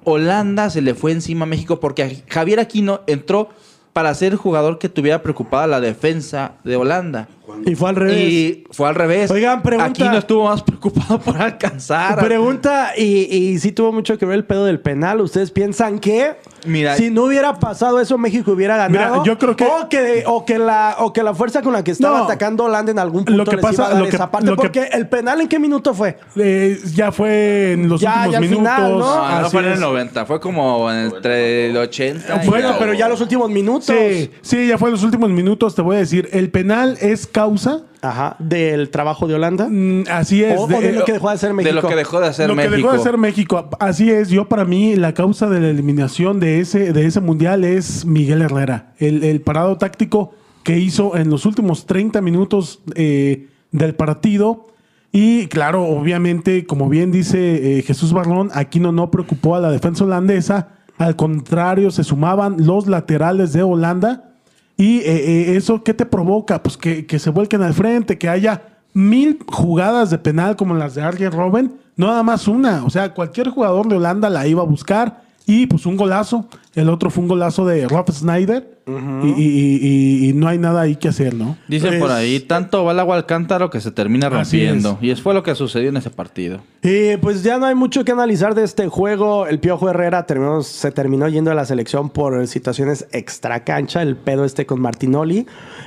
Holanda 0.04 0.68
se 0.68 0.82
le 0.82 0.94
fue 0.94 1.12
encima 1.12 1.44
a 1.44 1.46
México 1.46 1.80
porque 1.80 2.22
Javier 2.28 2.60
Aquino 2.60 3.00
entró 3.06 3.48
para 3.94 4.12
ser 4.14 4.32
el 4.32 4.38
jugador 4.38 4.78
que 4.78 4.88
tuviera 4.88 5.22
preocupada 5.22 5.66
la 5.66 5.80
defensa 5.80 6.52
de 6.64 6.76
Holanda. 6.76 7.28
Y 7.66 7.74
fue 7.74 7.90
al 7.90 7.96
revés. 7.96 8.18
Y 8.20 8.64
fue 8.70 8.88
al 8.88 8.94
revés. 8.94 9.30
Oigan, 9.30 9.62
pregunta- 9.62 9.90
Aquino 9.90 10.18
estuvo 10.18 10.44
más 10.44 10.62
preocupado 10.62 11.18
por 11.20 11.36
alcanzar. 11.40 12.18
Pregunta, 12.24 12.92
y, 12.96 13.04
y 13.34 13.58
sí 13.58 13.72
tuvo 13.72 13.92
mucho 13.92 14.18
que 14.18 14.26
ver 14.26 14.36
el 14.36 14.44
pedo 14.44 14.64
del 14.64 14.80
penal. 14.80 15.20
¿Ustedes 15.20 15.50
piensan 15.50 15.98
que 15.98 16.36
Mira- 16.66 16.96
si 16.96 17.10
no 17.10 17.24
hubiera 17.24 17.58
pasado 17.58 18.00
eso, 18.00 18.16
México 18.18 18.52
hubiera 18.52 18.76
ganado? 18.76 19.20
Mira, 19.20 19.24
yo 19.24 19.38
creo 19.38 19.56
que- 19.56 19.64
O 19.64 19.88
que, 19.88 20.24
o 20.26 20.44
que, 20.44 20.58
la, 20.58 20.96
o 21.00 21.12
que 21.12 21.22
la 21.22 21.34
fuerza 21.34 21.60
con 21.62 21.72
la 21.74 21.84
que 21.84 21.90
estaba 21.90 22.18
No. 22.18 22.24
atacando 22.24 22.64
Holanda 22.64 22.92
en 22.92 22.98
algún 22.98 23.24
punto 23.24 23.44
Lo 23.44 23.44
que 23.44 23.56
les 23.56 23.62
pasa- 23.62 23.74
iba 23.74 23.86
a 23.86 23.88
dar 23.90 23.98
lo 23.98 24.08
que- 24.08 24.16
esa 24.16 24.30
parte. 24.30 24.46
lo 24.46 24.56
que- 24.56 24.62
Porque 24.62 24.88
el 24.92 25.08
penal, 25.08 25.40
¿en 25.40 25.48
qué 25.48 25.58
minuto 25.58 25.92
fue? 25.94 26.16
Eh, 26.36 26.80
ya 26.94 27.12
fue 27.12 27.72
en 27.72 27.88
los 27.88 28.00
Ya, 28.00 28.10
últimos 28.26 28.32
ya 28.32 28.40
minutos. 28.40 28.58
final, 28.74 28.92
¿no? 28.92 28.98
No, 29.28 29.40
no 29.42 29.50
fue 29.50 29.60
en 29.60 29.66
el 29.66 29.72
es. 29.74 29.80
90, 29.80 30.26
fue 30.26 30.40
como 30.40 30.90
entre 30.90 31.70
el 31.70 31.76
80. 31.76 32.42
y 32.44 32.48
Bueno, 32.48 32.74
pero 32.78 32.94
ya 32.94 33.08
los 33.08 33.20
últimos 33.20 33.50
minutos. 33.50 33.84
Sí, 33.86 34.30
sí, 34.42 34.66
ya 34.68 34.78
fue 34.78 34.88
en 34.88 34.92
los 34.92 35.02
últimos 35.02 35.28
minutos. 35.30 35.74
Te 35.74 35.82
voy 35.82 35.96
a 35.96 35.98
decir, 36.00 36.28
el 36.32 36.50
penal 36.50 36.96
es 37.00 37.26
causa. 37.34 37.82
Ajá, 38.00 38.36
del 38.38 38.90
trabajo 38.90 39.26
de 39.26 39.34
Holanda. 39.34 39.66
mm, 39.68 40.04
así 40.10 40.44
es. 40.44 40.58
o, 40.58 40.64
o 40.64 40.66
de 40.68 40.92
lo 40.92 41.04
que 41.04 41.12
dejó 41.12 41.28
de 41.28 41.34
hacer 41.34 41.52
México. 41.52 41.74
De 41.74 41.82
lo 41.82 41.88
que 41.88 41.96
dejó 41.96 42.20
de 42.20 42.28
hacer 42.28 42.48
lo 42.48 42.54
México. 42.54 42.70
que 42.70 42.76
dejó 42.76 42.92
de 42.92 42.98
hacer 42.98 43.18
México. 43.18 43.68
Así 43.80 44.10
es. 44.10 44.30
Yo, 44.30 44.48
para 44.48 44.64
mí, 44.64 44.94
la 44.96 45.12
causa 45.12 45.48
de 45.48 45.60
la 45.60 45.68
eliminación 45.68 46.38
de 46.38 46.60
ese, 46.60 46.92
de 46.92 47.06
ese 47.06 47.20
mundial 47.20 47.64
es 47.64 48.04
Miguel 48.06 48.42
Herrera. 48.42 48.92
El, 48.98 49.24
el 49.24 49.40
parado 49.40 49.76
táctico 49.76 50.32
que 50.62 50.78
hizo 50.78 51.16
en 51.16 51.28
los 51.28 51.44
últimos 51.44 51.86
30 51.86 52.20
minutos 52.20 52.80
eh, 52.94 53.48
del 53.72 53.94
partido. 53.94 54.68
Y 55.10 55.46
claro, 55.48 55.84
obviamente, 55.84 56.66
como 56.66 56.88
bien 56.88 57.10
dice 57.10 57.78
eh, 57.78 57.82
Jesús 57.82 58.12
Barrón, 58.12 58.50
Aquino 58.54 58.92
no 58.92 59.10
preocupó 59.10 59.56
a 59.56 59.60
la 59.60 59.70
defensa 59.70 60.04
holandesa. 60.04 60.68
Al 60.98 61.16
contrario, 61.16 61.90
se 61.90 62.04
sumaban 62.04 62.56
los 62.66 62.86
laterales 62.86 63.52
de 63.52 63.62
Holanda. 63.62 64.33
Y 64.76 64.98
eh, 64.98 65.02
eh, 65.06 65.56
eso, 65.56 65.82
¿qué 65.84 65.94
te 65.94 66.06
provoca? 66.06 66.62
Pues 66.62 66.76
que, 66.76 67.06
que 67.06 67.18
se 67.18 67.30
vuelquen 67.30 67.62
al 67.62 67.74
frente, 67.74 68.18
que 68.18 68.28
haya 68.28 68.62
mil 68.92 69.38
jugadas 69.46 70.10
de 70.10 70.18
penal 70.18 70.56
como 70.56 70.74
las 70.74 70.94
de 70.94 71.02
Arjen 71.02 71.32
Robben, 71.32 71.74
no 71.96 72.06
nada 72.06 72.22
más 72.22 72.48
una. 72.48 72.84
O 72.84 72.90
sea, 72.90 73.12
cualquier 73.14 73.50
jugador 73.50 73.88
de 73.88 73.96
Holanda 73.96 74.30
la 74.30 74.46
iba 74.46 74.62
a 74.62 74.66
buscar. 74.66 75.23
Y 75.46 75.66
pues 75.66 75.84
un 75.84 75.96
golazo. 75.98 76.46
El 76.74 76.88
otro 76.88 77.10
fue 77.10 77.22
un 77.22 77.28
golazo 77.28 77.66
de 77.66 77.86
Rob 77.86 78.10
Snyder. 78.10 78.72
y, 78.86 78.90
y- 79.30 79.78
y- 79.82 80.28
y 80.28 80.32
no 80.34 80.46
hay 80.46 80.58
nada 80.58 80.82
ahí 80.82 80.96
que 80.96 81.08
hacer, 81.08 81.32
¿no? 81.34 81.56
Dicen 81.68 81.92
por 81.98 82.08
Pues- 82.08 82.12
ahí, 82.12 82.40
tanto 82.40 82.84
va 82.84 82.92
el 82.92 83.00
agua 83.00 83.16
al 83.16 83.24
cántaro 83.24 83.70
que 83.70 83.80
se 83.80 83.90
termina 83.90 84.28
rompiendo. 84.28 84.98
Y 85.00 85.08
eso 85.08 85.22
fue 85.22 85.32
lo 85.32 85.42
que 85.42 85.54
sucedió 85.54 85.88
en 85.88 85.96
ese 85.96 86.10
partido. 86.10 86.60
Y 86.82 87.16
pues 87.16 87.42
ya 87.42 87.56
no 87.58 87.64
hay 87.64 87.74
mucho 87.74 88.04
que 88.04 88.12
analizar 88.12 88.54
de 88.54 88.62
este 88.62 88.88
juego. 88.88 89.46
El 89.46 89.58
Piojo 89.58 89.88
Herrera 89.88 90.26
terminó- 90.26 90.62
se 90.62 90.90
terminó 90.92 91.26
yendo 91.28 91.50
a 91.50 91.54
la 91.54 91.64
selección 91.64 92.10
por 92.10 92.46
situaciones 92.46 93.06
extra 93.12 93.64
cancha. 93.64 94.02
El 94.02 94.16
pedo 94.16 94.44
este 94.44 94.66
con 94.66 94.82
Martinoli. 94.82 95.46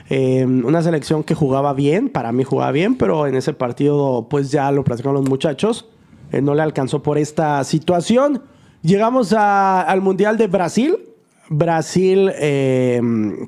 Eh, 0.10 0.44
una 0.46 0.82
selección 0.82 1.24
que 1.24 1.36
jugaba 1.36 1.74
bien, 1.74 2.10
para 2.10 2.32
mí 2.32 2.44
jugaba 2.44 2.72
bien, 2.72 2.96
pero 2.96 3.28
en 3.28 3.36
ese 3.36 3.54
partido 3.54 4.26
pues 4.28 4.50
ya 4.52 4.72
lo 4.72 4.84
platicaron 4.84 5.16
los 5.22 5.30
muchachos. 5.30 5.86
Eh, 6.32 6.42
no 6.42 6.56
le 6.56 6.64
alcanzó 6.64 7.04
por 7.04 7.20
esta 7.20 7.64
situación. 7.64 8.42
Llegamos 8.82 9.34
a- 9.34 9.82
al 9.82 10.02
Mundial 10.02 10.38
de 10.38 10.48
Brasil. 10.48 10.98
Brasil, 11.50 12.32
eh, 12.36 13.02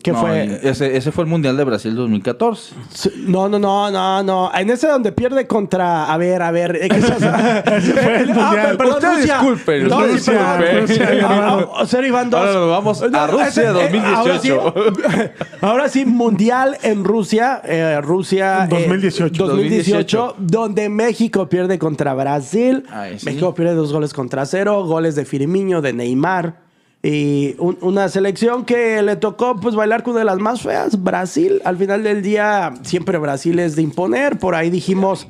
¿qué 0.04 0.12
No, 0.12 0.22
fue? 0.22 0.60
Ese, 0.64 0.96
ese 0.96 1.12
fue 1.12 1.24
el 1.26 1.30
Mundial 1.30 1.58
de 1.58 1.64
Brasil 1.66 1.96
2014. 1.96 2.74
Sí, 2.94 3.12
No, 3.28 3.50
no, 3.50 3.60
no, 3.60 3.92
no, 3.92 4.24
no. 4.24 4.52
En 4.56 4.70
ese 4.70 4.88
donde 4.88 5.12
pierde 5.12 5.48
contra. 5.48 6.12
A 6.12 6.18
ver, 6.18 6.42
a 6.42 6.52
ver. 6.52 6.78
eh, 6.82 6.88
¿qué? 6.90 6.98
Ese 7.78 7.94
fue 7.94 8.22
el 8.22 8.32
Ah, 8.32 8.34
mundial. 8.34 8.78
perdón, 8.78 9.02
Rusia. 9.02 9.34
disculpen, 9.40 9.88
No, 9.88 10.08
Rusia, 10.08 10.56
perdón. 10.60 10.82
Rusia, 10.88 11.08
Ah, 11.10 11.14
hermano. 11.14 11.72
ah, 11.76 11.84
Cero 11.88 12.08
y 12.08 12.12
van 12.12 12.30
dos. 12.30 12.40
Ahora 12.40 12.54
nos 12.54 12.70
vamos 12.70 13.02
a 13.02 13.28
Rusia 13.28 13.48
ese, 13.48 13.64
eh, 13.64 13.68
2018. 13.68 14.16
Ahora 14.16 14.40
sí, 14.40 15.30
ahora 15.62 15.90
sí, 15.90 16.06
mundial 16.06 16.78
en 16.84 17.04
Rusia. 17.04 17.62
eh, 17.66 18.00
Rusia. 18.02 18.66
eh, 18.66 18.68
2018. 18.70 19.46
2018, 19.48 20.36
donde 20.40 20.90
México 20.90 21.48
pierde 21.50 21.78
contra 21.80 22.14
Brasil. 22.14 22.86
Ay, 22.90 23.20
sí. 23.20 23.26
México 23.26 23.54
pierde 23.54 23.76
dos 23.76 23.92
goles 23.92 24.14
contra 24.14 24.46
cero. 24.46 24.84
Goles 24.86 25.16
de 25.16 25.26
Firmino, 25.26 25.82
de 25.82 25.94
Neymar. 25.94 26.69
Y 27.02 27.56
un- 27.60 27.78
una 27.82 28.10
selección 28.10 28.66
que 28.66 29.02
le 29.02 29.16
tocó 29.16 29.56
pues 29.56 29.74
bailar 29.74 30.04
con 30.04 30.12
una 30.12 30.20
de 30.20 30.26
las 30.26 30.40
más 30.40 30.62
feas, 30.62 31.02
Brasil. 31.02 31.62
Al 31.64 31.78
final 31.78 32.04
del 32.04 32.22
día, 32.22 32.74
siempre 32.84 33.18
Brasil 33.18 33.58
es 33.60 33.76
de 33.78 33.84
imponer. 33.84 34.38
Por 34.38 34.54
ahí 34.54 34.70
dijimos, 34.70 35.26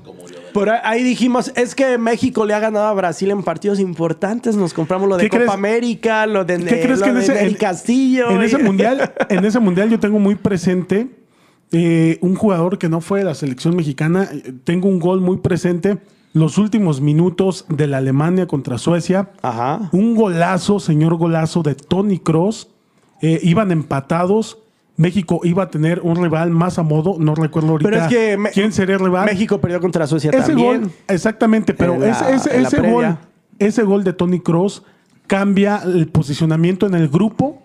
por 0.51 0.69
ahí, 0.71 1.03
dijimos, 1.03 1.51
es 1.55 1.75
que 1.75 1.99
México 1.99 2.43
le 2.43 2.55
ha 2.55 2.59
ganado 2.59 2.87
a 2.87 2.93
Brasil 2.93 3.29
en 3.29 3.43
partidos 3.43 3.79
importantes. 3.79 4.55
Nos 4.55 4.73
compramos 4.73 5.07
lo 5.07 5.17
de 5.17 5.23
¿Qué 5.25 5.29
Copa 5.29 5.39
crees? 5.41 5.53
América, 5.53 6.25
lo 6.25 6.43
de, 6.43 6.57
¿Qué 6.57 6.81
crees 6.81 6.99
lo 6.99 7.05
que 7.05 7.09
en 7.11 7.15
de 7.17 7.21
ese, 7.21 7.55
Castillo. 7.57 8.31
en 8.31 8.41
ese 8.41 8.57
mundial, 8.57 9.13
en 9.29 9.45
ese 9.45 9.59
mundial 9.59 9.91
yo 9.91 9.99
tengo 9.99 10.17
muy 10.17 10.33
presente 10.33 11.07
eh, 11.71 12.17
un 12.21 12.33
jugador 12.35 12.79
que 12.79 12.89
no 12.89 12.99
fue 12.99 13.19
de 13.19 13.25
la 13.25 13.35
selección 13.35 13.75
mexicana. 13.75 14.27
Tengo 14.63 14.87
un 14.89 14.97
gol 14.99 15.21
muy 15.21 15.37
presente. 15.37 15.99
Los 16.33 16.57
últimos 16.57 17.01
minutos 17.01 17.65
de 17.69 17.87
la 17.87 17.97
Alemania 17.97 18.45
contra 18.47 18.77
Suecia. 18.77 19.29
Ajá. 19.41 19.89
Un 19.91 20.15
golazo, 20.15 20.79
señor 20.79 21.15
golazo 21.15 21.63
de 21.63 21.75
Tony 21.75 22.19
Cross. 22.19 22.69
iban 23.21 23.71
empatados. 23.71 24.59
México 24.95 25.39
iba 25.43 25.63
a 25.63 25.69
tener 25.69 26.01
un 26.03 26.15
rival 26.21 26.51
más 26.51 26.77
a 26.77 26.83
modo. 26.83 27.15
No 27.19 27.33
recuerdo 27.35 27.69
ahorita 27.71 27.89
Pero 27.89 28.01
es 28.03 28.07
que 28.09 28.37
Me- 28.37 28.49
quién 28.51 28.71
sería 28.71 28.95
el 28.95 29.01
rival. 29.01 29.25
México 29.25 29.59
perdió 29.59 29.79
contra 29.81 30.05
Suecia 30.07 30.29
Ese 30.31 30.47
también. 30.49 30.81
gol, 30.81 30.91
exactamente, 31.07 31.73
pero 31.73 31.97
la- 31.97 32.09
ese, 32.09 32.59
ese- 32.61 32.81
gol, 32.91 33.17
ese 33.59 33.83
gol 33.83 34.03
de 34.03 34.13
Tony 34.13 34.39
Cross 34.41 34.83
cambia 35.27 35.81
el 35.85 36.07
posicionamiento 36.09 36.85
en 36.85 36.95
el 36.95 37.07
grupo 37.09 37.61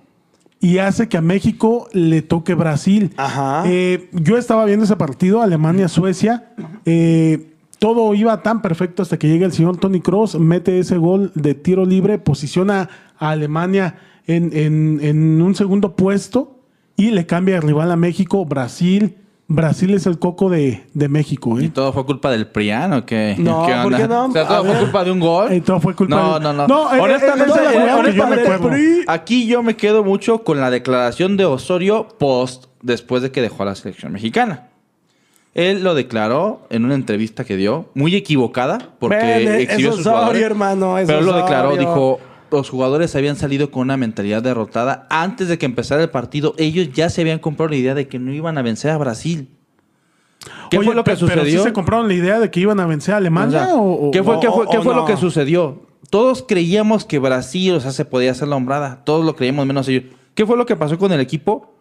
y 0.61 0.79
hace 0.79 1.09
que 1.09 1.17
a 1.17 1.21
México 1.23 1.89
le 1.93 2.23
toque 2.23 2.55
Brasil. 2.55 3.13
Ajá. 3.17 3.65
Eh, 3.67 4.09
yo 4.13 4.37
estaba 4.39 4.65
viendo 4.65 4.85
ese 4.85 4.97
partido, 4.97 5.43
Alemania-Suecia. 5.43 6.51
eh, 6.85 7.54
todo 7.85 8.15
iba 8.15 8.41
tan 8.43 8.63
perfecto 8.63 9.03
hasta 9.03 9.19
que 9.19 9.29
llega 9.29 9.45
el 9.45 9.53
señor 9.53 9.77
Tony 9.77 10.01
Cross, 10.01 10.39
mete 10.39 10.79
ese 10.79 10.97
gol 10.97 11.33
de 11.35 11.53
tiro 11.53 11.85
libre, 11.85 12.19
posiciona 12.19 12.89
a 13.19 13.29
Alemania 13.29 13.97
en, 14.27 14.57
en- 14.57 15.01
en 15.03 15.43
un 15.43 15.55
segundo 15.55 15.95
puesto 15.95 16.61
y 16.97 17.11
le 17.11 17.27
cambia 17.27 17.57
el 17.57 17.63
rival 17.63 17.91
a 17.93 17.97
México. 17.97 18.47
Brasil 18.47 19.17
Brasil 19.49 19.93
es 19.93 20.07
el 20.07 20.19
coco 20.19 20.49
de, 20.49 20.85
de 20.95 21.09
México, 21.11 21.61
¿Y 21.61 21.67
¿eh? 21.67 21.69
todo 21.69 21.93
fue 21.93 22.07
culpa 22.07 22.31
del 22.31 22.47
Prián 22.47 22.95
o 22.95 23.05
qué? 23.05 23.37
No, 23.39 23.67
¿Qué 23.67 24.09
no? 24.09 24.25
O 24.25 24.33
sea, 24.33 24.49
todo 24.49 24.63
fue 24.65 24.73
ver. 24.73 24.81
culpa 24.85 25.05
de 25.05 25.11
un 25.13 25.21
gol. 25.21 25.53
Eh, 25.53 25.61
todo 25.61 25.79
fue 25.81 25.95
culpa 25.95 26.17
no, 26.17 26.35
de- 26.39 26.41
no, 26.41 26.53
no, 26.55 26.67
No, 26.67 26.91
eh, 26.95 26.97
eh, 26.97 27.01
honestamente, 27.03 27.53
eh, 27.53 28.09
eh, 28.09 28.15
yo 28.15 28.27
me 28.27 29.05
aquí 29.07 29.47
yo 29.47 29.63
me 29.63 29.77
quedo 29.77 30.03
mucho 30.03 30.43
con 30.43 30.59
la 30.59 30.71
declaración 30.71 31.37
de 31.37 31.45
Osorio 31.45 32.09
post 32.19 32.65
después 32.81 33.23
de 33.23 33.31
que 33.31 33.43
dejó 33.43 33.65
a 33.65 33.67
la 33.67 33.75
selección 33.75 34.11
mexicana. 34.15 34.69
Él 35.55 35.85
lo 35.85 35.95
declaró 35.95 36.67
en 36.71 36.85
una 36.85 36.95
entrevista 36.95 37.45
que 37.45 37.57
dio, 37.57 37.89
muy 37.95 38.15
equivocada, 38.17 38.91
porque 38.99 39.17
Ven, 39.17 39.61
exhibió 39.61 39.93
sus 39.93 40.05
jugadores. 40.05 40.43
hermano, 40.43 40.97
pero 41.07 41.21
él 41.21 41.27
lo 41.27 41.37
declaró, 41.37 41.77
dijo, 41.77 42.19
los 42.51 42.69
jugadores 42.71 43.15
habían 43.15 43.37
salido 43.37 43.71
con 43.71 43.83
una 43.83 43.97
mentalidad 43.97 44.43
derrotada. 44.43 45.07
Antes 45.11 45.49
de 45.49 45.57
que 45.59 45.67
empezara 45.67 46.03
el 46.03 46.11
partido, 46.11 46.55
ellos 46.59 46.89
ya 46.93 47.09
se 47.09 47.21
habían 47.21 47.39
comprado 47.39 47.71
la 47.71 47.77
idea 47.77 47.95
de 47.95 48.09
que 48.09 48.19
no 48.19 48.33
iban 48.33 48.59
a 48.59 48.63
vencer 48.63 48.91
a 48.91 48.99
Brasil. 48.99 49.49
¿Qué 50.71 50.79
Oye, 50.79 50.87
fue 50.87 50.95
lo 50.95 51.05
que 51.05 51.13
pe- 51.13 51.17
Pero 51.19 51.29
sucedió? 51.43 51.59
sí 51.61 51.69
se 51.69 51.73
compraron 51.73 52.09
la 52.09 52.15
idea 52.15 52.39
de 52.41 52.51
que 52.51 52.61
iban 52.61 52.81
a 52.81 52.87
vencer 52.87 53.15
a 53.15 53.19
Alemania 53.19 53.65
sea, 53.67 53.75
o, 53.77 54.09
o- 54.09 54.11
¿Qué 54.11 54.23
fue, 54.23 54.41
qué 54.41 54.49
qué 54.71 54.85
lo 54.85 55.05
que 55.05 55.17
sucedió? 55.17 55.83
Todos 56.11 56.45
creíamos 56.47 57.05
que 57.05 57.19
Brasil, 57.19 57.75
o 57.75 57.81
sea, 57.81 57.93
se 57.93 58.05
podía 58.05 58.33
hacer 58.33 58.49
la 58.49 58.57
hombrada. 58.57 59.03
Todos 59.05 59.25
lo 59.25 59.35
creíamos, 59.37 59.67
menos 59.67 59.89
ellos. 59.89 60.05
¿Qué 60.35 60.45
fue 60.47 60.57
lo 60.57 60.67
que 60.67 60.77
pasó 60.77 60.99
con 60.99 61.13
el 61.13 61.21
equipo? 61.21 61.74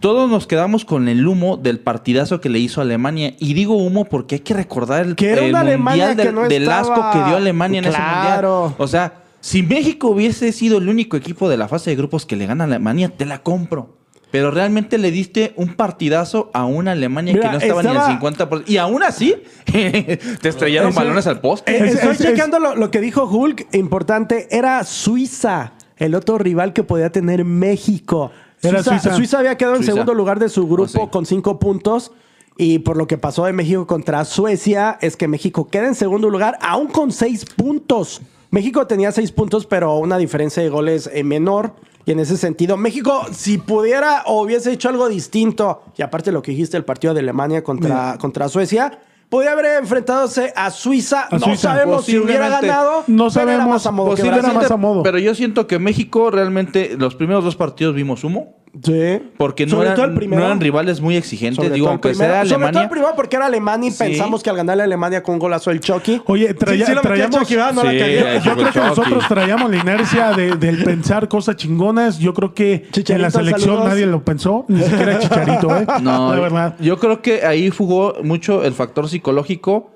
Todos 0.00 0.30
nos 0.30 0.46
quedamos 0.46 0.84
con 0.84 1.08
el 1.08 1.26
humo 1.26 1.56
del 1.56 1.80
partidazo 1.80 2.40
que 2.40 2.48
le 2.48 2.60
hizo 2.60 2.80
a 2.80 2.84
Alemania. 2.84 3.34
Y 3.40 3.54
digo 3.54 3.76
humo 3.76 4.04
porque 4.04 4.36
hay 4.36 4.40
que 4.40 4.54
recordar 4.54 5.04
el, 5.04 5.16
Que 5.16 5.30
era 5.32 5.44
el 5.44 5.50
una 5.54 5.76
mundial 5.76 6.16
que 6.16 6.24
del, 6.24 6.34
no 6.34 6.48
del 6.48 6.62
estaba- 6.62 6.80
asco 6.80 7.10
que 7.18 7.24
dio 7.26 7.36
Alemania 7.36 7.78
en 7.80 7.84
ese 7.86 7.96
Claro. 7.96 8.60
mundial. 8.60 8.74
O 8.78 8.86
sea, 8.86 9.22
si 9.40 9.62
México 9.64 10.08
hubiese 10.08 10.52
sido 10.52 10.78
el 10.78 10.88
único 10.88 11.16
equipo 11.16 11.48
de 11.48 11.56
la 11.56 11.66
fase 11.66 11.90
de 11.90 11.96
grupos 11.96 12.26
que 12.26 12.36
le 12.36 12.46
gana 12.46 12.64
a 12.64 12.66
Alemania, 12.68 13.08
te 13.16 13.24
la 13.26 13.42
compro. 13.42 13.96
Pero 14.30 14.50
realmente 14.50 14.98
le 14.98 15.10
diste 15.10 15.54
un 15.56 15.74
partidazo 15.74 16.50
a 16.52 16.64
una 16.66 16.92
Alemania 16.92 17.32
Mira, 17.32 17.46
que 17.46 17.52
no 17.54 17.58
estaba, 17.62 17.82
ni 17.82 17.88
estaba- 17.88 18.06
al 18.08 18.12
50%. 18.20 18.64
Y 18.70 18.76
aún 18.76 19.02
así, 19.02 19.34
te 19.72 20.48
estrellaron 20.48 20.94
balones 20.94 21.26
al 21.26 21.40
poste. 21.40 21.74
Es- 21.76 21.94
Estoy 21.94 22.10
es- 22.12 22.20
es- 22.20 22.26
checando 22.26 22.58
lo, 22.60 22.76
lo 22.76 22.90
que 22.90 23.00
dijo 23.00 23.24
Hulk, 23.24 23.68
importante. 23.74 24.46
Era 24.50 24.84
Suiza, 24.84 25.72
el 25.96 26.14
otro 26.14 26.38
rival 26.38 26.72
que 26.72 26.84
podía 26.84 27.10
tener 27.10 27.44
México. 27.44 28.30
Era 28.62 28.82
Suiza, 28.82 29.14
Suiza. 29.14 29.38
había 29.38 29.56
quedado 29.56 29.76
en 29.76 29.82
Suiza. 29.82 29.92
segundo 29.92 30.14
lugar 30.14 30.38
de 30.38 30.48
su 30.48 30.66
grupo 30.66 30.90
Oh, 31.00 31.04
sí. 31.04 31.10
con 31.10 31.26
cinco 31.26 31.58
puntos. 31.58 32.12
Y 32.56 32.80
por 32.80 32.96
lo 32.96 33.06
que 33.06 33.18
pasó 33.18 33.44
de 33.44 33.52
México 33.52 33.86
contra 33.86 34.24
Suecia, 34.24 34.98
es 35.00 35.16
que 35.16 35.28
México 35.28 35.68
queda 35.68 35.86
en 35.86 35.94
segundo 35.94 36.28
lugar, 36.28 36.58
aún 36.60 36.88
con 36.88 37.12
seis 37.12 37.44
puntos. 37.44 38.20
México 38.50 38.86
tenía 38.88 39.12
seis 39.12 39.30
puntos, 39.30 39.64
pero 39.66 39.96
una 39.98 40.18
diferencia 40.18 40.60
de 40.62 40.68
goles 40.68 41.08
eh, 41.12 41.22
menor. 41.22 41.74
Y 42.04 42.12
en 42.12 42.18
ese 42.20 42.36
sentido, 42.36 42.76
México, 42.76 43.26
si 43.32 43.58
pudiera 43.58 44.22
o 44.26 44.42
hubiese 44.42 44.72
hecho 44.72 44.88
algo 44.88 45.08
distinto, 45.08 45.82
y 45.96 46.02
aparte 46.02 46.32
lo 46.32 46.42
que 46.42 46.50
dijiste, 46.52 46.76
el 46.76 46.84
partido 46.84 47.12
de 47.14 47.20
Alemania 47.20 47.62
contra, 47.62 48.16
contra 48.18 48.48
Suecia, 48.48 48.98
podía 49.28 49.52
haber 49.52 49.66
enfrentadose 49.80 50.52
a 50.56 50.70
Suiza. 50.70 51.26
A 51.30 51.38
no 51.38 51.46
Suiza. 51.46 51.74
sabemos 51.74 52.04
si 52.04 52.18
hubiera 52.18 52.48
ganado. 52.48 53.04
No 53.06 53.28
pero 53.28 53.42
era 53.42 53.52
sabemos. 53.52 53.68
más 53.68 53.86
a 53.86 53.90
modo 53.90 54.06
que 54.10 54.22
Posiblemente 54.22 54.42
Brasil. 54.50 54.62
más 54.62 54.70
a 54.70 54.76
modo. 54.76 55.02
Pero 55.02 55.18
yo 55.18 55.34
siento 55.34 55.66
que 55.66 55.78
México 55.78 56.30
realmente, 56.30 56.96
los 56.98 57.14
primeros 57.14 57.44
dos 57.44 57.56
partidos 57.56 57.94
vimos 57.94 58.24
humo. 58.24 58.56
Sí. 58.82 59.20
Porque 59.36 59.66
no 59.66 59.70
Sobre 59.76 59.90
todo 59.90 59.98
eran, 60.04 60.10
el 60.10 60.16
primero. 60.16 60.40
no 60.40 60.46
eran 60.46 60.60
rivales 60.60 61.00
muy 61.00 61.16
exigentes. 61.16 61.56
Sobre 61.56 61.74
Digo, 61.74 61.88
aunque 61.88 62.10
primero. 62.10 62.32
sea 62.32 62.40
Sobre 62.44 62.48
todo 62.50 62.58
el 62.58 62.64
Alemania. 62.68 62.90
primero 62.90 63.12
porque 63.16 63.36
era 63.36 63.46
Alemania 63.46 63.88
y 63.88 63.92
Sí. 63.92 63.98
pensamos 63.98 64.42
que 64.42 64.50
al 64.50 64.56
ganarle 64.56 64.82
a 64.82 64.86
Alemania 64.86 65.22
con 65.22 65.34
un 65.34 65.38
golazo 65.38 65.70
el 65.70 65.80
Chucky. 65.80 66.22
Oye, 66.26 66.54
traía- 66.54 66.86
sí, 66.86 66.92
sí 66.92 66.98
traíamos- 67.02 67.40
Chucky. 67.40 67.54
No 67.56 67.82
la 67.82 67.92
Yo 67.92 68.40
fue 68.42 68.52
creo 68.62 68.72
que 68.72 68.80
nosotros 68.80 69.24
traíamos 69.28 69.70
la 69.70 69.76
inercia 69.78 70.32
de, 70.32 70.56
del 70.56 70.84
pensar 70.84 71.28
cosas 71.28 71.56
chingonas. 71.56 72.18
Yo 72.18 72.34
creo 72.34 72.54
que 72.54 72.86
en 72.94 73.22
la 73.22 73.30
selección 73.30 73.60
saludos. 73.70 73.84
nadie 73.88 74.06
lo 74.06 74.22
pensó. 74.24 74.64
Ni 74.68 74.82
siquiera 74.82 75.18
Chicharito, 75.18 75.76
¿eh? 75.76 75.86
No, 76.02 76.34
la 76.34 76.40
verdad. 76.40 76.76
yo 76.80 76.98
creo 76.98 77.22
que 77.22 77.44
ahí 77.44 77.70
jugó 77.70 78.14
mucho 78.22 78.62
el 78.64 78.72
factor 78.74 79.08
psicológico. 79.08 79.90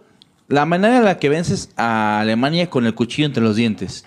La 0.48 0.66
manera 0.66 0.98
en 0.98 1.04
la 1.04 1.18
que 1.18 1.28
vences 1.28 1.70
a 1.76 2.20
Alemania 2.20 2.68
con 2.68 2.84
el 2.84 2.94
cuchillo 2.94 3.26
entre 3.26 3.42
los 3.42 3.56
dientes. 3.56 4.04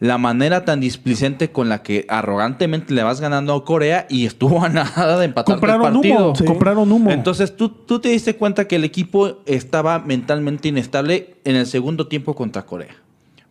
La 0.00 0.16
manera 0.16 0.64
tan 0.64 0.78
displicente 0.78 1.50
con 1.50 1.68
la 1.68 1.82
que 1.82 2.06
arrogantemente 2.08 2.94
le 2.94 3.02
vas 3.02 3.20
ganando 3.20 3.52
a 3.52 3.64
Corea 3.64 4.06
y 4.08 4.26
estuvo 4.26 4.62
a 4.64 4.68
nada 4.68 5.18
de 5.18 5.24
empatar 5.24 5.54
el 5.56 5.60
Compraron 5.60 5.92
partido. 5.94 6.30
humo. 6.32 6.34
Compraron 6.46 6.92
humo. 6.92 7.10
Entonces 7.10 7.56
tú, 7.56 7.68
tú 7.70 7.98
te 7.98 8.08
diste 8.10 8.36
cuenta 8.36 8.68
que 8.68 8.76
el 8.76 8.84
equipo 8.84 9.38
estaba 9.46 9.98
mentalmente 9.98 10.68
inestable 10.68 11.34
en 11.44 11.56
el 11.56 11.66
segundo 11.66 12.06
tiempo 12.06 12.36
contra 12.36 12.64
Corea. 12.64 12.94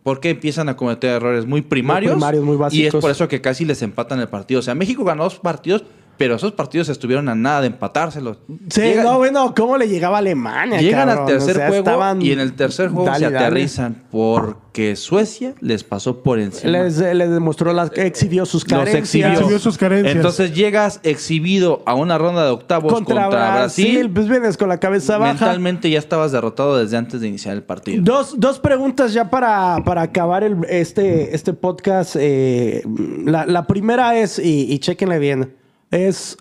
Porque 0.02 0.30
empiezan 0.30 0.70
a 0.70 0.76
cometer 0.76 1.10
errores 1.10 1.44
muy 1.44 1.60
primarios. 1.60 2.12
primarios, 2.12 2.42
muy 2.42 2.54
Y 2.54 2.56
es 2.56 2.60
básicos. 2.60 3.00
por 3.02 3.10
eso 3.10 3.28
que 3.28 3.42
casi 3.42 3.66
les 3.66 3.82
empatan 3.82 4.18
el 4.20 4.28
partido. 4.28 4.60
O 4.60 4.62
sea, 4.62 4.74
México 4.74 5.04
ganó 5.04 5.24
dos 5.24 5.38
partidos, 5.38 5.84
pero 6.18 6.34
esos 6.34 6.52
partidos 6.52 6.88
estuvieron 6.88 7.28
a 7.28 7.34
nada 7.34 7.60
de 7.62 7.68
empatárselos. 7.68 8.38
Sí, 8.70 8.80
Llega- 8.80 9.04
no, 9.04 9.18
bueno, 9.18 9.54
¿cómo 9.56 9.78
le 9.78 9.88
llegaba 9.88 10.16
a 10.16 10.18
Alemania? 10.18 10.80
Llegan 10.80 11.08
cabrón? 11.08 11.24
al 11.26 11.26
tercer 11.32 11.50
O 11.50 11.58
sea, 11.58 11.68
juego 11.68 11.84
estaban- 11.84 12.20
y 12.22 12.32
en 12.32 12.40
el 12.40 12.54
tercer 12.54 12.88
juego 12.88 13.06
Dale, 13.06 13.18
se 13.18 13.24
dale. 13.32 13.36
aterrizan 13.46 14.02
porque 14.10 14.96
Suecia 14.96 15.54
les 15.60 15.84
pasó 15.84 16.22
por 16.22 16.38
encima. 16.40 16.72
Les, 16.72 16.98
les 16.98 17.30
demostró, 17.30 17.72
las, 17.72 17.90
exhibió 17.96 18.44
sus 18.46 18.64
Los 18.64 18.78
carencias. 18.80 19.04
exhibió. 19.04 19.28
Exhibió 19.32 19.58
sus 19.58 19.78
carencias. 19.78 20.16
Entonces 20.16 20.54
llegas 20.54 21.00
exhibido 21.04 21.82
a 21.86 21.94
una 21.94 22.18
ronda 22.18 22.44
de 22.44 22.50
octavos 22.50 22.92
Contra, 22.92 23.22
contra, 23.24 23.54
Brasil, 23.54 23.92
Brasil. 23.92 24.10
pues 24.12 24.28
vienes 24.28 24.56
con 24.56 24.68
la 24.68 24.78
cabeza 24.78 25.18
baja. 25.18 25.32
Mentalmente 25.34 25.88
ya 25.90 25.98
estabas 25.98 26.32
derrotado 26.32 26.78
desde 26.78 26.96
antes 26.96 27.20
de 27.20 27.28
iniciar 27.28 27.54
el 27.54 27.62
partido. 27.62 28.02
Dos, 28.02 28.34
dos 28.38 28.58
preguntas 28.58 29.12
ya 29.12 29.30
para, 29.30 29.78
para 29.84 30.02
acabar 30.02 30.42
el- 30.44 30.56
este, 30.68 31.34
este 31.34 31.52
podcast. 31.52 32.16
eh, 32.18 32.82
la, 33.24 33.46
la 33.46 33.66
primera 33.66 34.18
es, 34.18 34.38
y, 34.38 34.72
y 34.72 34.78
chéquenle 34.78 35.18
bien, 35.18 35.54
es 35.90 36.36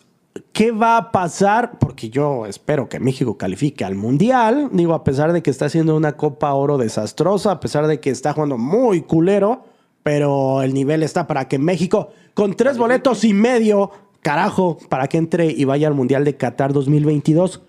¿qué 0.53 0.71
va 0.71 0.97
a 0.97 1.11
pasar? 1.11 1.79
Porque 1.79 2.09
yo 2.09 2.45
espero 2.45 2.89
que 2.89 2.99
México 2.99 3.37
califique 3.37 3.85
al 3.85 3.95
Mundial. 3.95 4.69
Digo, 4.71 4.93
a 4.93 5.03
pesar 5.03 5.33
de 5.33 5.41
que 5.41 5.49
está 5.49 5.65
haciendo 5.65 5.95
una 5.95 6.13
Copa 6.13 6.53
Oro 6.53 6.77
desastrosa, 6.77 7.51
a 7.51 7.59
pesar 7.59 7.87
de 7.87 7.99
que 7.99 8.09
está 8.09 8.33
jugando 8.33 8.57
muy 8.57 9.01
culero, 9.01 9.65
pero 10.03 10.61
el 10.61 10.73
nivel 10.73 11.03
está 11.03 11.27
para 11.27 11.47
que 11.47 11.59
México, 11.59 12.09
con 12.33 12.55
tres 12.55 12.77
boletos 12.77 13.23
y 13.23 13.33
medio, 13.33 13.91
carajo, 14.21 14.77
para 14.89 15.07
que 15.07 15.17
entre 15.17 15.47
y 15.47 15.65
vaya 15.65 15.87
al 15.87 15.93
Mundial 15.93 16.23
de 16.23 16.37
Qatar 16.37 16.73
2022. 16.73 17.61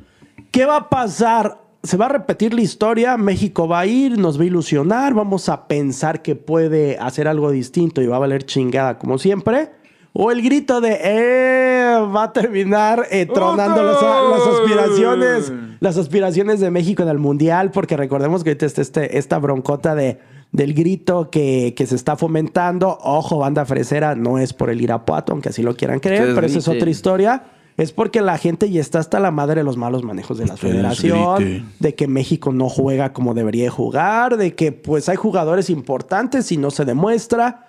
¿Qué 0.51 0.64
va 0.64 0.76
a 0.76 0.89
pasar? 0.89 1.61
¿Se 1.83 1.97
va 1.97 2.07
a 2.07 2.11
repetir 2.11 2.55
la 2.55 2.61
historia? 2.61 3.16
¿México 3.16 3.68
va 3.68 3.81
a 3.81 3.87
ir? 3.87 4.18
¿Nos 4.18 4.39
va 4.39 4.43
a 4.43 4.47
ilusionar? 4.47 5.14
¿Vamos 5.14 5.49
a 5.49 5.68
pensar 5.68 6.22
que 6.22 6.37
puede 6.37 6.99
hacer 6.99 7.29
algo 7.29 7.51
distinto 7.51 8.03
y 8.03 8.07
va 8.07 8.16
a 8.16 8.20
valer 8.20 8.45
chingada 8.45 8.99
como 8.99 9.18
siempre? 9.18 9.70
¿O 10.12 10.30
el 10.30 10.42
grito 10.42 10.80
de 10.80 10.98
eh, 11.02 11.94
va 12.14 12.24
a 12.24 12.32
terminar 12.32 13.06
eh, 13.11 13.26
tronando 13.26 13.82
las, 13.82 14.02
las 14.02 14.46
aspiraciones 14.54 15.52
las 15.80 15.96
aspiraciones 15.96 16.61
de 16.61 16.70
México 16.70 17.02
en 17.02 17.09
el 17.09 17.18
Mundial? 17.18 17.70
Porque 17.70 17.96
recordemos 17.96 18.42
que 18.42 18.50
ahorita 18.50 18.66
está 18.66 18.82
este, 18.82 19.18
esta 19.18 19.38
broncota 19.38 19.94
de, 19.94 20.18
del 20.50 20.74
grito 20.74 21.30
que, 21.30 21.74
que 21.76 21.86
se 21.86 21.94
está 21.94 22.16
fomentando. 22.16 22.98
Ojo, 23.02 23.38
banda 23.38 23.64
fresera, 23.64 24.14
no 24.14 24.38
es 24.38 24.52
por 24.52 24.70
el 24.70 24.80
Irapuato, 24.80 25.32
aunque 25.32 25.50
así 25.50 25.62
lo 25.62 25.76
quieran 25.76 26.00
creer, 26.00 26.22
Ustedes 26.22 26.34
pero 26.34 26.46
esa 26.46 26.59
es 26.59 26.68
otra 26.68 26.90
historia. 26.90 27.42
Es 27.76 27.92
porque 27.92 28.20
la 28.22 28.38
gente 28.38 28.68
ya 28.70 28.80
está 28.80 28.98
hasta 28.98 29.20
la 29.20 29.30
madre 29.30 29.61
de 29.61 29.64
los 29.64 29.76
malos 29.76 30.02
manejos 30.02 30.36
de 30.36 30.46
la 30.46 30.54
Ustedes 30.54 30.72
federación, 30.74 31.36
griten. 31.36 31.68
de 31.78 31.94
que 31.94 32.09
México 32.09 32.52
no 32.52 32.68
juega 32.68 33.12
como 33.12 33.34
debería 33.34 33.70
jugar, 33.70 34.36
de 34.36 34.56
que 34.56 34.72
pues 34.72 35.09
hay 35.09 35.14
jugadores 35.14 35.70
importantes 35.70 36.50
y 36.50 36.56
no 36.56 36.72
se 36.72 36.84
demuestra. 36.84 37.68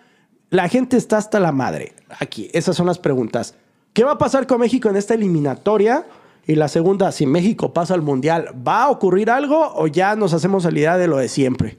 La 0.50 0.68
gente 0.70 0.98
está 0.98 1.18
hasta 1.18 1.40
la 1.40 1.52
madre. 1.52 1.94
Aquí, 2.20 2.50
esas 2.54 2.76
son 2.76 2.88
las 2.88 2.98
preguntas. 3.00 3.56
¿Qué 3.94 4.04
va 4.04 4.14
a 4.14 4.18
pasar 4.18 4.48
con 4.48 4.60
México 4.60 4.90
en 4.90 4.96
esta 4.96 5.14
eliminatoria? 5.14 6.06
Y 6.48 6.56
la 6.56 6.68
segunda, 6.68 7.12
si 7.12 7.26
México 7.28 7.74
pasa 7.74 7.94
al 7.94 8.02
Mundial, 8.02 8.48
¿va 8.68 8.84
a 8.86 8.90
ocurrir 8.90 9.30
algo 9.30 9.72
o 9.76 9.86
ya 9.88 10.16
nos 10.16 10.34
hacemos 10.34 10.64
la 10.64 10.72
idea 10.72 10.98
de 10.98 11.08
lo 11.08 11.18
de 11.18 11.28
siempre? 11.30 11.78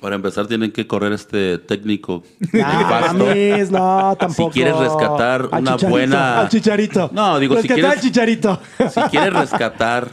Para 0.00 0.14
empezar, 0.14 0.46
tienen 0.46 0.70
que 0.72 0.86
correr 0.86 1.12
este 1.12 1.58
técnico. 1.58 2.22
Ah, 2.64 2.78
nefasto. 2.78 3.18
mames, 3.18 3.70
no, 3.70 4.16
tampoco. 4.20 4.50
quieres 4.52 4.76
rescatar 4.76 5.48
Al 5.52 5.62
una 5.62 5.76
buena- 5.76 6.40
Al 6.40 6.48
chicharito. 6.48 7.10
No, 7.12 7.38
digo, 7.38 7.56
si 7.56 7.62
Rescatar 7.62 7.76
quieres- 7.76 7.96
al 7.96 8.00
chicharito. 8.00 8.60
Si 8.90 9.00
quieres 9.10 9.32
rescatar 9.32 10.08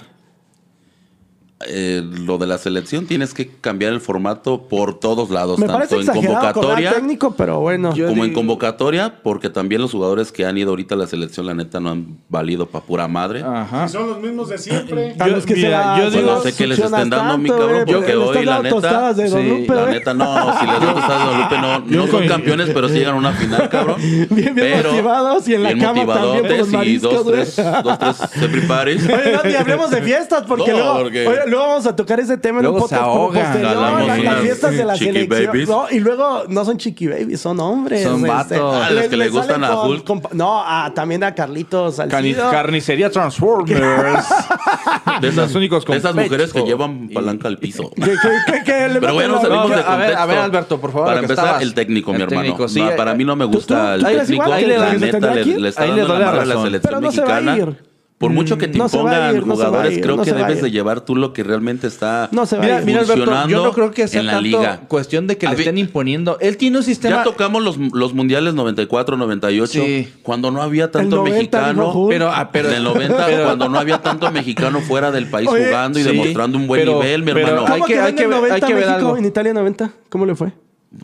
eh, 1.67 2.01
lo 2.25 2.37
de 2.37 2.47
la 2.47 2.57
selección, 2.57 3.05
tienes 3.05 3.33
que 3.33 3.49
cambiar 3.49 3.91
el 3.93 3.99
formato 3.99 4.63
por 4.69 4.97
todos 4.99 5.29
lados, 5.29 5.59
Me 5.59 5.67
tanto 5.67 5.99
en 5.99 6.07
convocatoria 6.07 6.93
técnico, 6.93 7.35
pero 7.35 7.59
bueno. 7.59 7.93
Yo 7.93 8.07
como 8.07 8.23
en 8.23 8.29
digo- 8.31 8.39
convocatoria, 8.39 9.15
porque 9.23 9.49
también 9.49 9.81
los 9.81 9.91
jugadores 9.91 10.31
que 10.31 10.45
han 10.45 10.57
ido 10.57 10.69
ahorita 10.69 10.95
a 10.95 10.97
la 10.97 11.07
selección, 11.07 11.45
la 11.45 11.53
neta, 11.53 11.79
no 11.81 11.89
han 11.91 12.17
valido 12.29 12.65
para 12.65 12.85
pura 12.85 13.07
madre. 13.09 13.43
Ajá. 13.43 13.87
Son 13.89 14.07
los 14.07 14.19
mismos 14.21 14.47
de 14.49 14.57
siempre. 14.57 15.15
Yo- 15.17 15.35
que 15.35 15.41
se 15.41 15.53
mira, 15.55 15.97
yo 15.99 16.11
se 16.11 16.17
digo- 16.17 16.27
la 16.31 16.35
No 16.37 16.41
sé 16.43 16.55
qué 16.55 16.67
les 16.67 16.79
estén 16.79 17.09
dando, 17.09 17.37
mi 17.37 17.49
tanto, 17.49 17.63
cabrón, 17.63 17.83
güey, 17.85 17.95
porque 17.97 18.11
le 18.11 18.17
hoy, 18.17 18.45
la 18.45 18.61
neta, 18.61 19.13
de 19.13 19.29
Don 19.29 19.41
sí, 19.41 19.49
Lupe, 19.49 19.75
La 19.75 19.81
güey. 19.81 19.93
neta, 19.95 20.13
no, 20.13 20.59
si 20.59 20.65
les 20.65 20.79
dan 20.81 20.93
tostadas 20.93 21.29
de 21.29 21.43
Lupe, 21.43 21.57
no, 21.57 21.87
yo 21.89 22.05
no 22.05 22.07
son 22.11 22.27
campeones, 22.27 22.69
pero 22.73 22.87
sí 22.87 22.95
llegan 22.95 23.15
a 23.15 23.17
una 23.17 23.31
final, 23.33 23.67
cabrón. 23.69 23.97
Bien, 24.01 24.27
bien 24.29 24.55
Pero 24.55 24.91
motivados 24.91 25.47
y 25.47 25.55
en 25.55 25.63
la 25.63 25.73
bien 25.73 25.79
cama 25.85 26.05
también 26.05 26.07
por 26.07 26.15
los 26.21 26.35
motivadotes 26.35 26.73
y 26.73 26.77
mariscos, 26.77 27.13
dos, 27.13 27.25
tres, 27.33 27.55
dos, 27.83 27.99
tres 27.99 28.43
every 28.43 28.61
parties. 28.67 29.03
Oye, 29.09 29.31
no, 29.33 29.43
ni 29.43 29.55
hablemos 29.55 29.89
de 29.89 30.01
fiestas 30.01 30.43
porque 30.47 30.71
No, 30.71 30.77
luego. 31.03 31.09
Luego 31.49 31.67
vamos 31.67 31.85
a 31.87 31.95
tocar 31.95 32.19
ese 32.19 32.37
tema 32.37 32.59
en 32.59 32.63
Luego 32.65 32.77
un 32.83 32.89
se 32.89 32.95
podcast 32.95 33.09
como 33.11 33.21
ahogan. 33.23 33.43
posterior, 33.43 33.69
Hablamos 33.75 34.07
las, 34.07 34.17
de 34.17 34.23
las 34.23 34.31
unas 34.33 34.41
fiestas 34.43 34.71
de 34.73 34.85
la 34.85 34.93
chiqui 34.93 35.05
selección. 35.13 35.45
babies. 35.47 35.69
No, 35.69 35.85
y 35.91 35.99
luego 35.99 36.43
no 36.47 36.65
son 36.65 36.77
chiqui 36.77 37.07
babies, 37.07 37.39
son 37.41 37.59
hombres. 37.59 38.03
Son 38.03 38.21
vatos. 38.21 38.75
Ah, 38.83 38.89
los 38.91 39.05
que 39.07 39.17
le 39.17 39.29
gustan 39.29 39.63
a 39.63 39.81
Hulk. 39.81 40.33
no, 40.33 40.61
a- 40.65 40.91
también 40.93 41.23
a 41.23 41.33
Carlitos 41.35 41.95
Salcido. 41.97 42.49
carnicería 42.51 43.09
Transformers. 43.09 44.25
De 45.21 45.27
esas, 45.27 45.47
Los 45.49 45.55
únicos 45.55 45.85
de 45.85 45.97
esas 45.97 46.15
mujeres 46.15 46.53
que 46.53 46.59
pecho. 46.61 46.65
llevan 46.67 47.09
palanca 47.13 47.47
al 47.47 47.57
piso. 47.57 47.89
Que- 47.91 48.01
que- 48.03 48.17
que- 48.53 48.63
que 48.63 48.87
le 48.89 48.99
Pero 49.01 49.13
bueno, 49.15 49.35
meten 49.35 49.49
la- 49.49 49.55
salimos 49.55 49.69
No, 49.69 49.75
de 49.75 49.83
a 49.83 49.95
ver, 50.25 50.37
a 50.39 50.43
Alberto, 50.45 50.79
por 50.79 50.91
favor, 50.91 51.07
Para 51.07 51.15
lo 51.21 51.27
que 51.27 51.33
empezar, 51.33 51.45
estabas. 51.45 51.63
el 51.63 51.73
técnico, 51.73 52.11
mi 52.11 52.17
El 52.17 52.21
hermano. 52.23 52.41
técnico, 52.41 52.67
sí, 52.69 52.79
No, 52.81 52.89
eh, 52.91 52.93
para 52.95 53.13
mí 53.15 53.25
no 53.25 53.35
me 53.35 53.45
tú- 53.45 53.51
gusta 53.51 53.95
el 53.95 54.05
ahí 54.05 54.17
técnico. 54.17 54.43
ahí 54.53 54.65
le- 54.65 54.77
la 54.77 54.89
se 54.91 54.99
neta 54.99 55.11
tendrá 55.11 55.33
le, 55.35 55.43
que 55.43 55.49
ir. 55.49 55.59
le 55.61 55.69
está 55.69 55.81
Ahí 55.83 55.89
le 55.91 55.97
dando 55.97 56.13
doy 56.13 56.19
la 56.19 56.25
la 56.25 56.31
madre 56.31 56.41
a 56.41 56.45
la 56.45 56.53
razón. 56.53 56.67
selección 56.67 56.89
Pero 56.89 57.01
no 57.01 57.11
se 57.11 57.21
va 57.21 57.37
a 57.37 57.41
mexicana. 57.41 57.57
ir. 57.71 57.88
Por 58.19 58.31
mucho 58.31 58.57
que 58.57 58.67
te 58.67 58.77
No 58.77 58.83
va 58.83 58.89
a 58.89 58.95
impongan 58.97 59.35
ir, 59.37 59.47
no 59.47 59.53
jugadores, 59.55 59.93
ir, 59.93 60.01
creo 60.03 60.17
no 60.17 60.23
que 60.23 60.33
debes 60.33 60.57
ir. 60.57 60.63
de 60.63 60.71
llevar 60.71 60.99
tú 61.01 61.15
lo 61.15 61.31
que 61.31 61.41
realmente 61.41 61.87
está 61.87 62.27
No 62.33 62.45
se 62.45 62.57
va 62.57 62.63
a 62.63 62.65
Mira, 62.65 62.79
ir. 62.81 62.85
mira, 62.85 62.99
Alberto, 62.99 63.15
yo 63.15 63.25
funcionando 63.25 63.63
no 63.63 63.71
creo 63.73 63.91
que 63.91 64.07
sea 64.09 64.19
en 64.19 64.25
la 64.27 64.33
tanto 64.33 64.43
liga. 64.45 64.81
cuestión 64.89 65.25
de 65.25 65.37
que 65.37 65.45
le 65.45 65.51
A 65.53 65.55
ver, 65.55 65.61
estén 65.61 65.77
imponiendo. 65.77 66.37
Él 66.41 66.57
tiene 66.57 66.77
un 66.79 66.83
sistema. 66.83 67.15
Ya 67.15 67.23
tocamos 67.23 67.63
los, 67.63 67.77
los 67.93 68.13
mundiales 68.13 68.53
94, 68.55 69.15
98, 69.15 69.71
Sí. 69.81 70.09
cuando 70.21 70.51
no 70.51 70.61
había 70.61 70.91
tanto 70.91 71.15
90 71.15 71.37
mexicano. 71.37 72.07
Pero, 72.09 72.29
ah, 72.29 72.49
pero, 72.51 72.67
en 72.69 72.75
el 72.75 72.83
90, 72.83 73.25
pero- 73.25 73.43
cuando 73.45 73.69
no 73.69 73.79
había 73.79 74.01
tanto 74.01 74.29
mexicano 74.31 74.81
fuera 74.81 75.11
del 75.11 75.27
país 75.29 75.47
Oye, 75.47 75.67
jugando 75.67 75.97
y 75.97 76.03
sí, 76.03 76.09
demostrando 76.09 76.57
un 76.57 76.67
buen 76.67 76.81
pero- 76.81 76.99
nivel, 77.01 77.23
mi 77.23 77.31
pero 77.31 77.39
hermano. 77.47 77.61
hay 77.67 77.71
¿Cómo 77.71 77.85
que- 77.85 77.93
quedó 77.93 78.03
hay 78.03 78.09
en 78.09 78.15
que 78.17 78.23
el 78.23 78.27
ver- 78.29 78.37
90 78.37 78.55
hay 78.55 78.61
que 78.61 78.73
ver 78.75 78.85
México 78.85 78.97
algo. 79.07 79.17
en 79.17 79.25
Italia 79.25 79.53
90? 79.53 79.91
¿Cómo 80.09 80.25
le 80.25 80.35
fue? 80.35 80.51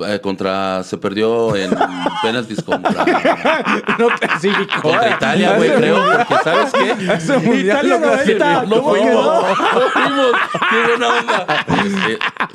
Eh, 0.07 0.19
contra 0.19 0.83
se 0.83 0.97
perdió 0.97 1.55
en 1.55 1.69
penaltis 2.23 2.63
contra, 2.63 3.05
no 3.99 4.07
clasificó. 4.19 4.81
contra 4.81 5.11
Italia, 5.11 5.57
güey, 5.57 5.71
creo, 5.75 6.03
porque 6.17 6.43
¿sabes 6.43 6.73
qué? 6.73 7.13
Ese 7.13 7.37
mundial 7.37 7.85
Italia 7.85 7.99
lo 7.99 8.15
90, 8.17 8.63
No 8.63 8.81
¿cómo 8.81 8.89
fuimos, 8.89 9.25
no 9.25 9.81
fuimos, 9.93 10.31
qué 10.71 10.89
buena 10.89 11.07
onda. 11.07 11.65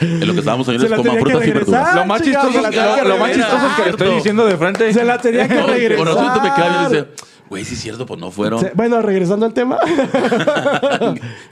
En 0.01 0.27
lo 0.27 0.33
que 0.33 0.39
estábamos 0.41 0.69
oyendo 0.69 0.87
Se 0.87 0.87
es 0.87 0.91
la 0.91 0.97
coman 0.97 1.13
tenía 1.13 1.19
que 1.25 1.31
frutas 1.31 1.47
y 1.47 1.53
regresar. 1.53 1.73
verduras. 1.73 1.95
Lo 1.95 2.05
más 2.07 2.23
chistoso, 2.23 3.09
lo 3.09 3.17
más 3.19 3.31
chistoso 3.33 3.67
es 3.69 3.73
que 3.75 3.83
le 3.85 3.91
estoy 3.91 4.15
diciendo 4.17 4.47
de 4.47 4.57
frente. 4.57 4.93
Se 4.93 5.05
la 5.05 5.19
tenía 5.19 5.47
que 5.49 5.63
regresar. 5.63 5.97
Con 5.99 6.07
nosotros 6.09 6.35
te 6.35 6.49
me 6.49 6.55
quedaba 6.57 6.83
y 6.83 6.89
dice, 6.93 7.09
güey, 7.49 7.65
sí 7.65 7.75
es 7.75 7.81
cierto, 7.81 8.07
pues 8.07 8.19
no 8.19 8.33
fueron. 8.33 8.69
Bueno, 8.75 9.01
regresando 9.03 9.47
al 9.47 9.55
tema. 9.55 9.79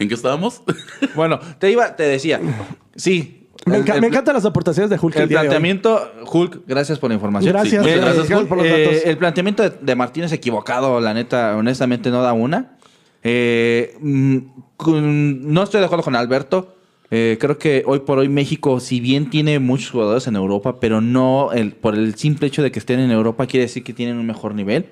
¿En 0.00 0.08
qué 0.08 0.14
estábamos? 0.14 0.60
Bueno, 1.14 1.38
te 1.60 1.70
iba, 1.70 1.94
te 1.94 2.02
decía. 2.02 2.40
Sí. 2.96 3.37
Me, 3.66 3.78
enca- 3.78 3.94
el- 3.94 4.00
me 4.00 4.06
encantan 4.08 4.34
las 4.34 4.44
aportaciones 4.44 4.90
de 4.90 4.98
Hulk. 5.00 5.16
El 5.16 5.28
planteamiento, 5.28 6.00
Hulk, 6.30 6.62
gracias 6.66 6.98
por 6.98 7.10
la 7.10 7.14
información. 7.14 7.52
Gracias, 7.52 7.70
Sí, 7.72 7.78
muchas 7.90 7.96
gracias, 7.96 8.16
gracias 8.28 8.38
Hulk. 8.40 8.48
por 8.48 8.58
los 8.58 8.66
Eh, 8.66 8.84
datos. 8.84 9.02
el 9.04 9.16
planteamiento 9.18 9.62
de, 9.62 9.70
de 9.80 9.94
Martínez 9.96 10.32
equivocado, 10.32 11.00
la 11.00 11.14
neta, 11.14 11.56
honestamente 11.56 12.10
no 12.10 12.22
da 12.22 12.32
una. 12.32 12.76
Eh, 13.22 13.94
mm, 14.00 14.36
con- 14.76 15.52
no 15.52 15.62
estoy 15.62 15.80
de 15.80 15.86
acuerdo 15.86 16.04
con 16.04 16.16
Alberto. 16.16 16.74
Eh, 17.10 17.38
creo 17.40 17.58
que 17.58 17.82
hoy 17.86 18.00
por 18.00 18.18
hoy 18.18 18.28
México, 18.28 18.80
si 18.80 19.00
bien 19.00 19.30
tiene 19.30 19.58
muchos 19.58 19.90
jugadores 19.90 20.26
en 20.26 20.36
Europa, 20.36 20.78
pero 20.78 21.00
no 21.00 21.52
el, 21.52 21.72
por 21.72 21.94
el 21.94 22.14
simple 22.16 22.46
hecho 22.48 22.62
de 22.62 22.70
que 22.70 22.78
estén 22.78 23.00
en 23.00 23.10
Europa 23.10 23.46
quiere 23.46 23.64
decir 23.64 23.82
que 23.82 23.94
tienen 23.94 24.18
un 24.18 24.26
mejor 24.26 24.54
nivel. 24.54 24.86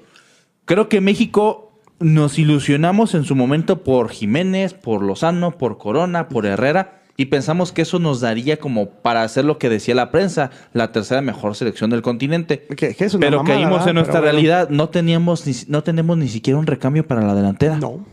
Creo 0.65 0.89
que 0.89 1.01
México 1.03 1.79
nos 2.01 2.39
ilusionamos 2.39 3.15
en 3.15 3.25
su 3.25 3.35
momento 3.37 3.85
por 3.85 4.09
Jiménez, 4.11 4.73
por 4.75 5.03
Lozano, 5.03 5.53
por 5.59 5.79
Corona, 5.79 6.29
por 6.29 6.47
Herrera. 6.47 6.96
Y 7.17 7.27
pensamos 7.27 7.73
que 7.73 7.83
eso 7.83 7.99
nos 7.99 8.21
daría 8.21 8.59
como 8.59 8.91
para 8.91 9.23
hacer 9.23 9.45
lo 9.45 9.59
que 9.59 9.69
decía 9.69 9.95
la 9.95 10.11
prensa, 10.11 10.51
la 10.75 10.93
tercera 10.93 11.23
mejor 11.23 11.55
selección 11.55 11.89
del 11.91 12.03
continente. 12.03 12.67
Que- 12.77 12.95
que 12.95 13.05
es 13.05 13.15
una 13.15 13.27
Pero 13.27 13.39
mamada, 13.39 13.55
caímos 13.61 13.87
en 13.87 13.95
nuestra 13.95 14.21
bueno. 14.21 14.33
realidad. 14.33 14.69
No 14.69 14.89
teníamos 14.91 15.47
ni, 15.47 15.55
no 15.69 15.83
tenemos 15.83 16.17
ni 16.19 16.29
siquiera 16.29 16.59
un 16.59 16.67
recambio 16.67 17.07
para 17.07 17.23
la 17.23 17.35
delantera. 17.35 17.77
No. 17.77 18.05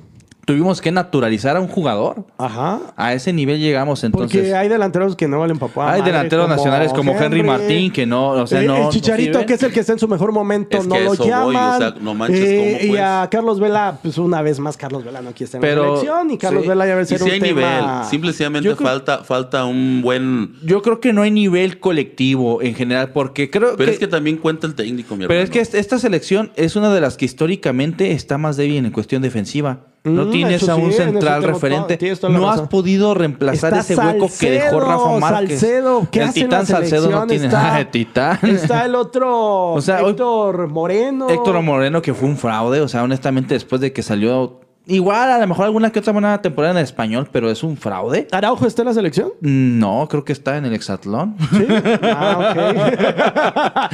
Tuvimos 0.46 0.82
que 0.82 0.91
naturalizar 0.91 1.56
a 1.56 1.62
un 1.62 1.70
jugador. 1.70 2.26
Ajá. 2.38 2.82
A 2.98 3.14
ese 3.14 3.32
nivel 3.32 3.62
llegamos 3.62 4.04
entonces. 4.04 4.41
Porque 4.41 4.54
hay 4.56 4.68
delanteros 4.68 5.16
que 5.16 5.28
no 5.30 5.39
valen 5.39 5.58
papá. 5.58 5.94
hay 5.94 6.02
madre, 6.02 6.12
delanteros 6.12 6.46
como 6.46 6.56
nacionales 6.58 6.91
como 6.94 7.12
Henry, 7.14 7.44
Martín 7.44 7.91
que 7.94 8.06
no, 8.06 8.30
o 8.32 8.46
sea, 8.48 8.62
Eh, 8.62 8.68
no. 8.68 8.76
el 8.76 8.89
Chicharito, 8.89 9.46
que 9.46 9.54
es 9.54 9.64
el 9.64 9.72
que 9.72 9.80
está 9.80 9.94
en 9.94 10.00
su 10.00 10.08
mejor 10.10 10.34
momento, 10.34 10.78
Es 10.78 10.86
no 10.86 10.96
que 10.96 11.04
lo 11.06 11.14
eso 11.14 11.24
voy, 11.24 11.32
o 11.32 11.52
llaman. 11.54 11.80
sea, 11.80 11.96
no 12.02 12.14
manches, 12.14 12.39
Eh, 12.41 12.78
¿cómo, 12.82 12.94
y 12.94 12.98
a 12.98 13.28
Carlos 13.32 13.60
Vela, 13.62 14.00
pues 14.02 14.18
una 14.18 14.41
vez 14.41 14.60
más, 14.60 14.76
Carlos 14.76 15.06
Vela 15.06 15.22
no 15.22 15.30
quiere 15.32 15.46
estar 15.46 15.60
en 15.60 15.62
Pero- 15.62 15.82
la 15.84 15.89
selección. 16.02 16.32
Y 16.32 16.38
Carlos 16.38 16.64
sí. 16.64 16.70
Vela 16.70 16.88
ya 16.88 16.96
va 16.96 17.00
a 17.00 17.04
Y 17.04 17.08
ser 17.08 17.18
si 17.20 17.24
un 17.24 17.32
hay 17.32 17.39
tema... 17.39 17.62
nivel, 17.62 18.06
simplemente 18.10 18.76
creo- 18.76 18.88
falta, 18.88 19.24
falta 19.24 19.64
un 19.64 20.02
buen... 20.02 20.56
Yo 20.64 20.82
creo 20.82 21.00
que 21.00 21.14
no 21.14 21.22
hay 21.22 21.32
nivel 21.32 21.80
colectivo 21.80 22.62
en 22.62 22.76
general, 22.76 23.12
porque 23.14 23.50
creo 23.50 23.76
Pero 23.78 23.88
que. 23.88 23.94
es 23.94 24.00
que 24.00 24.08
también 24.08 24.36
cuenta 24.36 24.68
el 24.68 24.76
técnico, 24.76 25.16
mi 25.16 25.22
pero 25.26 25.39
hermano. 25.39 25.44
es 25.46 25.50
que 25.52 25.62
est- 25.62 25.76
esta 25.76 25.98
selección 26.00 26.52
es 26.58 26.76
una 26.76 26.94
de 26.94 27.00
las 27.00 27.16
que 27.16 27.24
históricamente 27.24 28.12
está 28.12 28.38
más 28.38 28.58
débil 28.58 28.86
en 28.86 28.91
cuestión 28.91 29.22
defensiva. 29.22 29.80
No 30.06 30.26
Mm, 30.26 30.32
tienes 30.32 30.68
a 30.68 30.76
un 30.76 30.91
central 30.91 31.41
todo- 31.41 31.54
referente. 31.54 31.97
No 32.30 32.49
has 32.49 32.62
podido 32.68 33.14
reemplazar 33.14 33.74
Está 33.74 33.80
ese 33.80 33.95
hueco 33.95 34.28
que 34.38 34.51
dejó 34.51 34.82
Rafa 34.82 35.18
Márquez. 35.18 35.60
Salcedo, 35.62 36.08
¿qué 36.12 36.20
el 36.24 36.26
hace 36.28 36.43
titán 36.43 36.66
Salcedo 36.66 37.10
no 37.10 37.26
tiene 37.26 37.45
Está- 37.45 37.64
nada 37.64 37.78
de 37.78 37.86
titán. 37.86 38.39
Está 38.43 38.84
el 38.86 38.95
otro, 38.95 39.72
O 39.74 39.82
sea, 39.82 40.04
hoy- 40.04 40.12
Héctor 40.12 40.68
Moreno. 40.68 41.30
Héctor 41.30 41.62
Moreno, 41.62 42.01
que 42.01 42.14
fue 42.14 42.28
un 42.28 42.36
fraude, 42.36 42.82
o 42.82 42.89
sea, 42.89 43.01
honestamente, 43.04 43.54
después 43.54 43.80
de 43.80 43.93
que 43.93 44.04
salió. 44.04 44.60
Igual, 44.86 45.32
a 45.32 45.38
lo 45.38 45.47
mejor 45.47 45.64
alguna 45.64 45.89
que 45.93 45.99
otra 45.99 46.12
buena 46.12 46.41
temporada 46.41 46.78
en 46.78 46.84
español, 46.84 47.30
pero 47.32 47.49
es 47.49 47.64
un 47.64 47.78
fraude. 47.78 48.28
¿Araujo 48.34 48.68
está 48.68 48.82
en 48.82 48.89
la 48.89 48.93
selección? 48.93 49.30
No, 49.39 50.06
creo 50.10 50.26
que 50.26 50.34
está 50.34 50.58
en 50.58 50.66
el 50.66 50.74
Hexatlón. 50.74 51.38
Sí. 51.54 51.66
Ah, 52.04 52.51
ok. 52.51 53.93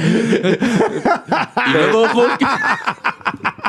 Y 1.68 1.72
luego. 1.72 2.06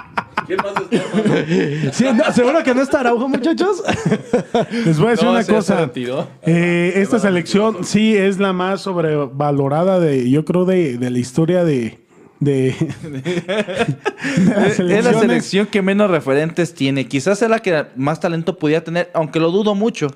¿Quién 0.52 0.60
más 0.64 0.74
está, 0.92 1.18
mano? 1.18 1.92
Sí, 1.94 2.06
no, 2.14 2.34
¿Seguro 2.34 2.64
que 2.64 2.74
no 2.76 2.82
está 2.82 3.00
Araujo, 3.02 3.28
muchachos? 3.30 3.82
Les 4.86 4.98
voy 4.98 5.08
a 5.08 5.12
decir 5.12 5.26
No, 5.26 5.32
una 5.32 5.46
cosa. 5.46 5.90
Eh, 6.44 6.94
esta 6.96 7.20
selección 7.20 7.84
sí 7.84 8.16
es 8.16 8.40
la 8.40 8.52
más 8.54 8.82
sobrevalorada 8.82 10.00
de, 10.00 10.30
yo 10.30 10.44
creo, 10.46 10.66
de, 10.66 10.98
de 10.98 11.10
la 11.10 11.20
historia 11.20 11.64
de, 11.64 12.00
de, 12.40 12.76
de 13.04 14.56
las 14.56 14.80
Es 14.80 15.06
la 15.06 15.14
selección 15.20 15.68
que 15.68 15.82
menos 15.82 16.10
referentes 16.10 16.74
tiene. 16.74 17.08
Quizás 17.08 17.42
es 17.42 17.50
la 17.50 17.60
que 17.60 17.86
más 17.96 18.20
talento 18.20 18.58
pudiera 18.58 18.84
tener, 18.84 19.10
aunque 19.14 19.40
lo 19.40 19.52
dudo 19.52 19.76
mucho. 19.76 20.08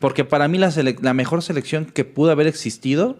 Porque 0.00 0.24
para 0.24 0.48
mí 0.48 0.58
la, 0.58 0.68
sele- 0.70 0.96
la 1.00 1.14
mejor 1.14 1.42
selección 1.42 1.84
que 1.86 2.04
pudo 2.04 2.30
haber 2.30 2.46
existido 2.46 3.16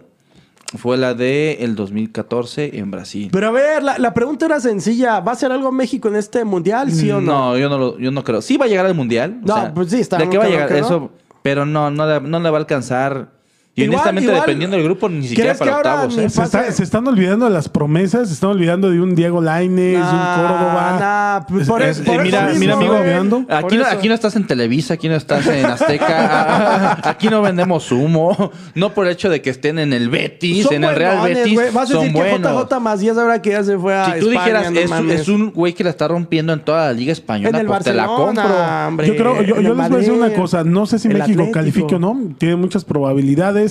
fue 0.75 0.97
la 0.97 1.13
de 1.13 1.57
el 1.61 1.75
2014 1.75 2.77
en 2.77 2.91
Brasil. 2.91 3.29
Pero 3.31 3.47
a 3.47 3.51
ver, 3.51 3.83
la, 3.83 3.97
la 3.97 4.13
pregunta 4.13 4.45
era 4.45 4.59
sencilla. 4.59 5.19
¿Va 5.21 5.31
a 5.31 5.35
ser 5.35 5.51
algo 5.51 5.71
México 5.71 6.07
en 6.09 6.15
este 6.17 6.43
mundial, 6.43 6.91
sí 6.91 7.09
o 7.11 7.21
no? 7.21 7.51
No, 7.51 7.57
yo 7.57 7.69
no, 7.69 7.77
lo- 7.77 7.97
yo 7.99 8.11
no 8.11 8.23
creo. 8.23 8.41
Sí 8.41 8.57
va 8.57 8.65
a 8.65 8.67
llegar 8.67 8.85
al 8.85 8.95
mundial. 8.95 9.39
o 9.43 9.47
No, 9.47 9.53
sea, 9.55 9.73
pues 9.73 9.89
sí, 9.91 9.99
está 9.99 10.17
¿De 10.17 10.29
qué 10.29 10.37
va 10.37 10.45
a 10.45 10.49
llegar? 10.49 10.69
no. 10.71 10.77
Eso, 10.77 11.11
pero 11.41 11.65
no, 11.65 11.89
no, 11.91 12.05
le, 12.05 12.19
no 12.21 12.39
le 12.39 12.49
va 12.49 12.57
a 12.57 12.59
alcanzar. 12.59 13.36
Y 13.77 13.83
Igual, 13.83 13.97
honestamente, 13.99 14.31
igual, 14.31 14.41
dependiendo 14.41 14.75
del 14.75 14.83
grupo, 14.85 15.07
ni 15.07 15.27
siquiera 15.27 15.51
¿crees 15.55 15.59
que 15.59 15.65
para 15.65 15.77
octavos. 15.77 16.17
¿eh? 16.17 16.29
Se, 16.31 16.41
está- 16.41 16.71
se 16.71 16.81
están 16.83 17.07
olvidando 17.07 17.45
de 17.45 17.51
las 17.51 17.69
promesas, 17.69 18.27
se 18.27 18.33
están 18.33 18.49
olvidando 18.49 18.89
de 18.89 18.99
un 18.99 19.13
Diego 19.13 19.39
Lainez, 19.39 19.93
de 19.93 19.97
un 19.97 20.03
Córdoba. 20.03 20.97
Nah, 20.99 21.45
pues 21.47 21.67
por, 21.67 21.83
Es- 21.83 21.99
eso- 21.99 22.03
por 22.03 22.15
eh, 22.15 22.17
eso 22.17 22.23
mira, 22.23 22.41
mismo, 22.47 22.59
mira, 22.59 22.73
amigo, 22.73 23.45
Aquí 23.47 23.77
no, 23.77 23.85
aquí 23.85 24.07
no 24.07 24.15
estás 24.15 24.35
en 24.35 24.47
Televisa, 24.47 24.95
aquí 24.95 25.07
no 25.07 25.15
estás 25.15 25.45
en 25.45 25.63
Azteca, 25.65 26.97
aquí 27.09 27.27
no 27.29 27.41
vendemos 27.43 27.91
humo, 27.91 28.51
no 28.73 28.93
por 28.93 29.05
el 29.05 29.13
hecho 29.13 29.29
de 29.29 29.41
que 29.43 29.51
estén 29.51 29.77
en 29.79 29.93
el 29.93 30.09
Betis, 30.09 30.63
Son 30.65 30.73
en 30.73 30.83
el 30.83 30.95
Real 30.95 31.17
buenones, 31.19 31.37
Betis, 31.43 31.53
güey. 31.53 31.71
Vas 31.71 31.89
a 31.89 31.93
son 31.93 32.01
decir 32.05 32.13
buenos. 32.17 32.51
que 32.67 32.67
JJ 32.75 32.79
Macías 32.81 33.17
ahora 33.17 33.41
que 33.41 33.49
ya 33.51 33.63
se 33.63 33.77
fue 33.77 33.95
a 33.95 34.05
Si 34.05 34.11
tú 34.19 34.31
España, 34.31 34.61
dijeras, 34.71 34.71
no 35.03 35.11
es, 35.11 35.27
un 35.27 35.51
güey 35.51 35.73
que 35.73 35.83
la 35.83 35.91
está 35.91 36.07
rompiendo 36.07 36.51
en 36.53 36.61
toda 36.61 36.87
la 36.87 36.93
liga 36.93 37.11
española, 37.13 37.49
en 37.49 37.55
el 37.61 37.67
pues 37.67 37.83
te 37.83 37.93
la 37.93 38.07
Barcelona, 38.07 38.41
compro. 38.41 38.87
hombre, 38.87 39.07
Yo 39.07 39.15
creo, 39.15 39.41
yo, 39.43 39.55
yo 39.61 39.61
les 39.61 39.75
voy 39.75 39.81
a 39.85 39.89
decir 39.89 40.13
una 40.13 40.33
cosa, 40.33 40.63
no 40.63 40.85
sé 40.87 40.97
si 40.97 41.09
México 41.09 41.47
califique 41.53 41.93
o 41.95 41.99
no, 41.99 42.17
tiene 42.39 42.55
muchas 42.55 42.83
probabilidades, 42.85 43.66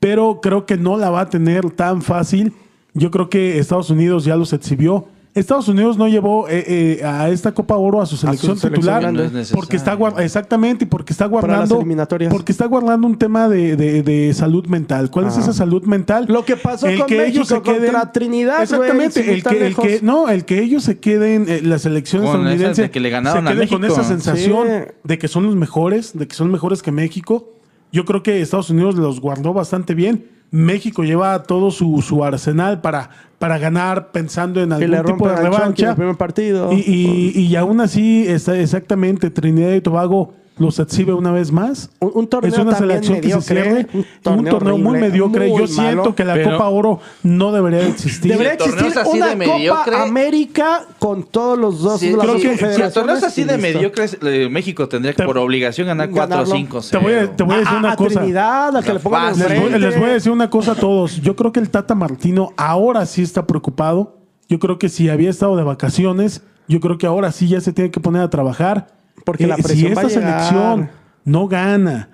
pero 0.00 0.40
creo 0.42 0.66
que 0.66 0.76
no 0.76 0.96
la 0.96 1.10
va 1.10 1.22
a 1.22 1.30
tener 1.30 1.70
tan 1.70 2.02
fácil. 2.02 2.52
Yo 2.94 3.10
creo 3.10 3.28
que 3.28 3.58
Estados 3.58 3.90
Unidos 3.90 4.24
ya 4.24 4.36
los 4.36 4.52
exhibió. 4.52 5.06
Estados 5.34 5.66
Unidos 5.66 5.98
no 5.98 6.06
llevó 6.06 6.48
eh, 6.48 6.64
eh, 7.00 7.04
a 7.04 7.28
esta 7.28 7.50
Copa 7.52 7.74
Oro 7.74 8.00
a 8.00 8.06
su 8.06 8.16
selección 8.16 8.56
selección 8.56 8.72
titular. 9.02 9.12
No 9.12 9.40
es 9.40 9.50
porque 9.50 9.74
está 9.74 9.98
exactamente 10.18 10.84
y 10.84 10.86
porque 10.86 11.12
está 11.12 11.26
guardando 11.26 11.82
porque 12.30 12.52
está 12.52 12.66
guardando 12.66 13.08
un 13.08 13.18
tema 13.18 13.48
de, 13.48 13.74
de- 13.74 14.04
de 14.04 14.32
salud 14.32 14.64
mental. 14.68 15.10
¿Cuál 15.10 15.26
es 15.26 15.36
esa 15.36 15.52
salud 15.52 15.82
mental? 15.86 16.26
Lo 16.28 16.44
que 16.44 16.56
pasó 16.56 16.86
con 16.86 17.16
México 17.16 17.62
contra 17.64 18.12
Trinidad, 18.12 18.62
Exactamente, 18.62 19.32
el 19.34 19.42
que, 19.42 19.66
el 19.66 19.74
que 19.76 19.98
no, 20.02 20.28
el 20.28 20.44
que 20.44 20.62
ellos 20.62 20.84
se 20.84 21.00
queden 21.00 21.46
eh, 21.48 21.62
la 21.64 21.80
selección 21.80 22.22
Con 22.22 22.28
estadounidense 22.36 22.82
de 22.82 22.90
que 22.92 23.00
le 23.00 23.10
ganaron 23.10 23.44
se 23.44 23.64
a 23.64 23.66
con 23.66 23.84
esa 23.84 24.04
sensación 24.04 24.68
Sí. 24.68 24.92
de 25.02 25.18
que 25.18 25.26
son 25.26 25.42
los 25.46 25.56
mejores, 25.56 26.16
de 26.16 26.28
que 26.28 26.34
son 26.36 26.52
mejores 26.52 26.80
que 26.80 26.92
México. 26.92 27.48
Yo 27.94 28.04
creo 28.04 28.22
que 28.24 28.40
Estados 28.40 28.70
Unidos 28.70 28.96
los 28.96 29.20
guardó 29.20 29.52
bastante 29.52 29.94
bien. 29.94 30.26
México 30.50 31.04
lleva 31.04 31.42
todo 31.44 31.70
su, 31.70 32.02
su 32.02 32.24
arsenal 32.24 32.80
para, 32.80 33.08
para 33.38 33.56
ganar 33.58 34.10
pensando 34.10 34.60
en 34.60 34.72
algún 34.72 34.90
tipo 35.06 35.28
de 35.28 35.34
revancha. 35.36 35.90
el 35.90 35.96
primer 35.96 36.16
partido. 36.16 36.72
Y, 36.72 36.76
y- 37.34 37.40
y 37.40 37.56
aún 37.56 37.80
así, 37.80 38.26
está 38.26 38.58
exactamente, 38.58 39.30
Trinidad 39.30 39.72
y 39.74 39.80
Tobago 39.80 40.34
los 40.56 40.78
exhibe 40.78 41.12
una 41.12 41.32
vez 41.32 41.50
más. 41.50 41.90
Un- 41.98 42.12
un 42.14 42.26
torneo 42.28 42.52
es 42.52 42.58
una 42.58 42.76
también 42.76 43.02
selección 43.02 43.20
que 43.20 43.28
se 43.42 43.54
mediocre, 43.54 43.64
cierre. 43.82 43.88
un 43.92 43.98
Un 44.00 44.06
torneo 44.22 44.52
torneo, 44.52 44.78
muy 44.78 44.98
mediocre. 45.00 45.48
muy 45.48 45.60
Yo 45.60 45.66
siento 45.66 45.96
malo. 46.02 46.14
que 46.14 46.24
la 46.24 46.34
Pero- 46.34 46.52
Copa 46.52 46.68
Oro 46.68 47.00
no 47.24 47.50
debería 47.50 47.80
de 47.80 47.88
existir. 47.88 48.30
Debería 48.30 48.52
existir 48.54 48.92
así 48.98 49.16
una 49.16 49.28
de 49.30 49.36
mediocre- 49.36 49.68
Copa 49.92 50.02
América 50.04 50.86
con 51.00 51.24
todos 51.24 51.58
los 51.58 51.80
dos. 51.80 51.98
Sí, 52.00 52.12
creo 52.12 52.36
que- 52.36 52.56
si 52.74 52.82
el 52.82 52.92
torneo 52.92 53.16
es 53.16 53.24
así 53.24 53.42
de 53.44 53.58
mediocres, 53.58 54.16
eh, 54.22 54.48
México 54.48 54.88
tendría 54.88 55.12
que 55.12 55.18
Te- 55.22 55.24
por 55.26 55.38
obligación 55.38 55.88
ganar 55.88 56.08
4 56.10 56.28
Ganarlo. 56.36 56.54
5 56.54 56.80
Te 56.88 56.98
voy 56.98 57.12
a, 57.14 57.34
te 57.34 57.42
voy 57.42 57.54
a 57.56 57.58
decir 57.58 57.74
A- 57.74 57.78
una 57.78 57.92
a 57.92 57.96
cosa. 57.96 58.20
Trinidad, 58.20 58.76
a 58.76 58.82
que 58.82 58.92
le 58.94 59.00
pongan. 59.00 59.38
Les 59.38 59.60
voy, 59.60 59.70
les 59.80 59.98
voy 59.98 60.10
a 60.10 60.12
decir 60.12 60.30
una 60.30 60.50
cosa 60.50 60.72
a 60.72 60.74
todos. 60.76 61.20
Yo 61.20 61.34
creo 61.34 61.50
que 61.52 61.60
el 61.60 61.68
Tata 61.70 61.94
Martino 61.96 62.52
ahora 62.56 63.06
sí 63.06 63.22
está 63.22 63.46
preocupado. 63.46 64.18
Yo 64.48 64.58
creo 64.60 64.78
que 64.78 64.88
si 64.88 65.08
había 65.08 65.30
estado 65.30 65.56
de 65.56 65.64
vacaciones, 65.64 66.42
yo 66.68 66.78
creo 66.78 66.96
que 66.96 67.06
ahora 67.06 67.32
sí 67.32 67.48
ya 67.48 67.60
se 67.60 67.72
tiene 67.72 67.90
que 67.90 67.98
poner 68.00 68.22
a 68.22 68.30
trabajar. 68.30 68.86
Eh, 69.24 69.26
Porque 69.26 69.46
la 69.46 69.56
si 69.56 69.62
presión 69.62 69.92
va 69.96 70.02
esta 70.02 70.06
a 70.06 70.10
selección 70.10 70.90
no 71.24 71.48
gana 71.48 72.10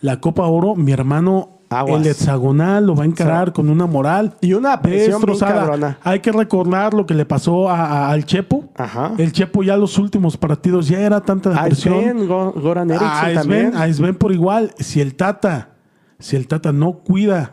la 0.00 0.20
Copa 0.20 0.44
Oro, 0.46 0.74
mi 0.74 0.92
hermano, 0.92 1.50
Aguas. 1.68 2.00
el 2.00 2.06
hexagonal 2.06 2.86
lo 2.86 2.94
va 2.94 3.02
a 3.02 3.06
encarar 3.06 3.52
con 3.52 3.68
una 3.68 3.86
moral 3.86 4.34
Y 4.40 4.52
una 4.54 4.80
presión 4.80 5.20
destrozada. 5.20 5.98
Hay 6.02 6.20
que 6.20 6.32
recordar 6.32 6.94
lo 6.94 7.04
que 7.06 7.12
le 7.14 7.26
pasó 7.26 7.68
a- 7.68 7.84
a- 7.84 8.10
al 8.10 8.24
Chepo. 8.24 8.70
Ajá. 8.76 9.12
El 9.18 9.32
Chepo 9.32 9.62
ya 9.62 9.76
los 9.76 9.98
últimos 9.98 10.36
partidos 10.36 10.88
ya 10.88 11.00
era 11.00 11.20
tanta 11.20 11.50
la 11.50 11.64
presión. 11.64 11.94
Sven, 12.02 12.28
Go- 12.28 12.52
Goran 12.52 12.90
A 12.92 13.30
también. 13.34 13.72
Sven, 13.72 13.76
a 13.76 13.92
Sven 13.92 14.14
por 14.14 14.32
igual. 14.32 14.72
Si 14.78 15.00
el 15.00 15.14
Tata, 15.16 15.70
si 16.18 16.36
el 16.36 16.46
Tata 16.46 16.72
no 16.72 16.92
cuida, 17.00 17.52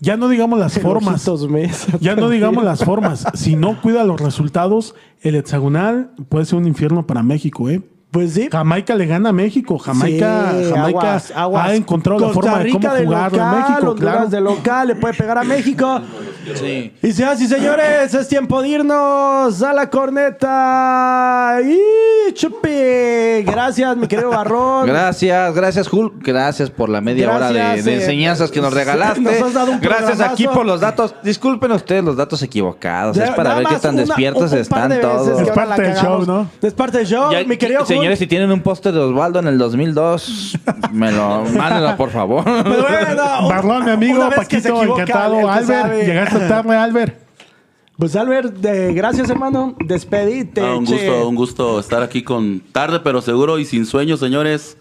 ya 0.00 0.16
no 0.16 0.28
digamos 0.28 0.58
las 0.58 0.78
formas, 0.80 1.28
Mesa 1.48 1.98
ya 2.00 2.16
no 2.16 2.28
digamos 2.30 2.64
las 2.64 2.84
formas, 2.84 3.26
si 3.34 3.54
no 3.56 3.80
cuida 3.82 4.02
los 4.04 4.20
resultados, 4.20 4.94
el 5.20 5.36
hexagonal 5.36 6.10
puede 6.28 6.44
ser 6.46 6.58
un 6.58 6.66
infierno 6.66 7.06
para 7.06 7.22
México, 7.22 7.68
¿eh? 7.70 7.82
Pues 8.16 8.32
sí. 8.32 8.48
Jamaica 8.50 8.94
le 8.94 9.04
gana 9.04 9.28
a 9.28 9.32
México. 9.32 9.76
Jamaica, 9.78 10.52
Sí, 10.54 10.70
Jamaica 10.70 10.98
aguas, 11.00 11.32
aguas. 11.36 11.68
ha 11.68 11.74
encontrado 11.74 12.18
la 12.20 12.26
Costa 12.28 12.40
forma 12.40 12.58
de 12.64 12.70
cómo 12.70 12.78
Rica 12.80 13.04
jugarle 13.04 13.36
local, 13.36 13.40
a 13.40 13.52
México. 13.68 13.90
Honduras 13.90 14.14
Claro. 14.14 14.28
de 14.30 14.40
local, 14.40 14.88
le 14.88 14.94
puede 14.96 15.12
pegar 15.14 15.36
a 15.36 15.44
México. 15.44 16.00
Sí. 16.54 16.94
Y 17.02 17.12
señoras 17.12 17.40
y 17.40 17.46
señores, 17.48 18.14
es 18.14 18.28
tiempo 18.28 18.62
de 18.62 18.68
irnos 18.68 19.62
a 19.62 19.72
la 19.72 19.90
corneta. 19.90 21.58
¡Y 21.64 22.32
chupi! 22.34 23.42
Gracias, 23.44 23.96
mi 23.96 24.06
querido 24.06 24.30
Barrón. 24.30 24.86
Gracias, 24.86 25.54
gracias, 25.54 25.88
Jul. 25.88 26.12
Gracias 26.20 26.70
por 26.70 26.88
la 26.88 27.00
media 27.00 27.30
hora 27.34 27.50
de, 27.50 27.60
eh, 27.60 27.94
enseñanzas 27.94 28.50
que 28.50 28.60
nos 28.60 28.72
regalaste. 28.72 29.20
nos 29.20 29.40
has 29.42 29.54
dado 29.54 29.72
un 29.72 29.80
gracias 29.80 30.20
aquí 30.20 30.46
por 30.46 30.64
los 30.66 30.80
datos. 30.80 31.14
Disculpen 31.22 31.72
ustedes 31.72 32.04
los 32.04 32.16
datos 32.16 32.42
equivocados. 32.42 33.16
es 33.16 33.30
para 33.30 33.54
ver 33.54 33.66
qué 33.66 33.76
tan 33.76 33.94
una- 33.94 34.04
despiertos 34.04 34.52
un- 34.52 34.58
un 34.58 34.64
par 34.66 34.92
están 34.92 35.00
todos. 35.00 35.40
Es 35.40 35.50
parte 35.50 35.82
del 35.82 35.96
show. 35.96 36.24
¿no? 36.26 36.50
Es 36.62 36.72
parte 36.74 36.98
del 36.98 37.06
show, 37.06 37.32
Ya, 37.32 37.42
mi 37.44 37.56
querido 37.56 37.80
Jul. 37.80 37.88
señores, 37.88 38.18
si 38.18 38.26
tienen 38.26 38.50
un 38.52 38.60
póster 38.60 38.92
de 38.92 39.00
Osvaldo 39.00 39.38
en 39.40 39.48
el 39.48 39.58
2002, 39.58 40.56
me 40.92 41.10
lo 41.12 41.44
mándenlo, 41.44 41.96
por 41.96 42.10
favor. 42.10 42.44
Pero 42.44 42.64
bueno, 42.88 43.22
un- 43.42 43.48
Barlón, 43.48 43.84
mi 43.84 43.90
amigo, 43.90 44.28
Paquito, 44.34 44.82
encantado. 44.82 45.48
Albert, 45.50 45.94
llegaste 46.04 46.35
Albert. 46.42 47.18
Pues 47.98 48.14
Albert, 48.14 48.54
de- 48.56 48.92
gracias 48.92 49.30
hermano. 49.30 49.74
Despedite. 49.84 50.60
Ah, 50.60 50.76
un 50.76 50.84
che. 50.86 50.92
gusto, 50.92 51.28
un 51.28 51.34
gusto 51.34 51.80
estar 51.80 52.02
aquí 52.02 52.22
con 52.22 52.60
tarde, 52.72 53.00
pero 53.00 53.22
seguro 53.22 53.58
y 53.58 53.64
sin 53.64 53.86
sueño, 53.86 54.16
señores. 54.16 54.76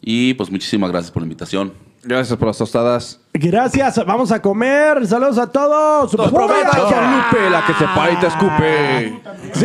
Y 0.00 0.34
pues 0.34 0.50
muchísimas 0.50 0.90
gracias 0.90 1.10
por 1.10 1.22
la 1.22 1.26
invitación. 1.26 1.72
Gracias 2.02 2.38
por 2.38 2.48
las 2.48 2.56
tostadas. 2.58 3.20
Gracias, 3.34 4.04
vamos 4.06 4.30
a 4.30 4.40
comer. 4.40 5.06
Saludos 5.06 5.38
a 5.38 5.50
todos. 5.50 6.12
Lupe, 6.14 7.50
la 7.50 7.66
que 7.66 7.74
se 7.74 7.84
para 7.84 8.12
y 8.12 8.16
te 8.16 8.26
escupe. 8.28 9.20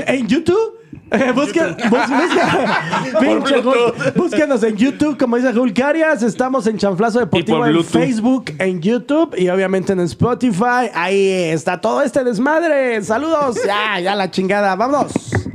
En 0.07 0.27
YouTube. 0.27 0.80
Eh, 1.11 1.31
Búsquenos 4.15 4.63
en 4.63 4.77
YouTube, 4.77 5.17
como 5.17 5.35
dice 5.37 5.51
Raúl 5.51 5.73
Carias. 5.73 6.23
Estamos 6.23 6.65
en 6.67 6.77
Chanflazo 6.77 7.19
Deportivo 7.19 7.65
en 7.65 7.83
Facebook, 7.83 8.45
en 8.59 8.81
YouTube 8.81 9.35
y 9.37 9.49
obviamente 9.49 9.91
en 9.93 9.99
Spotify. 10.01 10.89
Ahí 10.93 11.29
está 11.29 11.81
todo 11.81 12.01
este 12.01 12.23
desmadre. 12.23 13.01
Saludos. 13.03 13.59
ya, 13.65 13.99
ya 13.99 14.15
la 14.15 14.31
chingada. 14.31 14.75
Vámonos. 14.75 15.11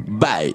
Bye. 0.07 0.55